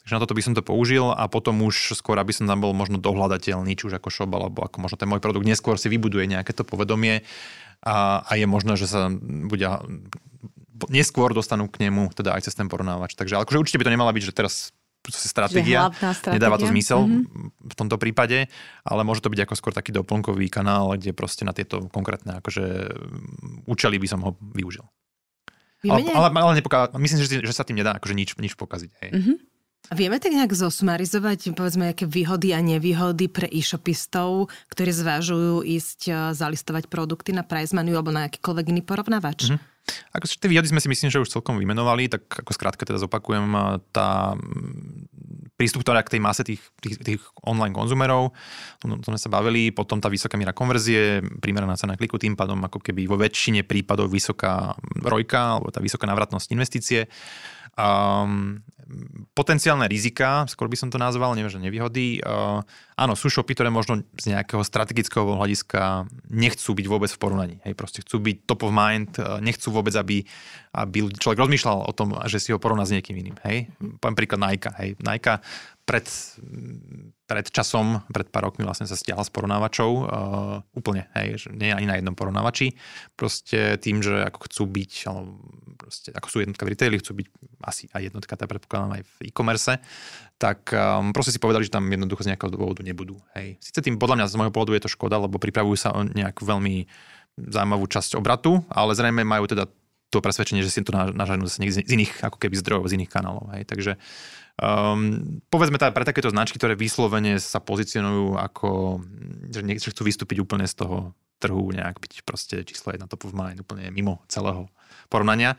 Takže 0.00 0.12
na 0.16 0.20
toto 0.22 0.32
by 0.32 0.42
som 0.42 0.54
to 0.56 0.64
použil 0.64 1.12
a 1.12 1.28
potom 1.28 1.60
už 1.60 1.92
skôr, 1.92 2.11
aby 2.18 2.32
som 2.34 2.44
tam 2.44 2.60
bol 2.60 2.76
možno 2.76 3.00
dohľadateľný, 3.00 3.72
či 3.78 3.88
už 3.88 3.96
ako 3.96 4.08
shop, 4.12 4.32
alebo 4.34 4.66
ako 4.66 4.82
možno 4.82 4.96
ten 5.00 5.08
môj 5.08 5.22
produkt 5.22 5.48
neskôr 5.48 5.80
si 5.80 5.88
vybuduje 5.88 6.28
nejaké 6.28 6.52
to 6.52 6.66
povedomie 6.66 7.24
a, 7.82 8.22
a 8.22 8.32
je 8.36 8.46
možné, 8.46 8.76
že 8.76 8.90
sa 8.90 9.08
bude 9.22 9.64
neskôr 10.90 11.30
dostanú 11.30 11.70
k 11.70 11.86
nemu, 11.86 12.10
teda 12.10 12.34
aj 12.34 12.50
cez 12.50 12.54
ten 12.58 12.66
porovnávač. 12.66 13.14
Takže 13.14 13.38
akože 13.38 13.60
určite 13.60 13.78
by 13.78 13.86
to 13.86 13.94
nemala 13.94 14.10
byť, 14.10 14.24
že 14.26 14.34
teraz 14.34 14.54
stratégia, 15.10 15.90
stratégia, 15.90 16.38
nedáva 16.38 16.62
to 16.62 16.70
zmysel 16.70 17.02
mm-hmm. 17.02 17.66
v 17.66 17.74
tomto 17.74 17.98
prípade, 17.98 18.46
ale 18.86 19.02
môže 19.02 19.18
to 19.18 19.34
byť 19.34 19.50
ako 19.50 19.54
skôr 19.58 19.74
taký 19.74 19.90
doplnkový 19.90 20.46
kanál, 20.46 20.94
kde 20.94 21.10
proste 21.10 21.42
na 21.42 21.50
tieto 21.50 21.90
konkrétne 21.90 22.38
akože 22.38 22.94
účely 23.66 23.98
by 23.98 24.06
som 24.06 24.22
ho 24.22 24.38
využil. 24.54 24.86
Ale, 25.82 26.06
ale, 26.14 26.30
ale 26.30 26.62
nepoká... 26.62 26.94
myslím, 26.94 27.18
že, 27.26 27.42
že 27.42 27.50
sa 27.50 27.66
tým 27.66 27.82
nedá 27.82 27.98
akože 27.98 28.14
nič, 28.14 28.38
nič 28.38 28.54
pokaziť. 28.54 28.90
Hej. 29.02 29.10
Mm-hmm. 29.10 29.36
Vieme 29.90 30.22
tak 30.22 30.30
nejak 30.30 30.54
zosumarizovať, 30.54 31.58
povedzme, 31.58 31.90
aké 31.90 32.06
výhody 32.06 32.54
a 32.54 32.62
nevýhody 32.62 33.26
pre 33.26 33.50
e-shopistov, 33.50 34.46
ktorí 34.70 34.94
zvážujú 34.94 35.66
ísť 35.66 36.00
e, 36.06 36.12
zalistovať 36.38 36.86
produkty 36.86 37.34
na 37.34 37.42
Price 37.42 37.74
Menu 37.74 37.98
alebo 37.98 38.14
na 38.14 38.30
akýkoľvek 38.30 38.70
iný 38.70 38.86
porovnávač? 38.86 39.50
Mm-hmm. 39.50 40.14
Ako 40.14 40.30
tie 40.30 40.46
výhody 40.46 40.70
sme 40.70 40.78
si 40.78 40.86
myslím, 40.86 41.10
že 41.10 41.18
už 41.18 41.34
celkom 41.34 41.58
vymenovali, 41.58 42.06
tak 42.06 42.30
ako 42.30 42.54
skrátka 42.54 42.86
teda 42.86 43.02
zopakujem, 43.02 43.42
e, 43.42 43.60
tá 43.90 44.38
prístup 45.58 45.82
ktorá 45.82 46.02
k 46.06 46.18
tej 46.18 46.20
mase 46.22 46.42
tých, 46.46 46.62
tých, 46.78 46.96
tých 47.02 47.22
online 47.42 47.74
konzumerov, 47.74 48.34
to, 48.78 48.86
to 49.02 49.14
sme 49.14 49.18
sa 49.18 49.30
bavili, 49.30 49.74
potom 49.74 49.98
tá 49.98 50.10
vysoká 50.10 50.38
miera 50.38 50.54
konverzie, 50.54 51.22
primeraná 51.42 51.78
cena 51.78 51.98
kliku, 51.98 52.18
tým 52.18 52.38
pádom 52.38 52.58
ako 52.66 52.82
keby 52.82 53.06
vo 53.06 53.18
väčšine 53.18 53.66
prípadov 53.66 54.10
vysoká 54.10 54.78
rojka, 55.02 55.58
alebo 55.58 55.74
tá 55.74 55.78
vysoká 55.78 56.06
návratnosť 56.06 56.50
investície. 56.50 57.06
Um, 57.76 58.60
potenciálne 59.32 59.88
rizika, 59.88 60.44
skôr 60.44 60.68
by 60.68 60.76
som 60.76 60.92
to 60.92 61.00
nazval, 61.00 61.32
neviem, 61.32 61.48
že 61.48 61.62
nevýhody. 61.62 62.20
Uh, 62.20 62.60
áno, 62.98 63.16
sú 63.16 63.32
shopy, 63.32 63.56
ktoré 63.56 63.72
možno 63.72 64.04
z 64.20 64.36
nejakého 64.36 64.60
strategického 64.60 65.24
hľadiska 65.24 66.04
nechcú 66.28 66.76
byť 66.76 66.86
vôbec 66.88 67.08
v 67.08 67.20
porovnaní. 67.20 67.56
Hej, 67.64 67.72
proste 67.72 68.04
chcú 68.04 68.20
byť 68.20 68.36
top 68.44 68.68
of 68.68 68.72
mind, 68.74 69.16
uh, 69.16 69.40
nechcú 69.40 69.72
vôbec, 69.72 69.96
aby, 69.96 70.28
aby 70.76 71.08
človek 71.16 71.40
rozmýšľal 71.40 71.88
o 71.88 71.92
tom, 71.96 72.12
že 72.28 72.38
si 72.42 72.52
ho 72.52 72.60
porovná 72.60 72.84
s 72.84 72.92
niekým 72.92 73.16
iným. 73.16 73.36
Hej. 73.48 73.72
Poviem 73.96 74.16
príklad 74.16 74.44
Nike. 74.44 74.68
Hej. 74.76 74.90
Nike 75.00 75.40
pred, 75.92 76.08
pred 77.28 77.46
časom, 77.52 78.00
pred 78.08 78.24
pár 78.32 78.48
rokmi 78.48 78.64
vlastne 78.64 78.88
sa 78.88 78.96
stiahla 78.96 79.28
z 79.28 79.32
porovnávačov 79.36 79.90
uh, 79.92 80.04
úplne, 80.72 81.12
hej, 81.20 81.36
že 81.36 81.48
nie 81.52 81.68
ani 81.68 81.84
na 81.84 82.00
jednom 82.00 82.16
porovnávači. 82.16 82.72
Proste 83.12 83.76
tým, 83.76 84.00
že 84.00 84.24
ako 84.24 84.48
chcú 84.48 84.62
byť, 84.72 84.92
alebo 85.12 85.36
proste 85.76 86.08
ako 86.16 86.28
sú 86.32 86.36
jednotka 86.40 86.64
v 86.64 86.72
retaili, 86.72 86.96
chcú 86.96 87.12
byť 87.20 87.26
asi 87.68 87.92
aj 87.92 88.08
jednotka, 88.08 88.32
teda 88.40 88.48
predpokladám 88.48 88.96
aj 88.96 89.02
v 89.04 89.12
e-commerce, 89.28 89.76
tak 90.40 90.72
um, 90.72 91.12
proste 91.12 91.36
si 91.36 91.42
povedali, 91.44 91.68
že 91.68 91.76
tam 91.76 91.84
jednoducho 91.84 92.24
z 92.24 92.32
nejakého 92.32 92.56
dôvodu 92.56 92.80
nebudú. 92.80 93.20
Hej. 93.36 93.60
Sice 93.60 93.84
tým 93.84 94.00
podľa 94.00 94.24
mňa 94.24 94.26
z 94.32 94.38
môjho 94.40 94.54
pohľadu 94.56 94.72
je 94.80 94.84
to 94.88 94.94
škoda, 94.96 95.20
lebo 95.20 95.36
pripravujú 95.36 95.76
sa 95.76 95.92
o 95.92 96.00
nejakú 96.08 96.48
veľmi 96.48 96.88
zaujímavú 97.36 97.84
časť 97.84 98.16
obratu, 98.16 98.64
ale 98.72 98.96
zrejme 98.96 99.28
majú 99.28 99.44
teda 99.44 99.68
to 100.12 100.20
presvedčenie, 100.20 100.60
že 100.60 100.68
si 100.68 100.84
to 100.84 100.92
nažanú 100.92 101.48
z 101.48 101.64
iných 101.88 102.28
ako 102.28 102.36
keby 102.36 102.54
zdrojov, 102.60 102.92
z 102.92 103.00
iných 103.00 103.10
kanálov. 103.10 103.48
Hej. 103.56 103.64
Takže 103.64 103.92
Um, 104.60 105.40
povedzme 105.48 105.80
teda 105.80 105.96
pre 105.96 106.04
takéto 106.04 106.28
značky, 106.28 106.60
ktoré 106.60 106.76
vyslovene 106.76 107.40
sa 107.40 107.56
pozicionujú 107.56 108.36
ako, 108.36 109.00
že 109.48 109.64
niekto 109.64 109.88
chcú 109.88 110.04
vystúpiť 110.04 110.44
úplne 110.44 110.68
z 110.68 110.76
toho 110.76 111.16
trhu, 111.40 111.72
nejak 111.72 111.96
byť 111.96 112.12
proste 112.22 112.60
číslo 112.62 112.92
jedna 112.92 113.08
top 113.08 113.24
of 113.26 113.32
mind, 113.32 113.64
úplne 113.64 113.88
mimo 113.88 114.20
celého 114.28 114.68
porovnania. 115.08 115.56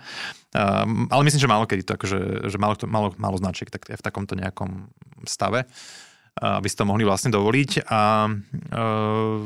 Um, 0.53 1.09
ale 1.09 1.25
myslím, 1.25 1.41
že 1.41 1.49
málo 1.49 1.65
kedy 1.65 1.83
to 1.83 1.97
akože, 1.97 2.47
že 2.53 2.57
málo, 2.61 2.77
málo, 2.85 3.09
málo 3.17 3.37
značiek 3.41 3.67
tak 3.73 3.89
je 3.89 3.97
v 3.97 4.05
takomto 4.05 4.37
nejakom 4.37 4.93
stave, 5.25 5.65
uh, 5.65 6.61
aby 6.61 6.67
si 6.69 6.77
to 6.77 6.85
mohli 6.85 7.01
vlastne 7.01 7.33
dovoliť. 7.33 7.89
A 7.89 8.29
uh, 8.29 9.41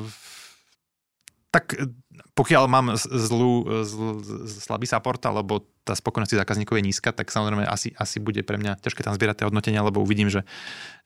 tak 1.56 1.72
pokiaľ 2.38 2.64
mám 2.70 2.94
zlú, 2.98 3.66
zl, 3.82 4.22
slabý 4.62 4.86
support, 4.86 5.22
alebo 5.26 5.66
tá 5.88 5.96
spokojnosť 5.96 6.44
zákazníkov 6.44 6.76
je 6.76 6.84
nízka, 6.84 7.16
tak 7.16 7.32
samozrejme 7.32 7.64
asi, 7.64 7.96
asi 7.96 8.20
bude 8.20 8.44
pre 8.44 8.60
mňa 8.60 8.84
ťažké 8.84 9.08
tam 9.08 9.16
zbierať 9.16 9.40
tie 9.40 9.48
hodnotenia, 9.48 9.80
lebo 9.80 10.04
uvidím, 10.04 10.28
že, 10.28 10.44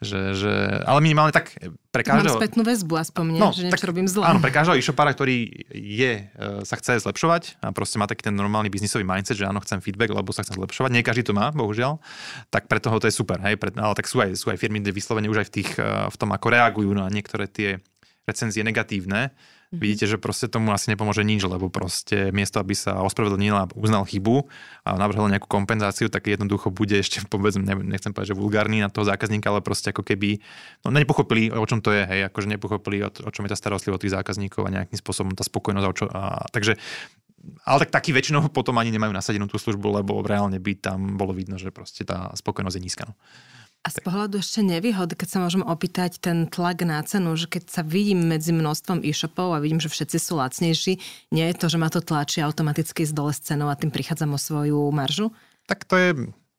že, 0.02 0.34
že 0.34 0.52
ale 0.89 1.06
minimálne 1.06 1.30
tak 1.30 1.54
pre 1.93 2.02
každého... 2.02 2.36
Mám 2.36 2.41
spätnú 2.41 2.65
väzbu 2.65 2.93
aspoň 2.97 3.24
mne, 3.30 3.39
no, 3.39 3.50
že 3.54 3.69
niečo 3.69 3.78
tak, 3.78 3.86
robím 3.86 4.10
zle. 4.10 4.26
Áno, 4.26 4.41
pre 4.41 4.50
každého 4.50 4.82
e-shopára, 4.82 5.13
ktorý 5.13 5.69
je, 5.69 6.12
e, 6.34 6.65
sa 6.65 6.82
chce 6.82 6.97
zlepšovať 7.06 7.62
a 7.62 7.69
proste 7.69 8.02
má 8.02 8.10
taký 8.10 8.26
ten 8.26 8.34
normálny 8.34 8.74
biznisový 8.74 9.06
mindset, 9.06 9.38
že 9.38 9.45
áno, 9.45 9.62
chcem 9.62 9.78
feedback, 9.86 10.10
lebo 10.10 10.34
sa 10.34 10.41
chcem 10.41 10.58
zlepšovať. 10.58 10.89
Nie 10.89 11.06
každý 11.06 11.30
to 11.30 11.38
má, 11.38 11.54
bohužiaľ. 11.54 12.02
Tak 12.50 12.65
pre 12.65 12.82
toho 12.82 12.97
to 12.97 13.06
je 13.06 13.13
super. 13.13 13.38
Hej? 13.45 13.62
Pre, 13.62 13.69
ale 13.78 13.93
tak 13.93 14.10
sú 14.10 14.17
aj, 14.17 14.34
sú 14.34 14.50
aj 14.50 14.58
firmy, 14.58 14.82
kde 14.82 14.97
vyslovene 14.97 15.30
už 15.30 15.45
aj 15.45 15.47
v, 15.47 15.54
tých, 15.62 15.69
e, 15.78 16.10
v 16.10 16.15
tom, 16.17 16.34
ako 16.34 16.47
reagujú 16.50 16.91
na 16.97 17.06
niektoré 17.06 17.45
tie 17.45 17.78
recenzie 18.26 18.65
negatívne, 18.65 19.34
Mm-hmm. 19.71 19.88
Vidíte, 19.88 20.03
že 20.03 20.19
proste 20.19 20.51
tomu 20.51 20.75
asi 20.75 20.91
nepomôže 20.91 21.23
nič, 21.23 21.47
lebo 21.47 21.71
proste 21.71 22.27
miesto, 22.36 22.60
aby 22.60 22.75
sa 22.75 22.99
ospravedlnil 23.07 23.55
a 23.55 23.71
uznal 23.71 24.03
chybu 24.03 24.51
a 24.84 24.99
navrhol 24.99 25.31
nejakú 25.31 25.47
kompenzáciu, 25.47 26.12
tak 26.12 26.27
jednoducho 26.27 26.75
bude 26.75 26.99
ešte, 26.99 27.23
povedzme, 27.31 27.63
nechcem 27.88 28.12
povedať, 28.12 28.36
že 28.36 28.39
vulgárny 28.39 28.84
na 28.84 28.91
toho 28.91 29.07
zákazníka, 29.07 29.47
ale 29.47 29.63
proste 29.63 29.95
ako 29.95 30.03
keby, 30.03 30.43
no 30.84 30.91
nepochopili, 30.91 31.55
o 31.55 31.63
čom 31.63 31.79
to 31.79 31.95
je, 31.95 32.03
hej, 32.03 32.27
akože 32.27 32.51
nepochopili, 32.51 32.99
o, 32.99 33.07
o 33.07 33.31
čom 33.31 33.47
je 33.47 33.51
tá 33.55 33.55
starostlivosť 33.55 34.01
tých 34.03 34.15
zákazníkov 34.19 34.67
a 34.67 34.75
nejakým 34.84 34.99
spôsobom 34.99 35.31
tá 35.39 35.47
spokojnosť. 35.47 35.88
A, 35.88 35.91
a, 36.12 36.21
takže 36.51 36.75
ale 37.63 37.88
tak 37.88 37.95
takí 37.95 38.12
väčšinou 38.12 38.51
potom 38.57 38.75
ani 38.75 38.91
nemajú 38.91 39.15
nasadenú 39.15 39.47
tú 39.47 39.55
službu, 39.55 40.03
lebo 40.03 40.19
reálne 40.19 40.60
by 40.60 40.84
tam 40.84 41.15
bolo 41.15 41.31
vidno, 41.31 41.55
že 41.55 41.71
proste 41.71 42.03
tá 42.03 42.27
spokojnosť 42.36 42.75
je 42.75 42.84
nízka. 42.84 43.03
No. 43.07 43.15
A 43.82 43.89
z 43.89 43.98
pohľadu 44.06 44.38
ešte 44.38 44.62
nevýhody, 44.62 45.17
keď 45.17 45.28
sa 45.28 45.39
môžem 45.41 45.65
opýtať 45.65 46.22
ten 46.22 46.46
tlak 46.46 46.86
na 46.86 47.02
cenu, 47.02 47.34
že 47.34 47.50
keď 47.50 47.63
sa 47.65 47.82
vidím 47.82 48.30
medzi 48.30 48.54
množstvom 48.54 49.02
e-shopov 49.02 49.58
a 49.58 49.62
vidím, 49.63 49.82
že 49.82 49.89
všetci 49.89 50.17
sú 50.22 50.38
lacnejší, 50.38 51.02
nie 51.34 51.46
je 51.50 51.56
to, 51.58 51.65
že 51.65 51.82
ma 51.82 51.89
to 51.89 51.98
tlačí 51.98 52.45
automaticky 52.45 53.10
z 53.10 53.14
dole 53.18 53.34
s 53.34 53.41
cenou 53.41 53.74
a 53.74 53.80
tým 53.80 53.89
prichádzam 53.89 54.38
o 54.38 54.39
svoju 54.39 54.78
maržu? 54.93 55.34
Tak 55.66 55.89
to 55.89 55.97
je 55.97 56.10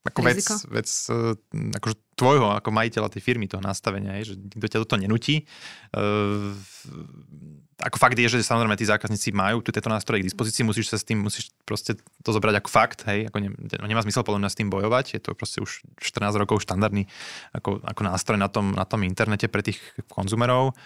ako 0.02 0.18
vec, 0.26 0.42
vec 0.66 0.88
e, 1.14 1.38
akože 1.78 1.96
tvojho 2.18 2.58
ako 2.58 2.74
majiteľa 2.74 3.06
tej 3.14 3.22
firmy, 3.22 3.46
toho 3.46 3.62
nastavenia, 3.62 4.18
je, 4.18 4.34
že 4.34 4.42
nikto 4.42 4.66
ťa 4.66 4.82
toto 4.82 4.98
nenutí. 4.98 5.46
Uh, 5.94 6.58
ako 7.82 7.96
fakt 7.98 8.14
je, 8.14 8.30
že 8.30 8.46
samozrejme 8.46 8.78
tí 8.78 8.86
zákazníci 8.86 9.34
majú 9.34 9.58
tu 9.58 9.74
tieto 9.74 9.90
nástroje 9.90 10.22
k 10.22 10.28
dispozícii, 10.30 10.62
musíš 10.62 10.94
sa 10.94 10.96
s 10.96 11.04
tým, 11.04 11.18
musíš 11.18 11.50
proste 11.66 11.98
to 12.22 12.30
zobrať 12.30 12.62
ako 12.62 12.70
fakt, 12.70 13.02
hej, 13.10 13.26
ako 13.26 13.42
ne, 13.42 13.50
nemá 13.90 14.00
zmysel 14.06 14.22
podľa 14.22 14.46
mňa 14.46 14.50
s 14.54 14.58
tým 14.58 14.70
bojovať, 14.70 15.18
je 15.18 15.20
to 15.20 15.34
proste 15.34 15.58
už 15.58 15.82
14 15.98 16.30
rokov 16.38 16.62
štandardný 16.62 17.10
ako, 17.50 17.82
ako 17.82 18.00
nástroj 18.06 18.38
na 18.38 18.46
tom, 18.46 18.70
na 18.78 18.86
tom 18.86 19.02
internete 19.02 19.50
pre 19.50 19.66
tých 19.66 19.82
konzumerov. 20.06 20.78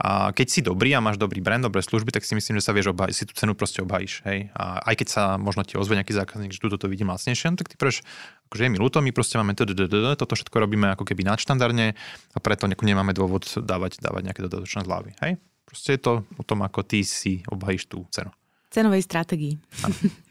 A 0.00 0.32
keď 0.32 0.46
si 0.48 0.60
dobrý 0.64 0.96
a 0.96 1.04
máš 1.04 1.20
dobrý 1.20 1.44
brand, 1.44 1.60
dobré 1.60 1.84
služby, 1.84 2.08
tak 2.08 2.24
si 2.24 2.32
myslím, 2.32 2.56
že 2.56 2.64
sa 2.64 2.72
vieš 2.72 2.96
obhajiť, 2.96 3.12
si 3.12 3.28
tú 3.28 3.36
cenu 3.36 3.52
proste 3.52 3.84
obhajíš. 3.84 4.24
Hej? 4.24 4.48
A 4.56 4.80
aj 4.80 4.94
keď 4.96 5.08
sa 5.12 5.22
možno 5.36 5.60
ti 5.60 5.76
ozve 5.76 5.92
nejaký 5.92 6.16
zákazník, 6.16 6.56
že 6.56 6.62
túto 6.64 6.80
to 6.80 6.88
vidím 6.88 7.12
lacnejšie, 7.12 7.52
no 7.52 7.60
tak 7.60 7.68
ty 7.68 7.76
preš, 7.76 8.00
akože 8.48 8.64
je 8.64 8.72
mi 8.72 8.80
ľúto, 8.80 9.04
my 9.04 9.12
proste 9.12 9.36
máme 9.36 9.52
toto 9.52 10.32
všetko 10.32 10.56
robíme 10.56 10.96
ako 10.96 11.04
keby 11.04 11.28
nadštandardne 11.28 11.92
a 12.32 12.38
preto 12.40 12.64
nemáme 12.64 13.12
dôvod 13.12 13.44
dávať, 13.60 14.00
dávať 14.00 14.32
nejaké 14.32 14.40
dodatočné 14.40 14.88
zľavy. 14.88 15.12
Hej? 15.20 15.36
Proste 15.70 15.94
je 15.94 16.02
to 16.02 16.12
o 16.26 16.42
tom, 16.42 16.66
ako 16.66 16.82
ty 16.82 17.06
si 17.06 17.46
obhajíš 17.46 17.86
tú 17.86 18.02
cenu. 18.10 18.34
Cenovej 18.74 19.06
stratégii. 19.06 19.54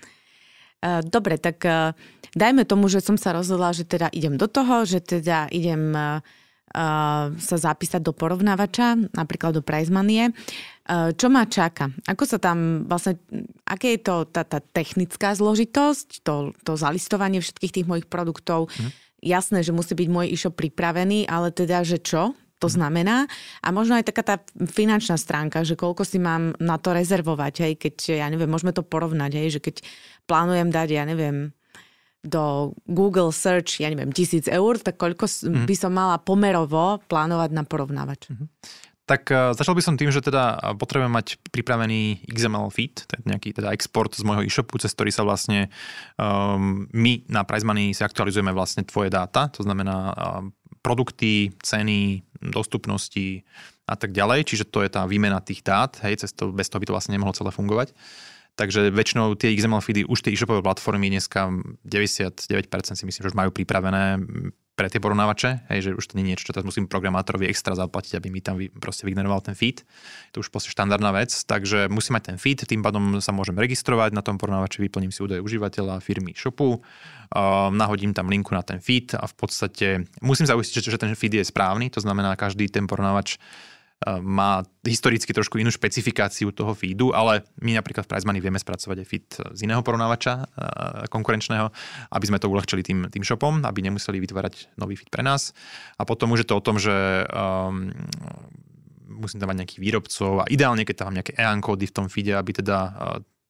Eh, 0.80 1.04
dobre, 1.04 1.36
tak 1.36 1.60
eh, 1.68 1.92
dajme 2.32 2.64
tomu, 2.64 2.88
že 2.88 3.04
som 3.04 3.20
sa 3.20 3.36
rozhodla, 3.36 3.76
že 3.76 3.84
teda 3.84 4.08
idem 4.16 4.40
do 4.40 4.48
toho, 4.48 4.88
že 4.88 5.04
teda 5.04 5.52
idem 5.52 5.92
eh, 5.92 6.24
sa 7.36 7.58
zapísať 7.58 8.00
do 8.00 8.14
porovnávača, 8.14 9.12
napríklad 9.18 9.58
do 9.58 9.66
Prizmanie. 9.66 10.30
Čo 10.90 11.28
ma 11.34 11.50
čaká? 11.50 11.90
Ako 12.06 12.30
sa 12.30 12.38
tam 12.38 12.86
vlastne, 12.86 13.18
aké 13.66 13.98
je 13.98 14.02
to 14.06 14.30
tá, 14.30 14.46
tá 14.46 14.62
technická 14.62 15.34
zložitosť, 15.34 16.22
to, 16.22 16.54
to 16.62 16.78
zalistovanie 16.78 17.42
všetkých 17.42 17.74
tých 17.74 17.90
mojich 17.90 18.06
produktov? 18.06 18.70
Mhm. 18.70 18.90
Jasné, 19.18 19.66
že 19.66 19.74
musí 19.74 19.98
byť 19.98 20.10
môj 20.14 20.30
e-shop 20.30 20.54
pripravený, 20.62 21.26
ale 21.26 21.50
teda, 21.50 21.82
že 21.82 21.98
čo? 21.98 22.38
To 22.60 22.68
znamená. 22.68 23.26
A 23.64 23.68
možno 23.72 23.96
aj 23.96 24.06
taká 24.12 24.24
tá 24.24 24.36
finančná 24.68 25.16
stránka, 25.16 25.64
že 25.64 25.80
koľko 25.80 26.04
si 26.04 26.20
mám 26.20 26.54
na 26.60 26.76
to 26.76 26.92
rezervovať, 26.92 27.54
hej, 27.64 27.74
keď, 27.80 27.96
ja 28.20 28.28
neviem, 28.28 28.52
môžeme 28.52 28.76
to 28.76 28.84
porovnať, 28.84 29.32
hej, 29.40 29.58
že 29.58 29.64
keď 29.64 29.76
plánujem 30.28 30.70
dať, 30.70 30.88
ja 30.92 31.04
neviem, 31.08 31.56
do 32.20 32.76
Google 32.84 33.32
Search, 33.32 33.80
ja 33.80 33.88
neviem, 33.88 34.12
tisíc 34.12 34.52
eur, 34.52 34.76
tak 34.76 35.00
koľko 35.00 35.24
mm. 35.24 35.64
by 35.64 35.76
som 35.76 35.92
mala 35.96 36.20
pomerovo 36.20 37.00
plánovať 37.08 37.50
na 37.56 37.64
porovnávač? 37.64 38.28
Mm-hmm. 38.28 38.48
Tak 39.10 39.24
uh, 39.34 39.58
začal 39.58 39.74
by 39.74 39.82
som 39.82 39.98
tým, 39.98 40.14
že 40.14 40.22
teda 40.22 40.76
potrebujem 40.78 41.10
mať 41.10 41.42
pripravený 41.50 42.30
XML 42.30 42.70
feed, 42.70 43.10
je 43.10 43.26
nejaký 43.26 43.58
teda 43.58 43.74
export 43.74 44.14
z 44.14 44.22
môjho 44.22 44.46
e-shopu, 44.46 44.78
cez 44.78 44.94
ktorý 44.94 45.10
sa 45.10 45.26
vlastne 45.26 45.74
um, 46.22 46.86
my 46.94 47.26
na 47.26 47.42
Price 47.42 47.66
Money 47.66 47.98
si 47.98 48.06
aktualizujeme 48.06 48.54
vlastne 48.54 48.86
tvoje 48.86 49.10
dáta, 49.10 49.50
to 49.50 49.66
znamená 49.66 50.14
um, 50.14 50.54
produkty, 50.82 51.52
ceny, 51.64 52.24
dostupnosti 52.42 53.44
a 53.90 53.96
tak 53.98 54.14
ďalej. 54.14 54.48
Čiže 54.48 54.70
to 54.70 54.86
je 54.86 54.90
tá 54.90 55.04
výmena 55.10 55.42
tých 55.44 55.66
dát, 55.66 55.98
hej, 56.06 56.22
cez 56.22 56.32
to, 56.34 56.54
bez 56.54 56.70
toho 56.70 56.80
by 56.80 56.88
to 56.88 56.96
vlastne 56.96 57.14
nemohlo 57.18 57.34
celé 57.36 57.50
fungovať. 57.50 57.94
Takže 58.60 58.92
väčšinou 58.92 59.40
tie 59.40 59.56
XML 59.56 59.80
feedy, 59.80 60.04
už 60.04 60.20
tie 60.20 60.36
e-shopové 60.36 60.60
platformy 60.60 61.08
dneska 61.08 61.48
99% 61.88 63.00
si 63.00 63.08
myslím, 63.08 63.22
že 63.24 63.32
už 63.32 63.40
majú 63.40 63.56
pripravené 63.56 64.20
pre 64.80 64.88
tie 64.88 65.04
porovnávače, 65.04 65.68
hej, 65.68 65.80
že 65.84 65.90
už 65.92 66.08
to 66.08 66.16
nie 66.16 66.24
je 66.24 66.30
niečo, 66.32 66.48
čo 66.48 66.56
teraz 66.56 66.64
musím 66.64 66.88
programátorovi 66.88 67.52
extra 67.52 67.76
zaplatiť, 67.76 68.16
aby 68.16 68.32
mi 68.32 68.40
tam 68.40 68.56
vy, 68.56 68.72
proste 68.72 69.04
vygeneroval 69.04 69.44
ten 69.44 69.52
feed. 69.52 69.84
To 70.32 70.40
už 70.40 70.48
proste 70.48 70.72
štandardná 70.72 71.12
vec, 71.12 71.36
takže 71.36 71.92
musím 71.92 72.16
mať 72.16 72.32
ten 72.32 72.38
feed, 72.40 72.64
tým 72.64 72.80
pádom 72.80 73.20
sa 73.20 73.36
môžem 73.36 73.60
registrovať 73.60 74.16
na 74.16 74.24
tom 74.24 74.40
porovnávači, 74.40 74.80
vyplním 74.80 75.12
si 75.12 75.20
údaje 75.20 75.44
užívateľa, 75.44 76.00
firmy, 76.00 76.32
shopu, 76.32 76.80
uh, 76.80 77.68
nahodím 77.76 78.16
tam 78.16 78.32
linku 78.32 78.56
na 78.56 78.64
ten 78.64 78.80
feed 78.80 79.20
a 79.20 79.28
v 79.28 79.36
podstate 79.36 80.08
musím 80.24 80.48
zaujistiť, 80.48 80.80
že, 80.80 80.96
že 80.96 81.02
ten 81.04 81.12
feed 81.12 81.36
je 81.36 81.44
správny, 81.44 81.92
to 81.92 82.00
znamená, 82.00 82.40
každý 82.40 82.72
ten 82.72 82.88
porovnávač 82.88 83.36
má 84.08 84.64
historicky 84.88 85.36
trošku 85.36 85.60
inú 85.60 85.68
špecifikáciu 85.76 86.56
toho 86.56 86.72
feedu, 86.72 87.12
ale 87.12 87.44
my 87.60 87.76
napríklad 87.76 88.08
v 88.08 88.12
Pricemoney 88.16 88.40
vieme 88.40 88.56
spracovať 88.56 88.98
aj 89.04 89.08
feed 89.08 89.28
z 89.36 89.60
iného 89.68 89.84
porovnávača 89.84 90.48
konkurenčného, 91.12 91.68
aby 92.16 92.26
sme 92.26 92.40
to 92.40 92.48
uľahčili 92.48 92.80
tým, 92.80 93.12
tým 93.12 93.28
shopom, 93.28 93.68
aby 93.68 93.84
nemuseli 93.84 94.24
vytvárať 94.24 94.80
nový 94.80 94.96
feed 94.96 95.12
pre 95.12 95.20
nás. 95.20 95.52
A 96.00 96.08
potom 96.08 96.32
už 96.32 96.44
je 96.44 96.48
to 96.48 96.56
o 96.56 96.64
tom, 96.64 96.80
že 96.80 97.28
um, 97.28 97.92
musím 99.20 99.44
tam 99.44 99.52
mať 99.52 99.68
nejakých 99.68 99.84
výrobcov 99.84 100.32
a 100.42 100.46
ideálne, 100.48 100.88
keď 100.88 100.96
tam 101.04 101.06
mám 101.12 101.18
nejaké 101.20 101.36
EAN 101.36 101.60
kódy 101.60 101.86
v 101.92 101.96
tom 101.96 102.08
feede, 102.08 102.40
aby 102.40 102.56
teda 102.56 102.78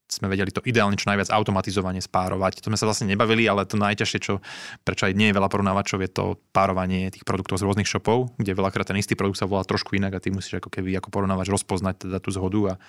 sme 0.10 0.26
vedeli 0.26 0.50
to 0.50 0.66
ideálne 0.66 0.98
čo 0.98 1.06
najviac 1.08 1.30
automatizovane 1.30 2.02
spárovať. 2.02 2.66
To 2.66 2.74
sme 2.74 2.78
sa 2.82 2.90
vlastne 2.90 3.08
nebavili, 3.14 3.46
ale 3.46 3.70
to 3.70 3.78
najťažšie, 3.78 4.20
čo, 4.20 4.42
prečo 4.82 5.06
aj 5.06 5.14
nie 5.14 5.30
je 5.30 5.38
veľa 5.38 5.48
porovnávačov, 5.48 6.02
je 6.02 6.10
to 6.10 6.26
párovanie 6.50 7.14
tých 7.14 7.22
produktov 7.24 7.62
z 7.62 7.66
rôznych 7.70 7.86
shopov, 7.86 8.34
kde 8.42 8.58
veľakrát 8.58 8.90
ten 8.90 8.98
istý 8.98 9.14
produkt 9.14 9.38
sa 9.38 9.46
volá 9.46 9.62
trošku 9.62 9.94
inak 9.94 10.18
a 10.18 10.20
ty 10.20 10.34
musíš 10.34 10.60
ako 10.60 10.74
keby 10.74 10.98
ako 10.98 11.14
porovnávač 11.14 11.54
rozpoznať 11.54 12.10
teda 12.10 12.18
tú 12.18 12.34
zhodu 12.34 12.74
a 12.74 12.82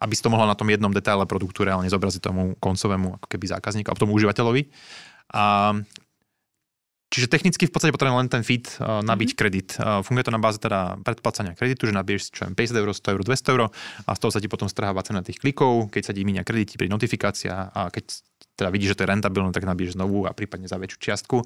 aby 0.00 0.14
si 0.16 0.22
to 0.24 0.32
mohla 0.32 0.48
na 0.48 0.56
tom 0.56 0.70
jednom 0.70 0.94
detaile 0.94 1.28
produktu 1.28 1.66
reálne 1.66 1.90
zobraziť 1.90 2.22
tomu 2.24 2.56
koncovému 2.56 3.20
ako 3.20 3.26
keby 3.28 3.44
zákazníku 3.50 3.90
a 3.92 3.98
tomu 3.98 4.16
užívateľovi. 4.16 4.70
A 5.36 5.76
Čiže 7.10 7.26
technicky 7.26 7.66
v 7.66 7.74
podstate 7.74 7.90
potrebujem 7.90 8.22
len 8.22 8.30
ten 8.30 8.46
feed 8.46 8.70
uh, 8.78 9.02
nabiť 9.02 9.34
mm-hmm. 9.34 9.40
kredit. 9.42 9.68
Uh, 9.82 9.98
funguje 10.06 10.30
to 10.30 10.34
na 10.34 10.38
báze 10.38 10.62
teda 10.62 10.94
predplacania 11.02 11.58
kreditu, 11.58 11.90
že 11.90 11.94
nabiješ 11.94 12.22
čo 12.30 12.42
50 12.46 12.54
eur, 12.54 12.88
100 12.94 13.14
eur, 13.18 13.20
200 13.26 13.50
eur 13.50 13.62
a 14.06 14.10
z 14.14 14.18
toho 14.22 14.30
sa 14.30 14.38
ti 14.38 14.46
potom 14.46 14.70
strháva 14.70 15.02
cena 15.02 15.18
tých 15.18 15.42
klikov, 15.42 15.90
keď 15.90 16.02
sa 16.06 16.12
ti 16.14 16.22
minia 16.22 16.46
kredity 16.46 16.78
pri 16.78 16.86
notifikácia 16.86 17.66
a 17.74 17.90
keď 17.90 18.22
teda 18.54 18.70
vidíš, 18.70 18.94
že 18.94 18.96
to 19.00 19.02
je 19.08 19.12
rentabilné, 19.16 19.50
tak 19.50 19.66
nabiješ 19.66 19.98
znovu 19.98 20.28
a 20.28 20.36
prípadne 20.36 20.70
za 20.70 20.78
väčšiu 20.78 20.98
čiastku. 21.02 21.42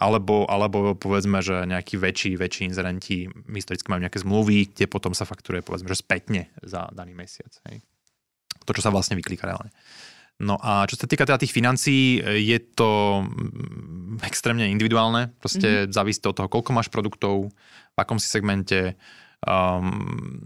Alebo, 0.00 0.48
alebo 0.48 0.96
povedzme, 0.96 1.44
že 1.44 1.68
nejakí 1.68 2.00
väčší, 2.00 2.38
väčší 2.38 2.72
inzerenti 2.72 3.28
historicky 3.52 3.90
majú 3.90 4.06
nejaké 4.06 4.22
zmluvy, 4.22 4.72
kde 4.72 4.86
potom 4.88 5.12
sa 5.12 5.28
fakturuje 5.28 5.60
povedzme, 5.60 5.90
že 5.92 6.00
spätne 6.00 6.48
za 6.64 6.88
daný 6.94 7.12
mesiac. 7.12 7.52
Hej. 7.68 7.84
To, 8.64 8.72
čo 8.72 8.80
sa 8.80 8.94
vlastne 8.94 9.18
vyklíka 9.18 9.44
reálne. 9.44 9.74
No 10.40 10.56
a 10.56 10.88
čo 10.88 10.96
sa 10.96 11.04
týka 11.04 11.28
teda 11.28 11.36
tých 11.36 11.52
financií, 11.52 12.16
je 12.24 12.58
to 12.72 13.22
mm, 13.28 14.24
extrémne 14.24 14.64
individuálne. 14.72 15.36
Proste 15.36 15.84
mm-hmm. 15.84 15.92
závisí 15.92 16.18
to 16.24 16.32
od 16.32 16.36
toho, 16.40 16.48
koľko 16.48 16.72
máš 16.72 16.88
produktov, 16.88 17.52
v 17.92 17.98
akom 18.00 18.16
si 18.16 18.24
segmente, 18.24 18.96
um, 19.44 20.40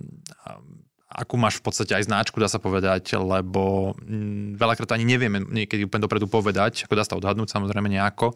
akú 1.14 1.38
máš 1.38 1.62
v 1.62 1.70
podstate 1.70 1.94
aj 1.94 2.10
značku, 2.10 2.42
dá 2.42 2.50
sa 2.50 2.58
povedať, 2.58 3.14
lebo 3.14 3.94
mm, 4.02 4.58
veľakrát 4.58 4.98
ani 4.98 5.06
nevieme 5.06 5.38
niekedy 5.46 5.86
úplne 5.86 6.10
dopredu 6.10 6.26
povedať, 6.26 6.90
ako 6.90 6.94
dá 6.98 7.06
sa 7.06 7.14
odhadnúť 7.14 7.54
samozrejme 7.54 7.86
nejako, 7.86 8.34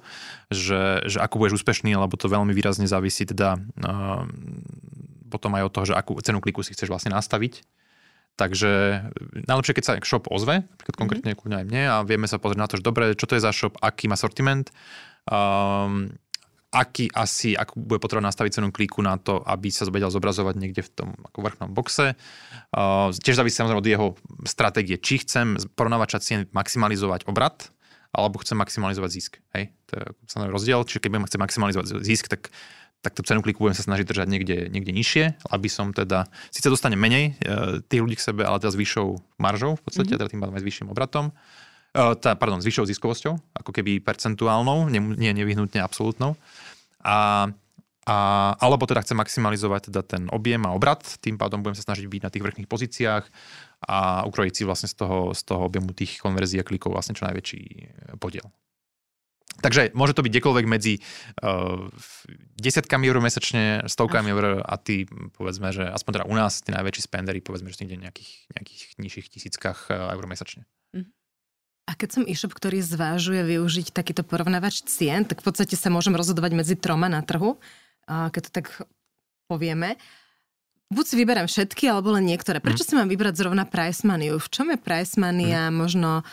že, 0.55 1.03
že 1.11 1.19
ako 1.19 1.43
budeš 1.43 1.59
úspešný, 1.59 1.91
lebo 1.99 2.15
to 2.15 2.31
veľmi 2.31 2.55
výrazne 2.55 2.87
závisí 2.87 3.27
teda 3.27 3.59
um, 3.83 4.31
potom 5.27 5.59
aj 5.59 5.67
od 5.67 5.73
toho, 5.75 5.85
že 5.91 5.95
akú 5.99 6.15
cenu 6.23 6.39
kliku 6.39 6.63
si 6.63 6.73
chceš 6.73 6.87
vlastne 6.87 7.13
nastaviť 7.13 7.67
Takže 8.39 9.03
najlepšie, 9.51 9.75
keď 9.75 9.85
sa 9.85 9.99
shop 9.99 10.31
ozve, 10.31 10.63
napríklad 10.63 10.95
mhm. 10.95 11.03
konkrétne 11.03 11.33
mm-hmm. 11.35 11.59
aj 11.59 11.65
mne 11.67 11.83
a 11.91 11.97
vieme 12.07 12.31
sa 12.31 12.39
pozrieť 12.39 12.61
na 12.63 12.69
to, 12.71 12.79
že 12.79 12.87
dobre, 12.87 13.19
čo 13.19 13.27
to 13.27 13.35
je 13.35 13.43
za 13.43 13.51
shop, 13.51 13.75
aký 13.83 14.07
má 14.07 14.15
sortiment, 14.15 14.71
um, 15.27 16.07
aký 16.71 17.11
asi, 17.11 17.59
ako 17.59 17.81
bude 17.81 17.99
potrebné 17.99 18.31
nastaviť 18.31 18.63
cenu 18.63 18.69
kliku 18.71 19.03
na 19.03 19.19
to, 19.19 19.43
aby 19.43 19.73
sa 19.73 19.89
vedel 19.91 20.13
zobrazovať 20.13 20.55
niekde 20.55 20.87
v 20.87 20.91
tom 20.95 21.09
ako 21.33 21.39
vrchnom 21.41 21.71
boxe. 21.75 22.15
Uh, 22.71 23.11
tiež 23.11 23.41
závisí 23.41 23.59
samozrejme 23.59 23.83
od 23.83 23.89
jeho 23.89 24.07
stratégie, 24.47 25.01
či 25.01 25.25
chcem 25.25 25.59
porovnávača 25.75 26.23
cien 26.23 26.47
maximalizovať 26.55 27.27
obrad, 27.27 27.73
alebo 28.13 28.41
chcem 28.41 28.57
maximalizovať 28.57 29.11
zisk. 29.11 29.33
Hej? 29.57 29.73
To 29.91 29.93
je 29.97 30.05
samozrejme 30.29 30.55
rozdiel. 30.55 30.81
Čiže 30.85 31.01
keď 31.01 31.09
budem 31.13 31.27
chcieť 31.29 31.41
maximalizovať 31.41 31.87
zisk, 32.05 32.29
tak 32.29 32.53
tak 32.99 33.15
tú 33.15 33.23
cenu 33.23 33.41
kliku 33.47 33.63
budem 33.63 33.79
sa 33.79 33.87
snažiť 33.87 34.07
držať 34.11 34.27
niekde, 34.27 34.57
niekde 34.75 34.91
nižšie, 34.91 35.25
aby 35.55 35.69
som 35.71 35.95
teda, 35.95 36.27
síce 36.51 36.67
dostane 36.67 36.99
menej 36.99 37.39
e, 37.39 37.79
tých 37.87 38.03
ľudí 38.03 38.19
k 38.19 38.27
sebe, 38.27 38.43
ale 38.43 38.59
teda 38.59 38.75
s 38.75 38.79
vyššou 38.79 39.07
maržou 39.39 39.79
v 39.79 39.83
podstate, 39.87 40.19
mm-hmm. 40.19 40.19
teda 40.19 40.31
tým 40.35 40.41
pádom 40.43 40.55
aj 40.59 40.63
s 40.63 40.67
vyšším 40.67 40.89
obratom. 40.91 41.31
E, 41.31 42.03
tá, 42.19 42.35
pardon, 42.35 42.59
s 42.59 42.67
vyššou 42.67 42.91
ziskovosťou, 42.91 43.35
ako 43.55 43.71
keby 43.71 44.03
percentuálnou, 44.03 44.91
nie, 44.91 44.99
nie 44.99 45.31
nevyhnutne 45.31 45.79
absolútnou. 45.79 46.35
A, 47.07 47.47
a, 48.03 48.17
alebo 48.59 48.83
teda 48.91 49.07
chcem 49.07 49.15
maximalizovať 49.15 49.95
teda 49.95 50.03
ten 50.03 50.23
objem 50.35 50.67
a 50.67 50.75
obrat, 50.75 51.07
tým 51.23 51.39
pádom 51.39 51.63
budem 51.63 51.79
sa 51.79 51.87
snažiť 51.87 52.03
byť 52.03 52.23
na 52.27 52.31
tých 52.35 52.43
vrchných 52.43 52.67
pozíciách 52.67 53.25
a 53.87 54.27
ukrojiť 54.27 54.55
si 54.59 54.63
vlastne 54.67 54.91
z 54.91 54.99
toho, 54.99 55.31
z 55.39 55.43
toho 55.47 55.63
objemu 55.71 55.95
tých 55.95 56.19
konverzií 56.19 56.59
a 56.59 56.67
klikov 56.67 56.99
vlastne 56.99 57.15
čo 57.15 57.31
najväčší 57.31 57.63
podiel. 58.19 58.51
Takže 59.59 59.91
môže 59.95 60.15
to 60.15 60.23
byť 60.23 60.33
kdekoľvek 60.33 60.67
medzi 60.71 61.03
uh, 61.43 61.91
desiatkami 62.59 63.11
eur 63.11 63.19
mesačne, 63.19 63.87
stovkami 63.91 64.31
eur 64.31 64.63
a 64.63 64.75
ty, 64.79 65.11
povedzme, 65.35 65.75
že 65.75 65.83
aspoň 65.87 66.23
teda 66.23 66.27
u 66.31 66.35
nás, 66.39 66.63
tí 66.63 66.71
najväčší 66.71 67.03
spendery, 67.11 67.43
povedzme, 67.43 67.71
že 67.75 67.83
niekde 67.83 68.07
nejakých, 68.07 68.31
nejakých 68.55 68.83
nižších 69.03 69.27
tisíckach 69.35 69.91
uh, 69.91 70.15
eur 70.15 70.25
mesačne. 70.31 70.63
Mhm. 70.95 71.11
A 71.89 71.97
keď 71.97 72.09
som 72.21 72.23
e-shop, 72.29 72.53
ktorý 72.53 72.85
zvážuje 72.85 73.41
využiť 73.57 73.97
takýto 73.97 74.21
porovnávač 74.21 74.85
cien, 74.85 75.25
tak 75.25 75.41
v 75.41 75.49
podstate 75.49 75.73
sa 75.73 75.89
môžem 75.89 76.13
rozhodovať 76.13 76.53
medzi 76.53 76.75
troma 76.77 77.09
na 77.09 77.25
trhu. 77.25 77.57
keď 78.05 78.43
to 78.45 78.51
tak 78.53 78.67
povieme. 79.49 79.97
Buď 80.89 81.05
si 81.05 81.15
vyberám 81.21 81.49
všetky, 81.49 81.85
alebo 81.89 82.17
len 82.17 82.25
niektoré. 82.25 82.65
Prečo 82.65 82.85
mm. 82.85 82.89
si 82.89 82.95
mám 82.97 83.09
vybrať 83.13 83.41
zrovna 83.41 83.69
Price 83.69 84.09
Money? 84.09 84.33
V 84.33 84.49
čom 84.49 84.73
je 84.73 84.79
Price 84.81 85.21
Money 85.21 85.53
mm. 85.53 85.73
možno, 85.73 86.25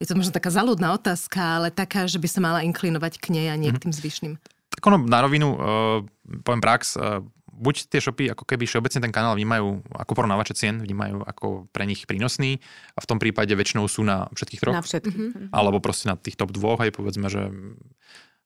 je 0.00 0.08
to 0.08 0.16
možno 0.16 0.32
taká 0.32 0.48
zaludná 0.48 0.96
otázka, 0.96 1.60
ale 1.60 1.68
taká, 1.68 2.08
že 2.08 2.16
by 2.16 2.28
sa 2.28 2.40
mala 2.40 2.64
inklinovať 2.64 3.20
k 3.20 3.36
nej 3.36 3.46
a 3.52 3.56
nie 3.60 3.68
k 3.68 3.84
tým 3.84 3.92
zvyšným. 3.92 4.34
Tak 4.72 4.82
ono 4.88 4.96
na 5.04 5.20
rovinu, 5.20 5.48
uh, 5.52 6.00
poviem 6.40 6.64
prax, 6.64 6.96
uh, 6.96 7.20
buď 7.52 7.92
tie 7.92 8.00
shopy 8.00 8.32
ako 8.32 8.48
keby 8.48 8.64
všeobecne 8.64 9.04
ten 9.04 9.12
kanál 9.12 9.36
vnímajú 9.36 9.84
ako 9.92 10.12
porovnávače 10.16 10.56
cien, 10.56 10.80
vnímajú 10.80 11.20
ako 11.28 11.68
pre 11.68 11.84
nich 11.84 12.08
prínosný 12.08 12.56
a 12.96 13.04
v 13.04 13.08
tom 13.12 13.20
prípade 13.20 13.52
väčšinou 13.52 13.84
sú 13.84 14.00
na 14.00 14.24
všetkých 14.32 14.60
troch. 14.64 14.72
Na 14.72 14.80
všetkých. 14.80 15.12
Mm-hmm. 15.12 15.46
Alebo 15.52 15.84
proste 15.84 16.08
na 16.08 16.16
tých 16.16 16.40
top 16.40 16.56
dvoch, 16.56 16.80
aj 16.80 16.96
povedzme, 16.96 17.28
že 17.28 17.52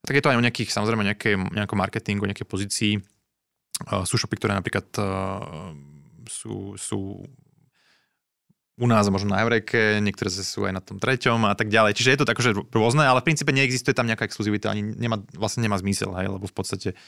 tak 0.02 0.18
je 0.18 0.22
to 0.26 0.34
aj 0.34 0.38
o 0.42 0.44
nejakých, 0.44 0.74
samozrejme, 0.74 1.07
nejaké, 1.07 1.38
nejakom 1.38 1.78
marketingu, 1.78 2.26
nejakej 2.26 2.48
pozícii 2.50 2.92
sú 4.05 4.14
shopy, 4.20 4.36
ktoré 4.36 4.52
napríklad 4.52 4.86
sú, 6.28 6.76
sú 6.76 7.24
u 8.75 8.87
nás 8.91 9.07
možno 9.07 9.31
na 9.31 9.43
Eureke, 9.47 10.03
niektoré 10.03 10.35
sú 10.35 10.66
aj 10.66 10.75
na 10.75 10.83
tom 10.83 10.99
treťom 10.99 11.47
a 11.47 11.55
tak 11.55 11.70
ďalej. 11.70 11.95
Čiže 11.95 12.11
je 12.11 12.18
to 12.18 12.27
že 12.43 12.53
rôzne, 12.75 13.07
ale 13.07 13.22
v 13.22 13.31
princípe 13.31 13.55
neexistuje 13.55 13.95
tam 13.95 14.11
nejaká 14.11 14.27
exkluzivita, 14.27 14.75
ani 14.75 14.83
nemá, 14.83 15.22
vlastne 15.39 15.62
nemá 15.62 15.79
zmysel, 15.79 16.11
hej, 16.18 16.27
lebo 16.27 16.51
v 16.51 16.55
podstate 16.55 16.99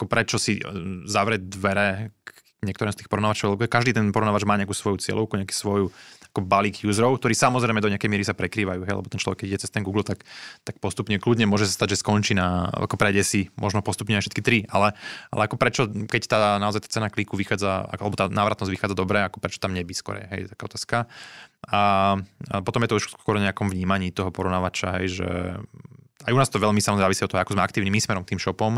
ako 0.00 0.08
prečo 0.08 0.40
si 0.40 0.56
e, 0.56 0.64
zavrieť 1.04 1.44
dvere 1.44 2.16
k 2.24 2.28
niektorým 2.64 2.92
z 2.96 3.04
tých 3.04 3.10
porovnávačov, 3.12 3.56
lebo 3.56 3.68
každý 3.68 3.92
ten 3.92 4.08
porovnávač 4.16 4.48
má 4.48 4.56
nejakú 4.56 4.72
svoju 4.72 4.96
cieľovku, 4.96 5.36
nejakú 5.36 5.52
svoju 5.52 5.86
ako 6.30 6.46
balík 6.46 6.86
userov, 6.86 7.18
ktorí 7.18 7.34
samozrejme 7.34 7.82
do 7.82 7.90
nejakej 7.90 8.06
miery 8.06 8.22
sa 8.22 8.38
prekrývajú, 8.38 8.86
hej, 8.86 8.94
lebo 8.94 9.10
ten 9.10 9.18
človek, 9.18 9.42
keď 9.42 9.46
ide 9.50 9.62
cez 9.66 9.70
ten 9.74 9.82
Google, 9.82 10.06
tak, 10.06 10.22
tak 10.62 10.78
postupne 10.78 11.18
kľudne 11.18 11.50
môže 11.50 11.66
sa 11.66 11.82
stať, 11.82 11.98
že 11.98 12.06
skončí 12.06 12.38
na, 12.38 12.70
ako 12.70 12.94
prejde 12.94 13.26
si 13.26 13.40
možno 13.58 13.82
postupne 13.82 14.14
aj 14.14 14.30
všetky 14.30 14.42
tri, 14.42 14.58
ale, 14.70 14.94
ale 15.34 15.50
ako 15.50 15.56
prečo, 15.58 15.82
keď 15.90 16.22
tá 16.30 16.38
naozaj 16.62 16.86
tá 16.86 16.88
cena 16.88 17.10
kliku 17.10 17.34
vychádza, 17.34 17.90
alebo 17.90 18.14
tá 18.14 18.30
návratnosť 18.30 18.70
vychádza 18.70 18.94
dobre, 18.94 19.26
ako 19.26 19.42
prečo 19.42 19.58
tam 19.58 19.74
nebyť 19.74 19.96
skore, 19.98 20.22
hej, 20.30 20.54
taká 20.54 20.70
otázka. 20.70 20.96
A, 21.66 21.80
a 22.48 22.56
potom 22.62 22.80
je 22.86 22.88
to 22.94 22.98
už 23.02 23.10
skôr 23.18 23.42
nejakom 23.42 23.66
vnímaní 23.66 24.14
toho 24.14 24.30
porovnávača, 24.30 25.02
hej, 25.02 25.20
že 25.20 25.28
aj 26.26 26.32
u 26.32 26.38
nás 26.38 26.52
to 26.52 26.60
veľmi 26.60 26.80
samozrejme 26.82 27.06
závisí 27.08 27.22
od 27.24 27.30
toho, 27.32 27.40
ako 27.40 27.56
sme 27.56 27.64
aktívni 27.64 27.88
my 27.88 28.00
smerom 28.00 28.22
k 28.28 28.36
tým 28.36 28.40
shopom. 28.40 28.76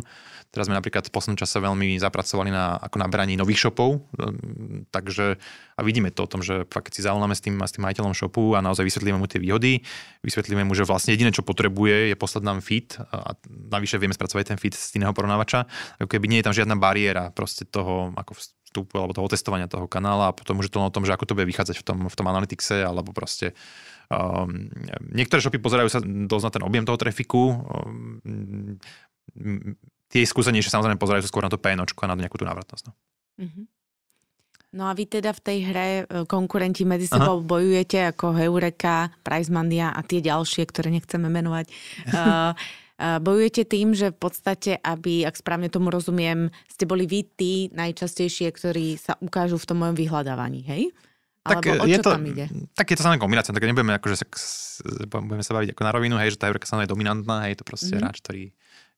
Teraz 0.52 0.68
sme 0.68 0.76
napríklad 0.76 1.08
v 1.08 1.14
poslednom 1.16 1.40
čase 1.40 1.58
veľmi 1.58 1.96
zapracovali 1.96 2.52
na 2.52 2.76
ako 2.76 3.00
naberaní 3.00 3.34
nových 3.34 3.66
shopov, 3.66 4.04
ehm, 4.20 4.84
takže 4.92 5.40
a 5.74 5.80
vidíme 5.80 6.12
to 6.12 6.22
o 6.22 6.30
tom, 6.30 6.44
že 6.44 6.68
fakt 6.68 6.92
keď 6.92 6.92
si 6.92 7.02
zavoláme 7.02 7.32
s 7.32 7.40
tým, 7.40 7.56
s 7.58 7.72
tým 7.72 7.82
majiteľom 7.88 8.12
shopu 8.12 8.52
a 8.54 8.60
naozaj 8.60 8.84
vysvetlíme 8.84 9.16
mu 9.16 9.26
tie 9.26 9.40
výhody, 9.40 9.80
vysvetlíme 10.20 10.62
mu, 10.62 10.76
že 10.76 10.84
vlastne 10.84 11.16
jediné, 11.16 11.32
čo 11.32 11.42
potrebuje, 11.42 12.12
je 12.12 12.16
poslať 12.20 12.42
nám 12.44 12.60
feed 12.60 13.00
a 13.00 13.34
navyše 13.48 13.96
vieme 13.96 14.12
spracovať 14.12 14.54
ten 14.54 14.58
feed 14.60 14.76
z 14.76 15.00
iného 15.00 15.16
porovnávača, 15.16 15.66
ako 15.98 16.08
keby 16.12 16.28
nie 16.28 16.38
je 16.44 16.46
tam 16.46 16.54
žiadna 16.54 16.76
bariéra 16.76 17.32
proste 17.32 17.64
toho 17.64 18.12
ako 18.14 18.36
vstupu 18.72 18.96
alebo 18.96 19.12
toho 19.12 19.28
testovania 19.28 19.68
toho 19.68 19.84
kanála 19.84 20.32
a 20.32 20.36
potom 20.36 20.56
už 20.56 20.72
je 20.72 20.72
to 20.72 20.80
o 20.80 20.88
tom, 20.88 21.04
že 21.04 21.12
ako 21.12 21.28
to 21.28 21.36
bude 21.36 21.44
vychádzať 21.44 21.76
v 21.76 21.84
tom, 21.84 21.98
v 22.08 22.16
tom 22.16 22.26
analytixe 22.32 22.80
alebo 22.80 23.12
proste 23.12 23.52
Um, 24.12 24.68
niektoré 25.08 25.40
shopy 25.40 25.56
pozerajú 25.56 25.88
sa 25.88 26.00
dosť 26.04 26.44
na 26.44 26.52
ten 26.52 26.62
objem 26.68 26.84
toho 26.84 27.00
trafiku. 27.00 27.56
Um, 27.64 28.76
tie 30.12 30.22
skúsenejšie 30.28 30.68
samozrejme 30.68 31.00
pozerajú 31.00 31.24
sa 31.24 31.30
skôr 31.32 31.40
na 31.40 31.52
to 31.52 31.56
PNOčko 31.56 32.04
a 32.04 32.12
na 32.12 32.20
nejakú 32.20 32.36
tú 32.36 32.44
návratnosť. 32.44 32.92
No. 32.92 32.92
Uh-huh. 33.40 33.64
No 34.72 34.88
a 34.88 34.92
vy 34.92 35.08
teda 35.08 35.32
v 35.36 35.40
tej 35.40 35.58
hre 35.68 35.88
e, 35.88 36.04
konkurenti 36.24 36.84
medzi 36.88 37.04
sebou 37.04 37.40
Aha. 37.40 37.48
bojujete 37.48 38.08
ako 38.12 38.36
Heureka, 38.36 39.12
Prizemandia 39.20 39.92
a 39.92 40.00
tie 40.00 40.24
ďalšie, 40.24 40.64
ktoré 40.68 40.88
nechceme 40.92 41.28
menovať. 41.28 41.68
uh, 42.12 42.52
bojujete 43.02 43.66
tým, 43.66 43.98
že 43.98 44.14
v 44.14 44.18
podstate, 44.18 44.78
aby, 44.78 45.26
ak 45.26 45.34
správne 45.34 45.66
tomu 45.66 45.90
rozumiem, 45.90 46.54
ste 46.70 46.86
boli 46.86 47.10
vy 47.10 47.26
tí 47.26 47.66
najčastejšie, 47.74 48.48
ktorí 48.54 48.94
sa 48.94 49.18
ukážu 49.18 49.58
v 49.58 49.68
tom 49.68 49.82
mojom 49.82 49.96
vyhľadávaní, 49.98 50.62
hej? 50.62 50.94
Tak 51.42 51.58
Alebo 51.58 51.82
o 51.82 51.86
je 51.90 51.98
čo 51.98 52.06
to, 52.06 52.10
tam 52.14 52.22
ide? 52.30 52.46
Tak 52.78 52.86
je 52.86 52.96
to 52.96 53.02
samé 53.02 53.18
kombinácia, 53.18 53.50
tak 53.50 53.66
nebudeme 53.66 53.98
akože 53.98 54.14
sa, 54.14 54.26
budeme 55.18 55.42
sa 55.42 55.58
baviť 55.58 55.74
ako 55.74 55.82
na 55.82 55.90
rovinu, 55.90 56.14
hej, 56.22 56.38
že 56.38 56.38
tá 56.38 56.46
Eureka 56.46 56.70
je 56.70 56.86
dominantná, 56.86 57.50
hej, 57.50 57.58
to 57.58 57.66
proste 57.66 57.90
mm-hmm. 57.90 58.06
hráč, 58.06 58.16
ktorý 58.22 58.44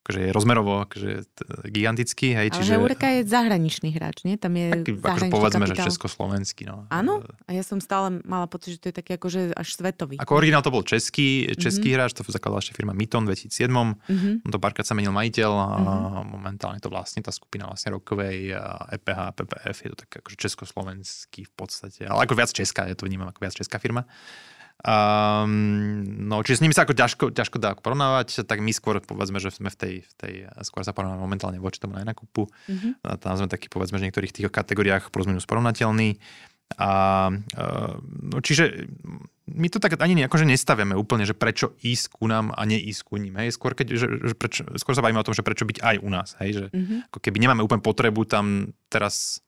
akože 0.04 0.20
je 0.20 0.30
rozmerovo 0.36 0.84
akože 0.84 1.24
gigantický. 1.72 2.36
Hej, 2.36 2.52
Ale 2.52 2.56
čiže... 2.60 2.72
Eureka 2.76 3.08
je 3.08 3.20
zahraničný 3.24 3.88
hráč, 3.96 4.28
nie? 4.28 4.36
Tam 4.36 4.52
je 4.52 4.68
taký, 4.68 4.92
akože 5.00 5.32
povedzme, 5.32 5.64
kapitál. 5.64 5.80
že 5.80 5.88
československý. 5.88 6.68
No. 6.68 6.84
Áno? 6.92 7.24
A 7.48 7.50
ja 7.56 7.64
som 7.64 7.80
stále 7.80 8.20
mala 8.28 8.44
pocit, 8.44 8.76
že 8.76 8.78
to 8.84 8.86
je 8.92 8.96
taký 9.00 9.16
akože 9.16 9.56
až 9.56 9.68
svetový. 9.72 10.20
Ako 10.20 10.36
originál 10.36 10.60
to 10.60 10.68
bol 10.68 10.84
český, 10.84 11.48
český 11.56 11.96
mm-hmm. 11.96 12.04
hráč, 12.04 12.12
to 12.12 12.20
zakladala 12.28 12.60
ešte 12.60 12.76
firma 12.76 12.92
Miton 12.92 13.24
v 13.24 13.32
2007. 13.32 13.72
Mm-hmm. 13.72 14.44
On 14.44 14.50
to 14.52 14.60
párkrát 14.60 14.84
sa 14.84 14.92
menil 14.92 15.16
majiteľ 15.16 15.50
a 15.56 15.68
mm-hmm. 15.72 16.24
momentálne 16.28 16.84
to 16.84 16.92
vlastne 16.92 17.24
tá 17.24 17.32
skupina 17.32 17.64
vlastne 17.64 17.96
rokovej 17.96 18.52
EPH, 19.00 19.20
PPF, 19.40 19.76
je 19.80 19.88
to 19.88 19.98
tak 20.04 20.20
akože 20.20 20.36
československý 20.36 21.48
v 21.48 21.52
podstate. 21.56 22.04
Ale 22.04 22.28
ako 22.28 22.36
viac 22.36 22.52
česká, 22.52 22.84
ja 22.84 22.92
to 22.92 23.08
vnímam 23.08 23.32
ako 23.32 23.40
viac 23.40 23.56
česká 23.56 23.80
firma. 23.80 24.04
Um, 24.84 26.04
no, 26.28 26.44
čiže 26.44 26.60
s 26.60 26.62
nimi 26.62 26.76
sa 26.76 26.84
ako 26.84 26.92
ťažko, 26.92 27.24
ťažko 27.32 27.56
dá 27.56 27.72
porovnávať, 27.72 28.44
tak 28.44 28.60
my 28.60 28.68
skôr 28.68 29.00
povedzme, 29.00 29.40
že 29.40 29.48
sme 29.48 29.72
v 29.72 29.76
tej, 29.80 29.94
v 30.04 30.12
tej 30.20 30.34
skôr 30.60 30.84
sa 30.84 30.92
porovnáme 30.92 31.24
momentálne 31.24 31.56
voči 31.56 31.80
tomu 31.80 31.96
na 31.96 32.04
nákupu. 32.04 32.44
Mm-hmm. 32.68 32.92
A 33.00 33.16
tam 33.16 33.40
sme 33.40 33.48
takí 33.48 33.72
povedzme, 33.72 33.96
že 33.96 34.04
v 34.04 34.06
niektorých 34.12 34.34
tých 34.36 34.52
kategóriách 34.52 35.08
plus 35.08 35.24
minus 35.24 35.48
porovnateľní. 35.48 36.20
A, 36.76 36.92
uh, 37.32 37.96
no, 38.04 38.44
čiže 38.44 38.84
my 39.48 39.72
to 39.72 39.80
tak 39.80 39.96
ani 40.00 40.20
akože 40.24 40.44
nestavíme 40.44 40.92
úplne, 40.96 41.24
že 41.24 41.32
prečo 41.32 41.76
ísť 41.80 42.20
ku 42.20 42.28
nám 42.28 42.52
a 42.52 42.64
neísť 42.68 43.00
ku 43.08 43.16
ním. 43.16 43.40
Hej? 43.40 43.56
Skôr, 43.56 43.72
keď, 43.72 43.96
že, 43.96 44.06
že 44.20 44.34
prečo, 44.36 44.68
skôr 44.76 44.92
sa 44.92 45.04
bavíme 45.04 45.20
o 45.20 45.24
tom, 45.24 45.36
že 45.36 45.44
prečo 45.44 45.64
byť 45.64 45.80
aj 45.80 45.96
u 46.00 46.08
nás. 46.12 46.36
Hej? 46.44 46.50
Že, 46.60 46.64
mm-hmm. 46.76 46.98
ako 47.08 47.18
keby 47.24 47.36
nemáme 47.40 47.64
úplne 47.64 47.80
potrebu 47.80 48.28
tam 48.28 48.76
teraz 48.92 49.40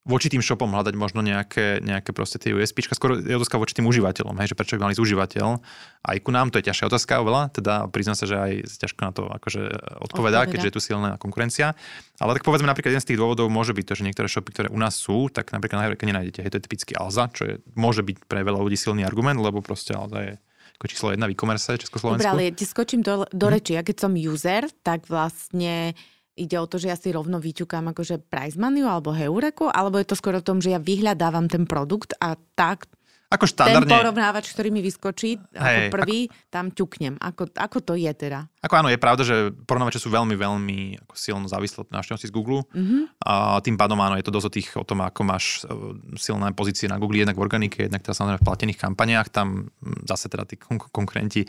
voči 0.00 0.32
tým 0.32 0.40
shopom 0.40 0.72
hľadať 0.72 0.96
možno 0.96 1.20
nejaké, 1.20 1.84
nejaké 1.84 2.16
proste 2.16 2.40
tie 2.40 2.56
USP, 2.56 2.80
skôr 2.88 3.20
je 3.20 3.36
otázka 3.36 3.60
voči 3.60 3.76
tým 3.76 3.84
užívateľom, 3.84 4.32
hej, 4.40 4.52
že 4.52 4.56
prečo 4.56 4.80
by 4.80 4.88
mali 4.88 4.96
z 4.96 5.04
užívateľ. 5.04 5.60
Aj 6.00 6.16
ku 6.24 6.32
nám 6.32 6.48
to 6.48 6.56
je 6.56 6.72
ťažšia 6.72 6.88
otázka 6.88 7.20
oveľa, 7.20 7.52
teda 7.52 7.84
priznám 7.92 8.16
sa, 8.16 8.24
že 8.24 8.36
aj 8.40 8.52
ťažko 8.80 9.00
na 9.04 9.12
to 9.12 9.22
akože 9.28 9.62
odpovedá, 10.00 10.48
Odpoveda. 10.48 10.48
keďže 10.48 10.68
je 10.72 10.74
tu 10.74 10.80
silná 10.80 11.20
konkurencia. 11.20 11.76
Ale 12.16 12.32
tak 12.32 12.48
povedzme 12.48 12.64
napríklad 12.64 12.96
jeden 12.96 13.04
z 13.04 13.08
tých 13.12 13.20
dôvodov 13.20 13.52
môže 13.52 13.76
byť 13.76 13.84
to, 13.84 13.94
že 14.00 14.06
niektoré 14.08 14.24
shopy, 14.24 14.50
ktoré 14.56 14.68
u 14.72 14.80
nás 14.80 14.96
sú, 14.96 15.28
tak 15.28 15.52
napríklad 15.52 15.76
na 15.76 15.84
Heureke 15.84 16.08
nenájdete. 16.08 16.48
Hej, 16.48 16.50
to 16.56 16.58
je 16.58 16.64
typický 16.64 16.92
Alza, 16.96 17.28
čo 17.36 17.42
je, 17.44 17.54
môže 17.76 18.00
byť 18.00 18.24
pre 18.24 18.40
veľa 18.40 18.56
ľudí 18.56 18.80
silný 18.80 19.04
argument, 19.04 19.36
lebo 19.36 19.60
proste 19.60 19.92
Alza 19.92 20.24
je 20.24 20.32
ako 20.80 20.88
číslo 20.88 21.08
jedna 21.12 21.28
v 21.28 21.36
e-commerce 21.36 21.76
Československu. 21.76 22.24
Dobre, 22.24 22.48
ale 22.48 22.56
ti 22.56 22.64
skočím 22.64 23.04
do, 23.04 23.28
do 23.28 23.46
hm? 23.46 23.52
reči. 23.52 23.76
Ja 23.76 23.84
keď 23.84 24.08
som 24.08 24.16
user, 24.16 24.64
tak 24.80 25.04
vlastne 25.12 25.92
ide 26.38 26.56
o 26.58 26.66
to, 26.66 26.78
že 26.78 26.90
ja 26.90 26.96
si 26.98 27.10
rovno 27.10 27.42
vyťukám 27.42 27.90
akože 27.94 28.26
price 28.30 28.56
money 28.56 28.84
alebo 28.84 29.10
heureku, 29.14 29.66
alebo 29.70 29.98
je 29.98 30.08
to 30.08 30.18
skôr 30.18 30.38
o 30.38 30.44
tom, 30.44 30.62
že 30.62 30.74
ja 30.74 30.80
vyhľadávam 30.80 31.50
ten 31.50 31.66
produkt 31.66 32.14
a 32.18 32.38
tak 32.54 32.86
ako 33.30 33.46
štandardne... 33.46 33.86
Ten 33.86 33.94
porovnávač, 33.94 34.50
ktorý 34.50 34.74
mi 34.74 34.82
vyskočí 34.82 35.38
ako 35.54 35.62
Hej, 35.62 35.90
prvý, 35.94 36.26
ako... 36.26 36.50
tam 36.50 36.66
ťuknem. 36.74 37.14
Ako, 37.22 37.42
ako 37.54 37.78
to 37.86 37.94
je 37.94 38.10
teda? 38.10 38.50
Ako 38.60 38.76
áno, 38.76 38.92
je 38.92 39.00
pravda, 39.00 39.24
že 39.24 39.56
porovnávače 39.64 39.96
sú 39.96 40.12
veľmi, 40.12 40.36
veľmi 40.36 40.78
ako 41.08 41.14
silno 41.16 41.48
závislé 41.48 41.88
od 41.88 41.92
návštevnosti 41.96 42.28
z 42.28 42.34
Google. 42.36 42.68
Mm-hmm. 42.68 43.24
A 43.24 43.56
tým 43.64 43.80
pádom 43.80 43.96
áno, 43.96 44.20
je 44.20 44.26
to 44.28 44.36
dosť 44.36 44.46
o, 44.46 44.52
tých, 44.52 44.68
o 44.76 44.84
tom, 44.84 45.00
ako 45.00 45.20
máš 45.24 45.64
e, 45.64 45.72
silné 46.20 46.52
pozície 46.52 46.84
na 46.84 47.00
Google, 47.00 47.24
jednak 47.24 47.40
v 47.40 47.44
organike, 47.48 47.88
jednak 47.88 48.04
teda 48.04 48.12
samozrejme 48.12 48.40
v 48.44 48.48
platených 48.52 48.78
kampaniách. 48.84 49.32
Tam 49.32 49.72
zase 50.04 50.28
teda 50.28 50.44
tí 50.44 50.60
konkurenti 50.92 51.48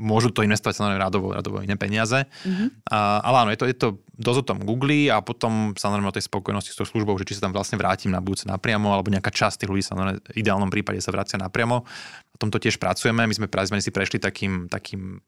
môžu 0.00 0.32
to 0.32 0.40
investovať 0.40 0.72
samozrejme 0.72 1.04
radovo, 1.04 1.36
radovo 1.36 1.60
iné 1.60 1.76
peniaze. 1.76 2.24
Mm-hmm. 2.24 2.68
A, 2.96 3.20
ale 3.20 3.36
áno, 3.44 3.50
je 3.52 3.58
to, 3.60 3.66
je 3.68 3.76
to 3.76 3.88
dosť 4.16 4.38
o 4.40 4.48
tom 4.56 4.58
Google 4.64 5.12
a 5.12 5.20
potom 5.20 5.76
samozrejme 5.76 6.08
o 6.08 6.16
tej 6.16 6.24
spokojnosti 6.24 6.72
s 6.72 6.78
tou 6.80 6.88
službou, 6.88 7.12
že 7.20 7.28
či 7.28 7.36
sa 7.36 7.48
tam 7.48 7.52
vlastne 7.52 7.76
vrátim 7.76 8.08
na 8.08 8.24
budúce 8.24 8.48
napriamo 8.48 8.88
alebo 8.88 9.12
nejaká 9.12 9.28
časť 9.28 9.64
tých 9.64 9.70
ľudí 9.70 9.84
sa 9.84 9.96
v 9.96 10.16
ideálnom 10.32 10.72
prípade 10.72 11.00
sa 11.04 11.12
vracia 11.12 11.36
napriamo. 11.36 11.84
Tomto 12.40 12.56
tiež 12.56 12.80
pracujeme. 12.80 13.28
My 13.28 13.34
sme, 13.36 13.52
sme 13.52 13.84
si 13.84 13.92
prešli 13.92 14.16
takým, 14.16 14.64
takým 14.72 15.20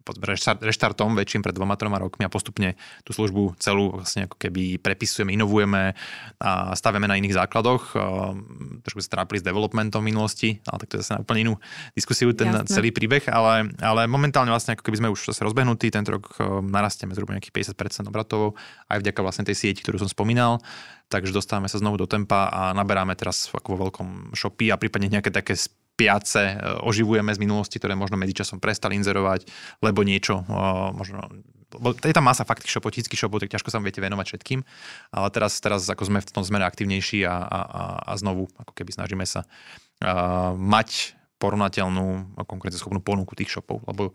reštartom 0.64 1.12
väčším 1.12 1.44
pred 1.44 1.52
dvoma, 1.52 1.76
troma 1.76 2.00
rokmi 2.00 2.24
a 2.24 2.32
postupne 2.32 2.72
tú 3.04 3.12
službu 3.12 3.60
celú 3.60 3.92
vlastne 4.00 4.24
ako 4.24 4.40
keby 4.40 4.80
prepisujeme, 4.80 5.36
inovujeme 5.36 5.92
a 6.40 6.72
stavíme 6.72 7.04
na 7.04 7.20
iných 7.20 7.36
základoch. 7.36 7.92
Trošku 8.80 9.04
sa 9.04 9.20
trápili 9.20 9.44
s 9.44 9.46
developmentom 9.46 10.00
v 10.00 10.08
minulosti, 10.08 10.56
ale 10.64 10.80
tak 10.80 10.88
to 10.88 10.94
je 10.96 11.04
zase 11.04 11.12
na 11.12 11.20
úplne 11.20 11.40
inú 11.44 11.54
diskusiu, 11.92 12.32
ten 12.32 12.48
Jasne. 12.48 12.72
celý 12.72 12.96
príbeh, 12.96 13.28
ale, 13.28 13.68
ale 13.84 14.08
momentálne 14.08 14.48
vlastne 14.48 14.72
ako 14.72 14.88
keby 14.88 15.04
sme 15.04 15.12
už 15.12 15.36
zase 15.36 15.44
rozbehnutí, 15.44 15.92
tento 15.92 16.16
rok 16.16 16.40
narastieme 16.64 17.12
zhruba 17.12 17.36
nejakých 17.36 17.76
50% 17.76 18.08
obratov, 18.08 18.56
aj 18.88 19.04
vďaka 19.04 19.20
vlastne 19.20 19.44
tej 19.44 19.68
sieti, 19.68 19.84
ktorú 19.84 20.00
som 20.00 20.08
spomínal 20.08 20.64
takže 21.12 21.36
dostávame 21.36 21.68
sa 21.68 21.76
znovu 21.76 22.00
do 22.00 22.08
tempa 22.08 22.48
a 22.48 22.72
naberáme 22.72 23.12
teraz 23.12 23.52
ako 23.52 23.76
vo 23.76 23.78
veľkom 23.84 24.32
shopy 24.32 24.72
a 24.72 24.80
prípadne 24.80 25.12
nejaké 25.12 25.28
také 25.28 25.52
spiace 26.02 26.42
e, 26.42 26.54
oživujeme 26.82 27.30
z 27.30 27.38
minulosti, 27.38 27.78
ktoré 27.78 27.94
možno 27.94 28.18
medzičasom 28.18 28.58
prestali 28.58 28.98
inzerovať, 28.98 29.46
lebo 29.78 30.02
niečo 30.02 30.42
e, 30.42 30.44
možno 30.98 31.30
lebo 31.72 31.96
je 31.96 32.12
tam 32.12 32.28
masa 32.28 32.44
fakt 32.44 32.68
shopov, 32.68 32.92
tisícky 32.92 33.16
shopov, 33.16 33.40
tak 33.40 33.48
ťažko 33.48 33.72
sa 33.72 33.80
viete 33.80 34.04
venovať 34.04 34.28
všetkým, 34.28 34.60
ale 35.08 35.28
teraz, 35.32 35.56
teraz 35.56 35.88
ako 35.88 36.04
sme 36.04 36.20
v 36.20 36.28
tom 36.28 36.44
zmere 36.44 36.68
aktívnejší 36.68 37.24
a, 37.24 37.32
a, 37.32 37.60
a 38.04 38.12
znovu 38.20 38.44
ako 38.60 38.76
keby 38.76 38.92
snažíme 38.92 39.24
sa 39.24 39.48
uh, 39.48 40.52
mať 40.52 41.16
porovnateľnú 41.40 42.36
a 42.36 42.44
konkurenceschopnú 42.44 43.00
ponuku 43.00 43.32
tých 43.40 43.56
shopov, 43.56 43.80
lebo 43.88 44.12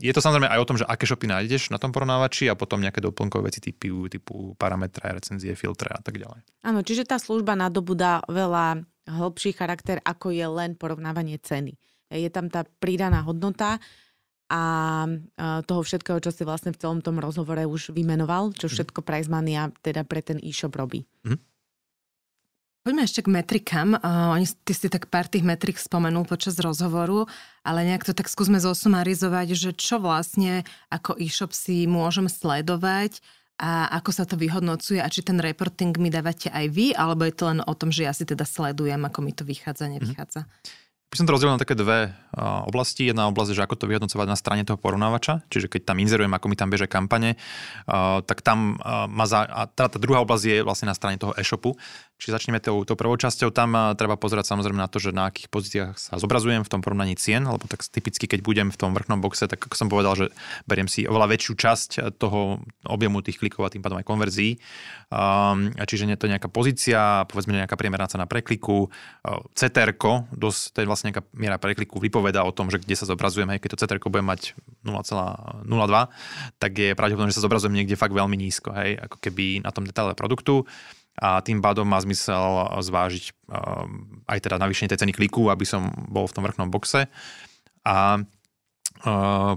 je 0.00 0.12
to 0.12 0.20
samozrejme 0.20 0.48
aj 0.50 0.60
o 0.60 0.68
tom, 0.68 0.76
že 0.76 0.84
aké 0.84 1.04
shopy 1.08 1.26
nájdeš 1.28 1.72
na 1.72 1.80
tom 1.80 1.90
porovnávači 1.90 2.48
a 2.50 2.58
potom 2.58 2.80
nejaké 2.80 3.00
doplnkové 3.00 3.48
veci 3.52 3.60
typu, 3.64 4.08
typu 4.08 4.52
parametre, 4.54 5.08
recenzie, 5.10 5.56
filtre 5.56 5.92
a 5.92 6.00
tak 6.02 6.20
ďalej. 6.20 6.44
Áno, 6.64 6.80
čiže 6.84 7.08
tá 7.08 7.16
služba 7.16 7.56
nadobúda 7.56 8.24
veľa 8.28 8.84
hĺbší 9.08 9.56
charakter, 9.56 10.00
ako 10.04 10.32
je 10.32 10.46
len 10.48 10.76
porovnávanie 10.76 11.36
ceny. 11.40 11.76
Je 12.12 12.30
tam 12.32 12.48
tá 12.52 12.64
pridaná 12.80 13.24
hodnota 13.24 13.80
a 14.52 14.62
toho 15.64 15.82
všetkého, 15.82 16.20
čo 16.20 16.30
si 16.30 16.44
vlastne 16.44 16.70
v 16.70 16.78
celom 16.78 17.00
tom 17.00 17.16
rozhovore 17.16 17.64
už 17.64 17.96
vymenoval, 17.96 18.52
čo 18.52 18.68
mhm. 18.68 18.72
všetko 18.76 19.00
Price 19.00 19.30
Mania 19.32 19.72
teda 19.80 20.04
pre 20.04 20.20
ten 20.20 20.36
e-shop 20.40 20.76
robí. 20.76 21.08
Mm-hmm. 21.24 21.53
Poďme 22.84 23.08
ešte 23.08 23.24
k 23.24 23.32
metrikám. 23.32 23.96
Uh, 23.96 24.36
ty 24.60 24.76
si 24.76 24.92
tak 24.92 25.08
pár 25.08 25.24
tých 25.24 25.40
metrik 25.40 25.80
spomenul 25.80 26.28
počas 26.28 26.60
rozhovoru, 26.60 27.24
ale 27.64 27.80
nejak 27.88 28.04
to 28.04 28.12
tak 28.12 28.28
skúsme 28.28 28.60
zosumarizovať, 28.60 29.56
že 29.56 29.70
čo 29.72 29.96
vlastne 29.96 30.68
ako 30.92 31.16
e-shop 31.16 31.56
si 31.56 31.88
môžem 31.88 32.28
sledovať 32.28 33.24
a 33.56 33.88
ako 33.88 34.10
sa 34.12 34.28
to 34.28 34.36
vyhodnocuje 34.36 35.00
a 35.00 35.08
či 35.08 35.24
ten 35.24 35.40
reporting 35.40 35.96
mi 35.96 36.12
dávate 36.12 36.52
aj 36.52 36.66
vy, 36.76 36.92
alebo 36.92 37.24
je 37.24 37.32
to 37.32 37.48
len 37.48 37.64
o 37.64 37.72
tom, 37.72 37.88
že 37.88 38.04
ja 38.04 38.12
si 38.12 38.28
teda 38.28 38.44
sledujem, 38.44 39.00
ako 39.00 39.18
mi 39.24 39.32
to 39.32 39.48
vychádza, 39.48 39.88
nevychádza. 39.88 40.44
Mm-hmm 40.44 40.84
by 41.14 41.22
som 41.22 41.30
to 41.30 41.34
rozdelil 41.38 41.54
na 41.54 41.62
také 41.62 41.78
dve 41.78 42.10
oblasti. 42.66 43.06
Jedna 43.06 43.30
oblasť 43.30 43.54
je, 43.54 43.58
že 43.62 43.62
ako 43.62 43.78
to 43.78 43.86
vyhodnocovať 43.86 44.26
na 44.26 44.34
strane 44.34 44.66
toho 44.66 44.74
porovnávača, 44.74 45.46
čiže 45.46 45.70
keď 45.70 45.94
tam 45.94 46.02
inzerujem, 46.02 46.34
ako 46.34 46.50
mi 46.50 46.58
tam 46.58 46.74
bežia 46.74 46.90
kampane, 46.90 47.38
tak 48.26 48.42
tam 48.42 48.82
uh, 48.82 49.06
má 49.06 49.22
za, 49.22 49.46
a 49.46 49.70
tá, 49.70 49.86
tá 49.86 49.98
druhá 50.02 50.26
oblasť 50.26 50.42
je 50.42 50.58
vlastne 50.66 50.90
na 50.90 50.98
strane 50.98 51.14
toho 51.14 51.30
e-shopu, 51.38 51.78
Čiže 52.14 52.30
začneme 52.30 52.62
tou, 52.62 52.86
tou 52.86 52.94
prvou 52.94 53.18
časťou. 53.18 53.50
Tam 53.50 53.74
treba 53.98 54.14
pozerať 54.14 54.46
samozrejme 54.46 54.78
na 54.78 54.86
to, 54.86 55.02
že 55.02 55.10
na 55.10 55.28
akých 55.28 55.50
pozíciách 55.50 55.94
sa 55.98 56.14
zobrazujem 56.14 56.62
v 56.62 56.70
tom 56.70 56.78
porovnaní 56.78 57.18
cien, 57.18 57.42
lebo 57.42 57.66
tak 57.66 57.82
typicky, 57.82 58.30
keď 58.30 58.40
budem 58.40 58.68
v 58.70 58.78
tom 58.78 58.94
vrchnom 58.94 59.18
boxe, 59.18 59.50
tak 59.50 59.58
ako 59.58 59.74
som 59.74 59.90
povedal, 59.90 60.14
že 60.14 60.26
beriem 60.64 60.86
si 60.86 61.10
oveľa 61.10 61.34
väčšiu 61.34 61.52
časť 61.58 61.90
toho 62.16 62.62
objemu 62.86 63.18
tých 63.18 63.42
klikov 63.42 63.66
a 63.66 63.72
tým 63.74 63.82
pádom 63.82 63.98
aj 63.98 64.06
konverzií. 64.06 64.62
Um, 65.10 65.74
čiže 65.74 66.06
nie 66.06 66.14
to 66.14 66.30
nejaká 66.30 66.46
pozícia, 66.46 67.26
povedzme 67.26 67.58
nejaká 67.58 67.74
priemerná 67.74 68.06
cena 68.06 68.30
prekliku, 68.30 68.88
CTR, 69.58 69.94
dosť, 70.30 70.60
to 70.70 70.78
je 70.82 70.86
vlastne 70.86 71.10
nejaká 71.10 71.26
miera 71.34 71.58
prekliku, 71.58 71.98
vypoveda 71.98 72.46
o 72.46 72.54
tom, 72.54 72.70
že 72.70 72.78
kde 72.78 72.94
sa 72.94 73.10
zobrazujem, 73.10 73.50
hej, 73.50 73.58
keď 73.58 73.74
to 73.74 73.80
CTR 73.84 74.00
bude 74.06 74.22
mať 74.22 74.54
0,02, 74.86 75.66
tak 76.62 76.72
je 76.72 76.94
pravdepodobné, 76.94 77.30
že 77.34 77.38
sa 77.42 77.46
zobrazujem 77.46 77.74
niekde 77.74 77.98
fakt 77.98 78.14
veľmi 78.14 78.38
nízko, 78.38 78.70
hej, 78.74 79.02
ako 79.02 79.18
keby 79.18 79.66
na 79.66 79.74
tom 79.74 79.82
detaile 79.82 80.14
produktu 80.14 80.66
a 81.14 81.38
tým 81.40 81.62
pádom 81.62 81.86
má 81.86 82.02
zmysel 82.02 82.74
zvážiť 82.82 83.24
ehm, 83.30 84.24
aj 84.26 84.38
teda 84.42 84.58
navýšenie 84.58 84.90
tej 84.90 85.06
ceny 85.06 85.12
kliku, 85.14 85.46
aby 85.50 85.62
som 85.62 85.86
bol 86.10 86.26
v 86.26 86.34
tom 86.34 86.42
vrchnom 86.42 86.68
boxe. 86.74 87.06
A 87.86 88.18
ehm, 89.06 89.54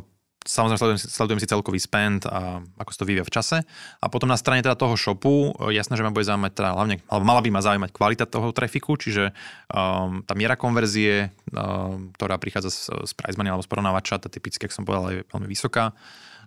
samozrejme 0.47 0.79
sledujem, 0.79 0.99
sledujem 1.01 1.41
si 1.43 1.51
celkový 1.51 1.79
spend 1.81 2.23
a 2.25 2.63
ako 2.79 2.89
sa 2.93 2.99
to 3.03 3.07
vyvíja 3.07 3.27
v 3.27 3.33
čase. 3.35 3.57
A 3.99 4.05
potom 4.07 4.31
na 4.31 4.39
strane 4.39 4.63
teda 4.63 4.79
toho 4.79 4.95
shopu, 4.95 5.51
jasné, 5.69 5.99
že 5.99 6.05
ma 6.07 6.15
bude 6.15 6.25
zaujímať 6.25 6.53
teda 6.55 6.69
hlavne, 6.71 6.95
alebo 7.11 7.25
mala 7.27 7.43
by 7.43 7.49
ma 7.51 7.61
zaujímať 7.61 7.91
kvalita 7.91 8.25
toho 8.25 8.55
trafiku, 8.55 8.95
čiže 8.95 9.35
um, 9.69 10.23
tá 10.23 10.33
miera 10.33 10.55
konverzie, 10.55 11.35
um, 11.51 12.15
ktorá 12.15 12.39
prichádza 12.39 12.71
z, 12.71 12.79
z 13.03 13.11
price 13.13 13.35
money 13.35 13.51
alebo 13.51 13.65
z 13.65 13.69
porovnávača, 13.69 14.23
tá 14.23 14.31
typicky, 14.31 14.65
ak 14.65 14.73
som 14.73 14.87
povedal, 14.87 15.19
je 15.19 15.27
veľmi 15.27 15.47
vysoká. 15.51 15.91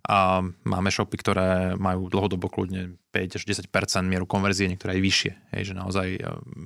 A 0.09 0.41
máme 0.45 0.89
shopy, 0.89 1.17
ktoré 1.21 1.77
majú 1.77 2.09
dlhodobo 2.09 2.49
kľudne 2.49 2.97
5 3.13 3.37
až 3.37 3.43
10 3.45 3.69
mieru 4.09 4.25
konverzie, 4.25 4.71
niektoré 4.71 4.97
aj 4.97 5.03
vyššie. 5.03 5.33
Hej, 5.57 5.63
že 5.73 5.75
naozaj 5.77 6.09
e, 6.17 6.21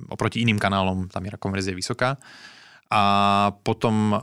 oproti 0.07 0.39
iným 0.39 0.61
kanálom 0.61 1.11
tá 1.11 1.19
miera 1.19 1.35
konverzie 1.35 1.75
je 1.75 1.79
vysoká. 1.83 2.15
A 2.85 3.01
potom 3.65 4.13
uh, 4.13 4.21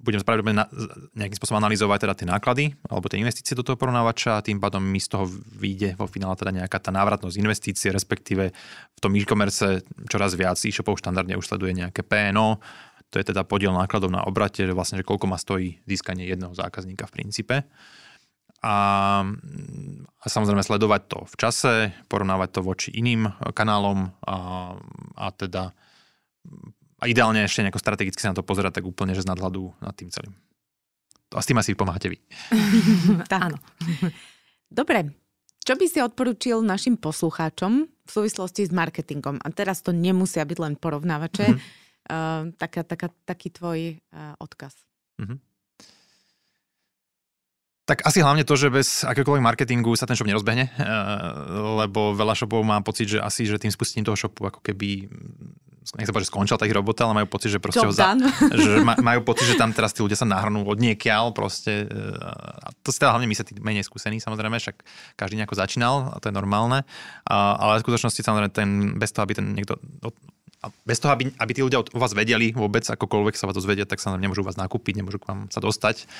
budem 0.00 0.24
pravdepodobne 0.24 0.64
na, 0.64 0.66
nejakým 1.12 1.36
spôsobom 1.36 1.60
analyzovať 1.60 2.08
teda 2.08 2.14
tie 2.16 2.24
náklady 2.24 2.64
alebo 2.88 3.04
tie 3.04 3.20
investície 3.20 3.52
do 3.52 3.60
toho 3.60 3.76
porovnávača 3.76 4.40
a 4.40 4.44
tým 4.44 4.56
pádom 4.56 4.80
mi 4.80 4.96
z 4.96 5.12
toho 5.12 5.28
vyjde 5.60 5.92
vo 6.00 6.08
finále 6.08 6.32
teda 6.32 6.56
nejaká 6.56 6.80
tá 6.80 6.88
návratnosť 6.88 7.36
investície, 7.36 7.92
respektíve 7.92 8.48
v 8.96 8.98
tom 9.04 9.12
e-commerce 9.12 9.84
čoraz 10.08 10.32
viac 10.40 10.56
e-shopov 10.56 10.96
štandardne 10.96 11.36
už 11.36 11.52
sleduje 11.52 11.76
nejaké 11.76 12.00
PNO, 12.00 12.56
to 13.12 13.20
je 13.20 13.28
teda 13.28 13.44
podiel 13.44 13.76
nákladov 13.76 14.08
na 14.08 14.24
obrate, 14.24 14.64
že 14.64 14.72
vlastne, 14.72 15.00
že 15.00 15.04
koľko 15.04 15.28
ma 15.28 15.36
stojí 15.36 15.84
získanie 15.84 16.24
jedného 16.32 16.56
zákazníka 16.56 17.04
v 17.08 17.12
princípe 17.12 17.68
a, 18.58 18.76
a 20.18 20.26
samozrejme 20.26 20.66
sledovať 20.66 21.02
to 21.06 21.18
v 21.30 21.34
čase, 21.38 21.74
porovnávať 22.10 22.58
to 22.58 22.60
voči 22.66 22.90
iným 22.90 23.30
kanálom 23.54 24.10
a, 24.26 24.74
a 25.14 25.26
teda 25.30 25.70
a 26.98 27.04
ideálne 27.06 27.46
ešte 27.46 27.62
nejako 27.62 27.78
strategicky 27.78 28.18
sa 28.18 28.34
na 28.34 28.38
to 28.38 28.46
pozerať 28.46 28.82
tak 28.82 28.86
úplne, 28.86 29.14
že 29.14 29.22
z 29.22 29.30
nadhľadu 29.30 29.70
nad 29.78 29.94
tým 29.94 30.10
celým. 30.10 30.34
A 31.30 31.38
s 31.38 31.46
tým 31.46 31.60
asi 31.60 31.78
pomáhate 31.78 32.10
vy. 32.10 32.18
tak. 33.30 33.52
Áno. 33.52 33.58
Dobre, 34.66 35.14
čo 35.62 35.78
by 35.78 35.86
si 35.86 36.02
odporučil 36.02 36.64
našim 36.64 36.98
poslucháčom 36.98 37.86
v 37.86 38.10
súvislosti 38.10 38.66
s 38.66 38.72
marketingom? 38.74 39.38
A 39.38 39.48
teraz 39.54 39.84
to 39.84 39.94
nemusia 39.94 40.42
byť 40.42 40.58
len 40.58 40.74
porovnávače. 40.74 41.46
Mm-hmm. 41.54 41.86
Uh, 42.08 42.56
taká, 42.56 42.82
taká, 42.88 43.12
taký 43.28 43.52
tvoj 43.52 44.00
uh, 44.00 44.32
odkaz. 44.40 44.72
Mm-hmm. 45.20 45.38
Tak 47.88 48.04
asi 48.04 48.20
hlavne 48.20 48.44
to, 48.44 48.52
že 48.52 48.68
bez 48.68 49.00
akéhokoľvek 49.08 49.40
marketingu 49.40 49.96
sa 49.96 50.04
ten 50.04 50.12
shop 50.12 50.28
nerozbehne, 50.28 50.68
eh, 50.68 50.84
lebo 51.56 52.12
veľa 52.12 52.36
shopov 52.36 52.60
má 52.60 52.76
pocit, 52.84 53.16
že 53.16 53.18
asi, 53.18 53.48
že 53.48 53.56
tým 53.56 53.72
spustením 53.72 54.04
toho 54.04 54.20
shopu 54.20 54.44
ako 54.44 54.60
keby 54.60 55.08
nech 55.96 56.04
sa 56.04 56.12
povedať, 56.12 56.28
že 56.28 56.32
skončila 56.36 56.60
tá 56.60 56.68
ich 56.68 56.76
robota, 56.76 57.08
ale 57.08 57.24
majú 57.24 57.32
pocit, 57.32 57.48
že 57.48 57.64
proste 57.64 57.80
ho 57.80 57.88
za, 57.88 58.12
že 58.60 58.84
majú 58.84 59.24
pocit, 59.24 59.48
že 59.48 59.56
tam 59.56 59.72
teraz 59.72 59.96
tí 59.96 60.04
ľudia 60.04 60.20
sa 60.20 60.28
nahrnú 60.28 60.68
od 60.68 60.76
niekiaľ 60.76 61.32
proste. 61.32 61.88
Eh, 61.88 62.60
a 62.60 62.68
to 62.84 62.92
si 62.92 63.00
teda 63.00 63.16
hlavne 63.16 63.24
my 63.24 63.32
sa 63.32 63.48
tí 63.48 63.56
menej 63.56 63.88
skúsení, 63.88 64.20
samozrejme, 64.20 64.60
však 64.60 64.84
každý 65.16 65.40
nejako 65.40 65.56
začínal 65.56 66.12
a 66.12 66.20
to 66.20 66.28
je 66.28 66.36
normálne. 66.36 66.84
ale 67.24 67.80
v 67.80 67.84
skutočnosti 67.88 68.20
samozrejme 68.20 68.52
ten, 68.52 69.00
bez 69.00 69.16
toho, 69.16 69.24
aby 69.24 69.32
ten 69.32 69.56
niekto 69.56 69.80
a 70.04 70.12
bez 70.82 70.98
toho, 70.98 71.14
aby, 71.14 71.30
aby 71.38 71.52
tí 71.54 71.62
ľudia 71.62 71.78
o 71.78 72.00
vás 72.02 72.10
vedeli 72.18 72.50
vôbec, 72.50 72.82
akokoľvek 72.82 73.38
sa 73.38 73.46
vás 73.46 73.54
dozvedia, 73.54 73.86
tak 73.86 74.02
sa 74.02 74.10
nemôžu 74.18 74.42
vás 74.42 74.58
nakúpiť, 74.58 74.98
nemôžu 74.98 75.22
k 75.22 75.30
vám 75.30 75.40
sa 75.54 75.62
dostať. 75.62 76.10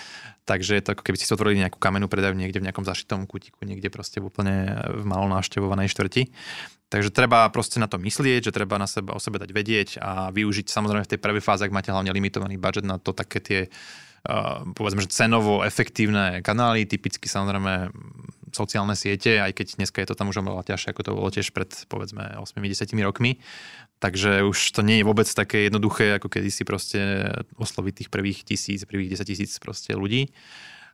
Takže 0.47 0.79
je 0.79 0.83
to 0.87 0.95
ako 0.95 1.03
keby 1.03 1.17
ste 1.19 1.27
si 1.27 1.35
otvorili 1.35 1.59
nejakú 1.59 1.83
kamennú 1.83 2.07
predajú 2.07 2.39
niekde 2.39 2.63
v 2.63 2.71
nejakom 2.71 2.87
zašitom 2.87 3.27
kutiku, 3.27 3.67
niekde 3.67 3.91
proste 3.91 4.23
úplne 4.23 4.79
v 4.95 5.03
malo 5.03 5.27
návštevovanej 5.27 5.91
štvrti. 5.91 6.31
Takže 6.89 7.13
treba 7.13 7.51
proste 7.53 7.83
na 7.83 7.91
to 7.91 7.99
myslieť, 8.01 8.49
že 8.49 8.55
treba 8.55 8.79
na 8.81 8.89
seba, 8.89 9.13
o 9.13 9.21
sebe 9.21 9.43
dať 9.43 9.51
vedieť 9.53 9.89
a 10.01 10.31
využiť 10.33 10.71
samozrejme 10.71 11.05
v 11.05 11.13
tej 11.13 11.21
prvej 11.21 11.43
fáze, 11.45 11.67
ak 11.67 11.75
máte 11.75 11.93
hlavne 11.93 12.15
limitovaný 12.15 12.57
budget 12.57 12.87
na 12.87 12.97
to 12.97 13.13
také 13.13 13.43
tie 13.43 13.61
povedzme, 14.75 15.05
že 15.07 15.15
cenovo 15.15 15.63
efektívne 15.63 16.43
kanály, 16.43 16.85
typicky 16.85 17.31
samozrejme 17.31 17.95
sociálne 18.51 18.97
siete, 18.97 19.39
aj 19.39 19.53
keď 19.55 19.67
dneska 19.79 20.01
je 20.03 20.09
to 20.09 20.19
tam 20.19 20.33
už 20.33 20.41
oveľa 20.41 20.65
ťažšie, 20.67 20.91
ako 20.91 21.03
to 21.05 21.17
bolo 21.17 21.29
tiež 21.31 21.53
pred 21.53 21.69
povedzme 21.87 22.41
8-10 22.41 22.91
rokmi. 23.05 23.39
Takže 23.99 24.47
už 24.47 24.59
to 24.79 24.87
nie 24.87 25.03
je 25.03 25.09
vôbec 25.09 25.27
také 25.27 25.67
jednoduché, 25.67 26.19
ako 26.19 26.31
kedy 26.31 26.49
si 26.55 26.63
proste 26.63 27.01
osloviť 27.59 27.95
tých 28.05 28.11
prvých 28.15 28.47
tisíc, 28.47 28.87
prvých 28.87 29.19
10 29.19 29.27
tisíc 29.27 29.51
proste 29.59 29.99
ľudí. 29.99 30.31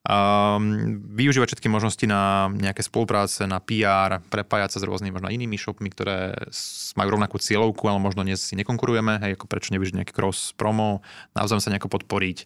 Um, 0.04 1.00
využívať 1.16 1.56
všetky 1.56 1.68
možnosti 1.72 2.04
na 2.04 2.52
nejaké 2.52 2.84
spolupráce, 2.84 3.48
na 3.48 3.56
PR, 3.56 4.20
prepájať 4.28 4.76
sa 4.76 4.78
s 4.80 4.88
rôznymi 4.88 5.16
možno 5.16 5.32
inými 5.32 5.56
shopmi, 5.56 5.88
ktoré 5.88 6.36
majú 6.92 7.08
rovnakú 7.16 7.40
cieľovku, 7.40 7.88
ale 7.88 8.04
možno 8.04 8.20
dnes 8.20 8.44
si 8.44 8.52
nekonkurujeme, 8.52 9.16
hej, 9.24 9.40
ako 9.40 9.48
prečo 9.48 9.72
nevyužiť 9.72 9.96
nejaký 9.96 10.12
cross 10.12 10.52
promo, 10.52 11.00
naozaj 11.32 11.64
sa 11.64 11.72
nejako 11.72 11.88
podporiť 11.88 12.44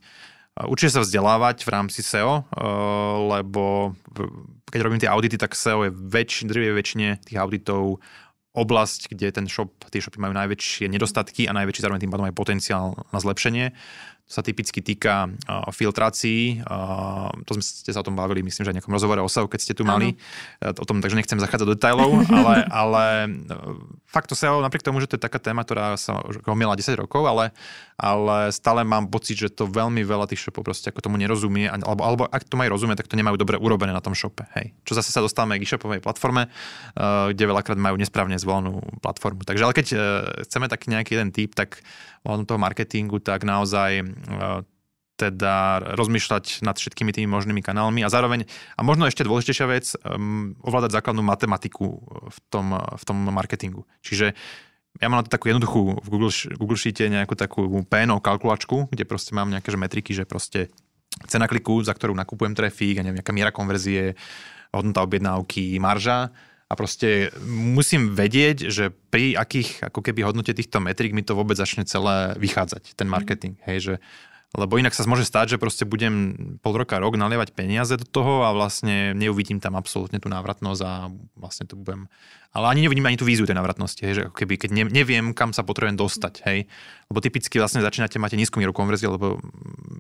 Určite 0.67 0.99
sa 0.99 1.05
vzdelávať 1.07 1.63
v 1.63 1.71
rámci 1.71 2.03
SEO, 2.03 2.43
eh, 2.43 2.45
lebo 3.31 3.95
keď 4.75 4.81
robím 4.83 4.99
tie 4.99 5.13
audity, 5.13 5.39
tak 5.39 5.55
SEO 5.55 5.87
je 5.87 5.95
väč, 5.95 6.43
drvie 6.43 6.75
väčšine 6.75 7.23
tých 7.23 7.39
auditov 7.39 8.03
oblasť, 8.59 9.15
kde 9.15 9.31
ten 9.31 9.47
shop, 9.47 9.89
tie 9.89 10.03
shopy 10.03 10.19
majú 10.19 10.35
najväčšie 10.35 10.91
nedostatky 10.91 11.47
a 11.47 11.57
najväčší 11.57 11.81
zároveň 11.83 12.03
tým 12.05 12.13
pádom 12.13 12.27
aj 12.29 12.35
potenciál 12.37 12.87
na 13.15 13.19
zlepšenie. 13.23 13.73
Sa 14.29 14.45
typicky 14.45 14.85
týka 14.85 15.25
uh, 15.25 15.73
filtrácií. 15.73 16.61
Uh, 16.61 17.33
to 17.49 17.57
sme 17.57 17.65
ste 17.65 17.91
sa 17.97 18.05
o 18.05 18.07
tom 18.07 18.13
bavili, 18.13 18.45
myslím, 18.45 18.69
že 18.69 18.71
aj 18.71 18.77
nejakom 18.77 18.93
rozhovore 18.93 19.25
o 19.25 19.29
SEO, 19.33 19.49
keď 19.49 19.61
ste 19.65 19.73
tu 19.73 19.89
mali. 19.89 20.21
Uh, 20.61 20.77
o 20.77 20.85
tom, 20.85 21.01
takže 21.01 21.17
nechcem 21.17 21.41
zachádzať 21.41 21.65
do 21.65 21.73
detailov, 21.73 22.13
ale, 22.39 22.55
ale 22.69 23.05
uh, 23.49 23.81
fakt 24.05 24.29
to 24.29 24.37
SEO, 24.37 24.61
napriek 24.61 24.85
tomu, 24.85 25.01
že 25.01 25.09
to 25.09 25.17
je 25.17 25.25
taká 25.25 25.41
téma, 25.41 25.65
ktorá 25.65 25.97
sa 25.97 26.21
homiela 26.45 26.77
10 26.77 27.01
rokov, 27.01 27.25
ale, 27.25 27.57
ale 27.97 28.53
stále 28.53 28.85
mám 28.85 29.09
pocit, 29.09 29.41
že 29.41 29.49
to 29.49 29.65
veľmi 29.65 30.05
veľa 30.05 30.29
tých 30.29 30.45
shopov 30.45 30.61
proste 30.61 30.93
ako 30.93 31.09
tomu 31.09 31.17
nerozumie, 31.17 31.65
alebo, 31.65 32.05
alebo 32.05 32.23
ak 32.29 32.45
to 32.45 32.61
majú 32.61 32.77
rozumieť, 32.77 33.01
tak 33.01 33.09
to 33.09 33.17
nemajú 33.17 33.41
dobre 33.41 33.57
urobené 33.57 33.97
na 33.97 34.05
tom 34.05 34.13
shope. 34.13 34.45
Hej. 34.61 34.77
Čo 34.85 34.93
zase 34.93 35.09
sa 35.09 35.25
dostávame 35.25 35.57
k 35.57 35.65
e-shopovej 35.65 36.05
platforme, 36.05 36.53
uh, 36.53 37.33
kde 37.33 37.49
veľakrát 37.49 37.81
majú 37.81 37.97
nesprávne 37.97 38.37
zvolenú 38.37 38.85
platformu. 39.01 39.49
Takže 39.49 39.65
ale 39.65 39.73
keď 39.73 39.87
uh, 39.97 40.01
chceme 40.45 40.69
taký 40.69 40.93
nejaký 40.93 41.17
jeden 41.17 41.33
typ, 41.33 41.57
tak 41.57 41.81
ohľadom 42.27 42.47
toho 42.47 42.61
marketingu, 42.61 43.19
tak 43.23 43.47
naozaj 43.47 44.03
e, 44.03 44.05
teda 45.19 45.83
rozmýšľať 45.99 46.63
nad 46.63 46.79
všetkými 46.79 47.11
tými 47.11 47.27
možnými 47.27 47.59
kanálmi 47.59 48.07
a 48.07 48.09
zároveň, 48.09 48.47
a 48.79 48.81
možno 48.87 49.11
ešte 49.11 49.27
dôležitejšia 49.27 49.67
vec, 49.67 49.99
ovládať 50.63 50.95
základnú 50.95 51.27
matematiku 51.27 51.99
v 52.31 52.39
tom, 52.47 52.79
v 52.79 53.03
tom 53.03 53.19
marketingu. 53.27 53.83
Čiže 54.07 54.39
ja 55.03 55.07
mám 55.11 55.23
na 55.23 55.27
to 55.27 55.35
takú 55.35 55.51
jednoduchú 55.51 56.03
v 56.03 56.09
Google, 56.11 56.31
Google 56.55 56.79
Sheete 56.79 57.11
nejakú 57.11 57.35
takú 57.35 57.67
PNO 57.67 58.23
kalkulačku, 58.23 58.95
kde 58.95 59.05
proste 59.07 59.35
mám 59.35 59.51
nejaké 59.51 59.75
že 59.75 59.79
metriky, 59.79 60.11
že 60.15 60.23
proste 60.23 60.71
cena 61.27 61.51
kliku, 61.51 61.83
za 61.83 61.99
ktorú 61.99 62.15
nakupujem 62.15 62.55
trafík, 62.55 62.99
a 62.99 63.03
neviem, 63.03 63.19
nejaká 63.19 63.35
miera 63.35 63.51
konverzie, 63.51 64.15
hodnota 64.71 65.03
objednávky, 65.03 65.83
marža 65.83 66.31
a 66.69 66.73
proste 66.77 67.33
musím 67.49 68.13
vedieť, 68.13 68.69
že 68.69 68.93
pri 69.09 69.33
akých 69.41 69.89
ako 69.89 70.05
keby 70.05 70.21
hodnote 70.29 70.53
týchto 70.53 70.85
metrik 70.85 71.17
mi 71.17 71.25
to 71.25 71.33
vôbec 71.33 71.57
začne 71.57 71.89
celé 71.89 72.37
vychádzať, 72.37 72.93
ten 72.93 73.09
marketing. 73.09 73.57
Mm. 73.57 73.65
Hej, 73.65 73.79
že 73.81 73.95
lebo 74.57 74.81
inak 74.81 74.97
sa 74.97 75.05
môže 75.05 75.29
stať, 75.29 75.57
že 75.57 75.61
proste 75.61 75.85
budem 75.85 76.33
pol 76.65 76.73
roka, 76.73 76.97
rok 76.97 77.21
nalievať 77.21 77.53
peniaze 77.53 78.01
do 78.01 78.09
toho 78.09 78.49
a 78.49 78.57
vlastne 78.57 79.13
neuvidím 79.13 79.61
tam 79.61 79.77
absolútne 79.77 80.17
tú 80.25 80.33
návratnosť 80.33 80.81
a 80.89 81.13
vlastne 81.37 81.69
to 81.69 81.77
budem... 81.77 82.09
Ale 82.57 82.73
ani 82.73 82.89
nevidím 82.89 83.05
ani 83.05 83.21
tú 83.21 83.29
víziu 83.29 83.45
tej 83.45 83.61
návratnosti, 83.61 84.01
hej, 84.01 84.15
že 84.17 84.23
ako 84.25 84.41
keby, 84.41 84.57
keď 84.57 84.71
neviem, 84.89 85.37
kam 85.37 85.53
sa 85.53 85.69
potrebujem 85.69 86.01
dostať, 86.01 86.49
hej. 86.49 86.65
Lebo 87.13 87.21
typicky 87.21 87.61
vlastne 87.61 87.85
začínate, 87.85 88.17
máte 88.17 88.41
nízku 88.41 88.57
mieru 88.57 88.73
konverzie, 88.73 89.13
lebo 89.13 89.37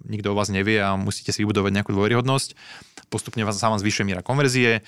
nikto 0.08 0.32
o 0.32 0.38
vás 0.38 0.48
nevie 0.48 0.80
a 0.80 0.96
musíte 0.96 1.28
si 1.28 1.44
vybudovať 1.44 1.68
nejakú 1.68 1.92
dôveryhodnosť. 1.92 2.56
Postupne 3.12 3.44
vás 3.44 3.60
sa 3.60 3.68
vám 3.68 3.84
zvyšuje 3.84 4.08
miera 4.08 4.24
konverzie 4.24 4.80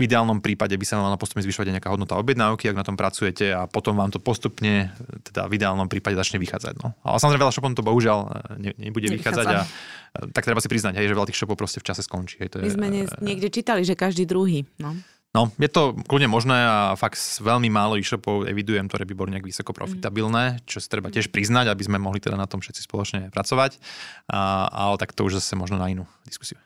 v 0.00 0.08
ideálnom 0.08 0.40
prípade 0.40 0.72
by 0.72 0.86
sa 0.88 0.96
mala 0.96 1.20
postupne 1.20 1.44
zvyšovať 1.44 1.68
aj 1.68 1.74
nejaká 1.76 1.90
hodnota 1.92 2.16
objednávky, 2.16 2.72
ak 2.72 2.80
na 2.80 2.86
tom 2.88 2.96
pracujete 2.96 3.52
a 3.52 3.68
potom 3.68 3.92
vám 3.92 4.08
to 4.08 4.16
postupne, 4.16 4.88
teda 5.28 5.44
v 5.44 5.60
ideálnom 5.60 5.92
prípade 5.92 6.16
začne 6.16 6.40
vychádzať. 6.40 6.80
No. 6.80 6.96
Ale 7.04 7.20
samozrejme 7.20 7.44
veľa 7.44 7.52
shopom 7.52 7.76
to 7.76 7.84
bohužiaľ 7.84 8.18
e, 8.24 8.28
ne, 8.56 8.70
nebude 8.80 9.12
Nevychádza. 9.12 9.44
vychádzať 9.44 9.46
a 9.52 9.60
e, 9.60 9.68
tak 10.32 10.48
treba 10.48 10.64
si 10.64 10.72
priznať, 10.72 10.96
hej, 10.96 11.12
že 11.12 11.12
veľa 11.12 11.28
tých 11.28 11.36
shopov 11.36 11.60
proste 11.60 11.84
v 11.84 11.92
čase 11.92 12.00
skončí. 12.00 12.40
Hej, 12.40 12.56
to 12.56 12.64
My 12.64 12.72
je, 12.72 12.74
sme 12.80 12.88
e, 12.88 13.04
niekde 13.20 13.52
čítali, 13.52 13.84
že 13.84 13.92
každý 13.92 14.24
druhý. 14.24 14.64
No. 14.80 14.96
No, 15.30 15.46
je 15.62 15.70
to 15.70 15.94
kľudne 16.10 16.26
možné 16.26 16.58
a 16.58 16.98
fakt 16.98 17.14
veľmi 17.38 17.70
málo 17.70 17.94
e-shopov 17.94 18.50
evidujem, 18.50 18.90
ktoré 18.90 19.06
by 19.06 19.14
boli 19.14 19.30
nejak 19.30 19.46
vysoko 19.46 19.70
profitabilné, 19.70 20.58
čo 20.66 20.82
si 20.82 20.90
treba 20.90 21.06
tiež 21.06 21.30
priznať, 21.30 21.70
aby 21.70 21.86
sme 21.86 22.02
mohli 22.02 22.18
teda 22.18 22.34
na 22.34 22.50
tom 22.50 22.58
všetci 22.58 22.82
spoločne 22.82 23.20
pracovať. 23.30 23.78
A, 24.26 24.66
ale 24.66 24.98
tak 24.98 25.14
to 25.14 25.22
už 25.22 25.38
zase 25.38 25.54
možno 25.54 25.78
na 25.78 25.86
inú 25.86 26.02
diskusiu. 26.26 26.58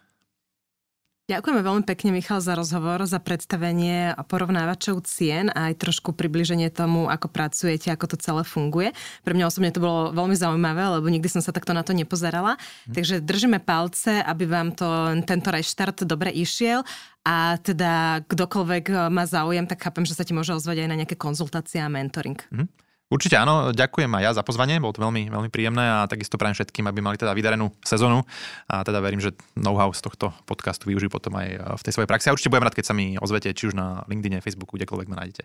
Ďakujeme 1.25 1.65
veľmi 1.65 1.89
pekne, 1.89 2.13
Michal, 2.13 2.45
za 2.45 2.53
rozhovor, 2.53 3.01
za 3.09 3.17
predstavenie 3.17 4.13
porovnávačov 4.29 5.09
cien 5.09 5.49
a 5.49 5.73
aj 5.73 5.81
trošku 5.81 6.13
približenie 6.13 6.69
tomu, 6.69 7.09
ako 7.09 7.33
pracujete, 7.33 7.89
ako 7.89 8.13
to 8.13 8.17
celé 8.21 8.45
funguje. 8.45 8.93
Pre 9.25 9.33
mňa 9.33 9.49
osobne 9.49 9.73
to 9.73 9.81
bolo 9.81 10.13
veľmi 10.13 10.37
zaujímavé, 10.37 11.01
lebo 11.01 11.09
nikdy 11.09 11.25
som 11.33 11.41
sa 11.41 11.49
takto 11.49 11.73
na 11.73 11.81
to 11.81 11.97
nepozerala. 11.97 12.61
Hm. 12.61 12.93
Takže 12.93 13.15
držíme 13.25 13.65
palce, 13.65 14.21
aby 14.21 14.45
vám 14.45 14.77
to, 14.77 14.85
tento 15.25 15.49
reštart 15.49 16.05
dobre 16.05 16.29
išiel 16.29 16.85
a 17.25 17.57
teda 17.57 18.21
kdokoľvek 18.29 19.09
má 19.09 19.25
záujem, 19.25 19.65
tak 19.65 19.81
chápem, 19.81 20.05
že 20.05 20.13
sa 20.13 20.29
ti 20.29 20.37
môže 20.37 20.53
ozvať 20.53 20.85
aj 20.85 20.89
na 20.93 20.99
nejaké 21.01 21.17
konzultácie 21.17 21.81
a 21.81 21.89
mentoring. 21.89 22.37
Hm. 22.53 22.69
Určite 23.13 23.37
áno, 23.37 23.69
ďakujem 23.71 24.09
aj 24.17 24.23
ja 24.25 24.33
za 24.33 24.43
pozvanie, 24.43 24.81
bolo 24.81 24.97
to 24.97 25.05
veľmi, 25.05 25.29
veľmi 25.29 25.51
príjemné 25.53 25.85
a 25.85 26.09
takisto 26.09 26.41
prajem 26.41 26.57
všetkým, 26.57 26.89
aby 26.89 27.05
mali 27.05 27.21
teda 27.21 27.37
vydarenú 27.37 27.69
sezónu 27.85 28.25
a 28.65 28.81
teda 28.81 28.99
verím, 29.05 29.21
že 29.21 29.37
know-how 29.55 29.93
z 29.93 30.01
tohto 30.01 30.33
podcastu 30.49 30.89
využijú 30.89 31.13
potom 31.13 31.37
aj 31.37 31.79
v 31.79 31.83
tej 31.85 31.93
svojej 31.95 32.09
praxi 32.09 32.27
a 32.27 32.35
určite 32.35 32.49
budem 32.49 32.65
rád, 32.65 32.75
keď 32.75 32.87
sa 32.91 32.97
mi 32.97 33.21
ozvete, 33.21 33.53
či 33.53 33.69
už 33.69 33.77
na 33.77 34.03
LinkedIn, 34.09 34.41
Facebooku, 34.41 34.81
kdekoľvek 34.81 35.09
ma 35.13 35.21
nájdete. 35.21 35.45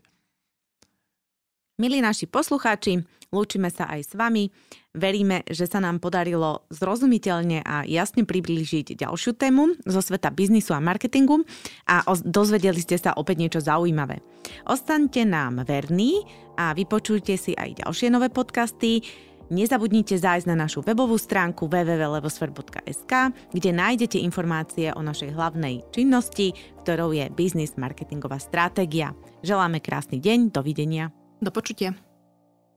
Milí 1.80 2.00
naši 2.00 2.28
poslucháči, 2.32 3.04
lúčime 3.32 3.68
sa 3.72 3.92
aj 3.92 4.02
s 4.08 4.12
vami. 4.16 4.52
Veríme, 4.90 5.46
že 5.46 5.70
sa 5.70 5.78
nám 5.78 6.02
podarilo 6.02 6.66
zrozumiteľne 6.74 7.62
a 7.62 7.86
jasne 7.86 8.26
priblížiť 8.26 8.98
ďalšiu 8.98 9.38
tému 9.38 9.78
zo 9.86 10.02
sveta 10.02 10.34
biznisu 10.34 10.74
a 10.74 10.82
marketingu 10.82 11.46
a 11.86 12.02
dozvedeli 12.26 12.82
ste 12.82 12.98
sa 12.98 13.14
opäť 13.14 13.38
niečo 13.38 13.62
zaujímavé. 13.62 14.18
Ostaňte 14.66 15.30
nám 15.30 15.62
verní 15.62 16.26
a 16.58 16.74
vypočujte 16.74 17.38
si 17.38 17.54
aj 17.54 17.86
ďalšie 17.86 18.10
nové 18.10 18.34
podcasty. 18.34 19.06
Nezabudnite 19.54 20.18
zájsť 20.18 20.50
na 20.50 20.66
našu 20.66 20.82
webovú 20.82 21.22
stránku 21.22 21.70
www.levosfer.sk, 21.70 23.14
kde 23.54 23.70
nájdete 23.70 24.18
informácie 24.18 24.90
o 24.94 25.06
našej 25.06 25.38
hlavnej 25.38 25.86
činnosti, 25.94 26.54
ktorou 26.82 27.14
je 27.14 27.30
Business 27.34 27.78
Marketingová 27.78 28.42
stratégia. 28.42 29.14
Želáme 29.46 29.86
krásny 29.86 30.18
deň, 30.18 30.50
dovidenia. 30.50 31.14
Do 31.42 31.54
počutia. 31.54 31.94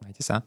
Majte 0.04 0.20
sa. 0.20 0.44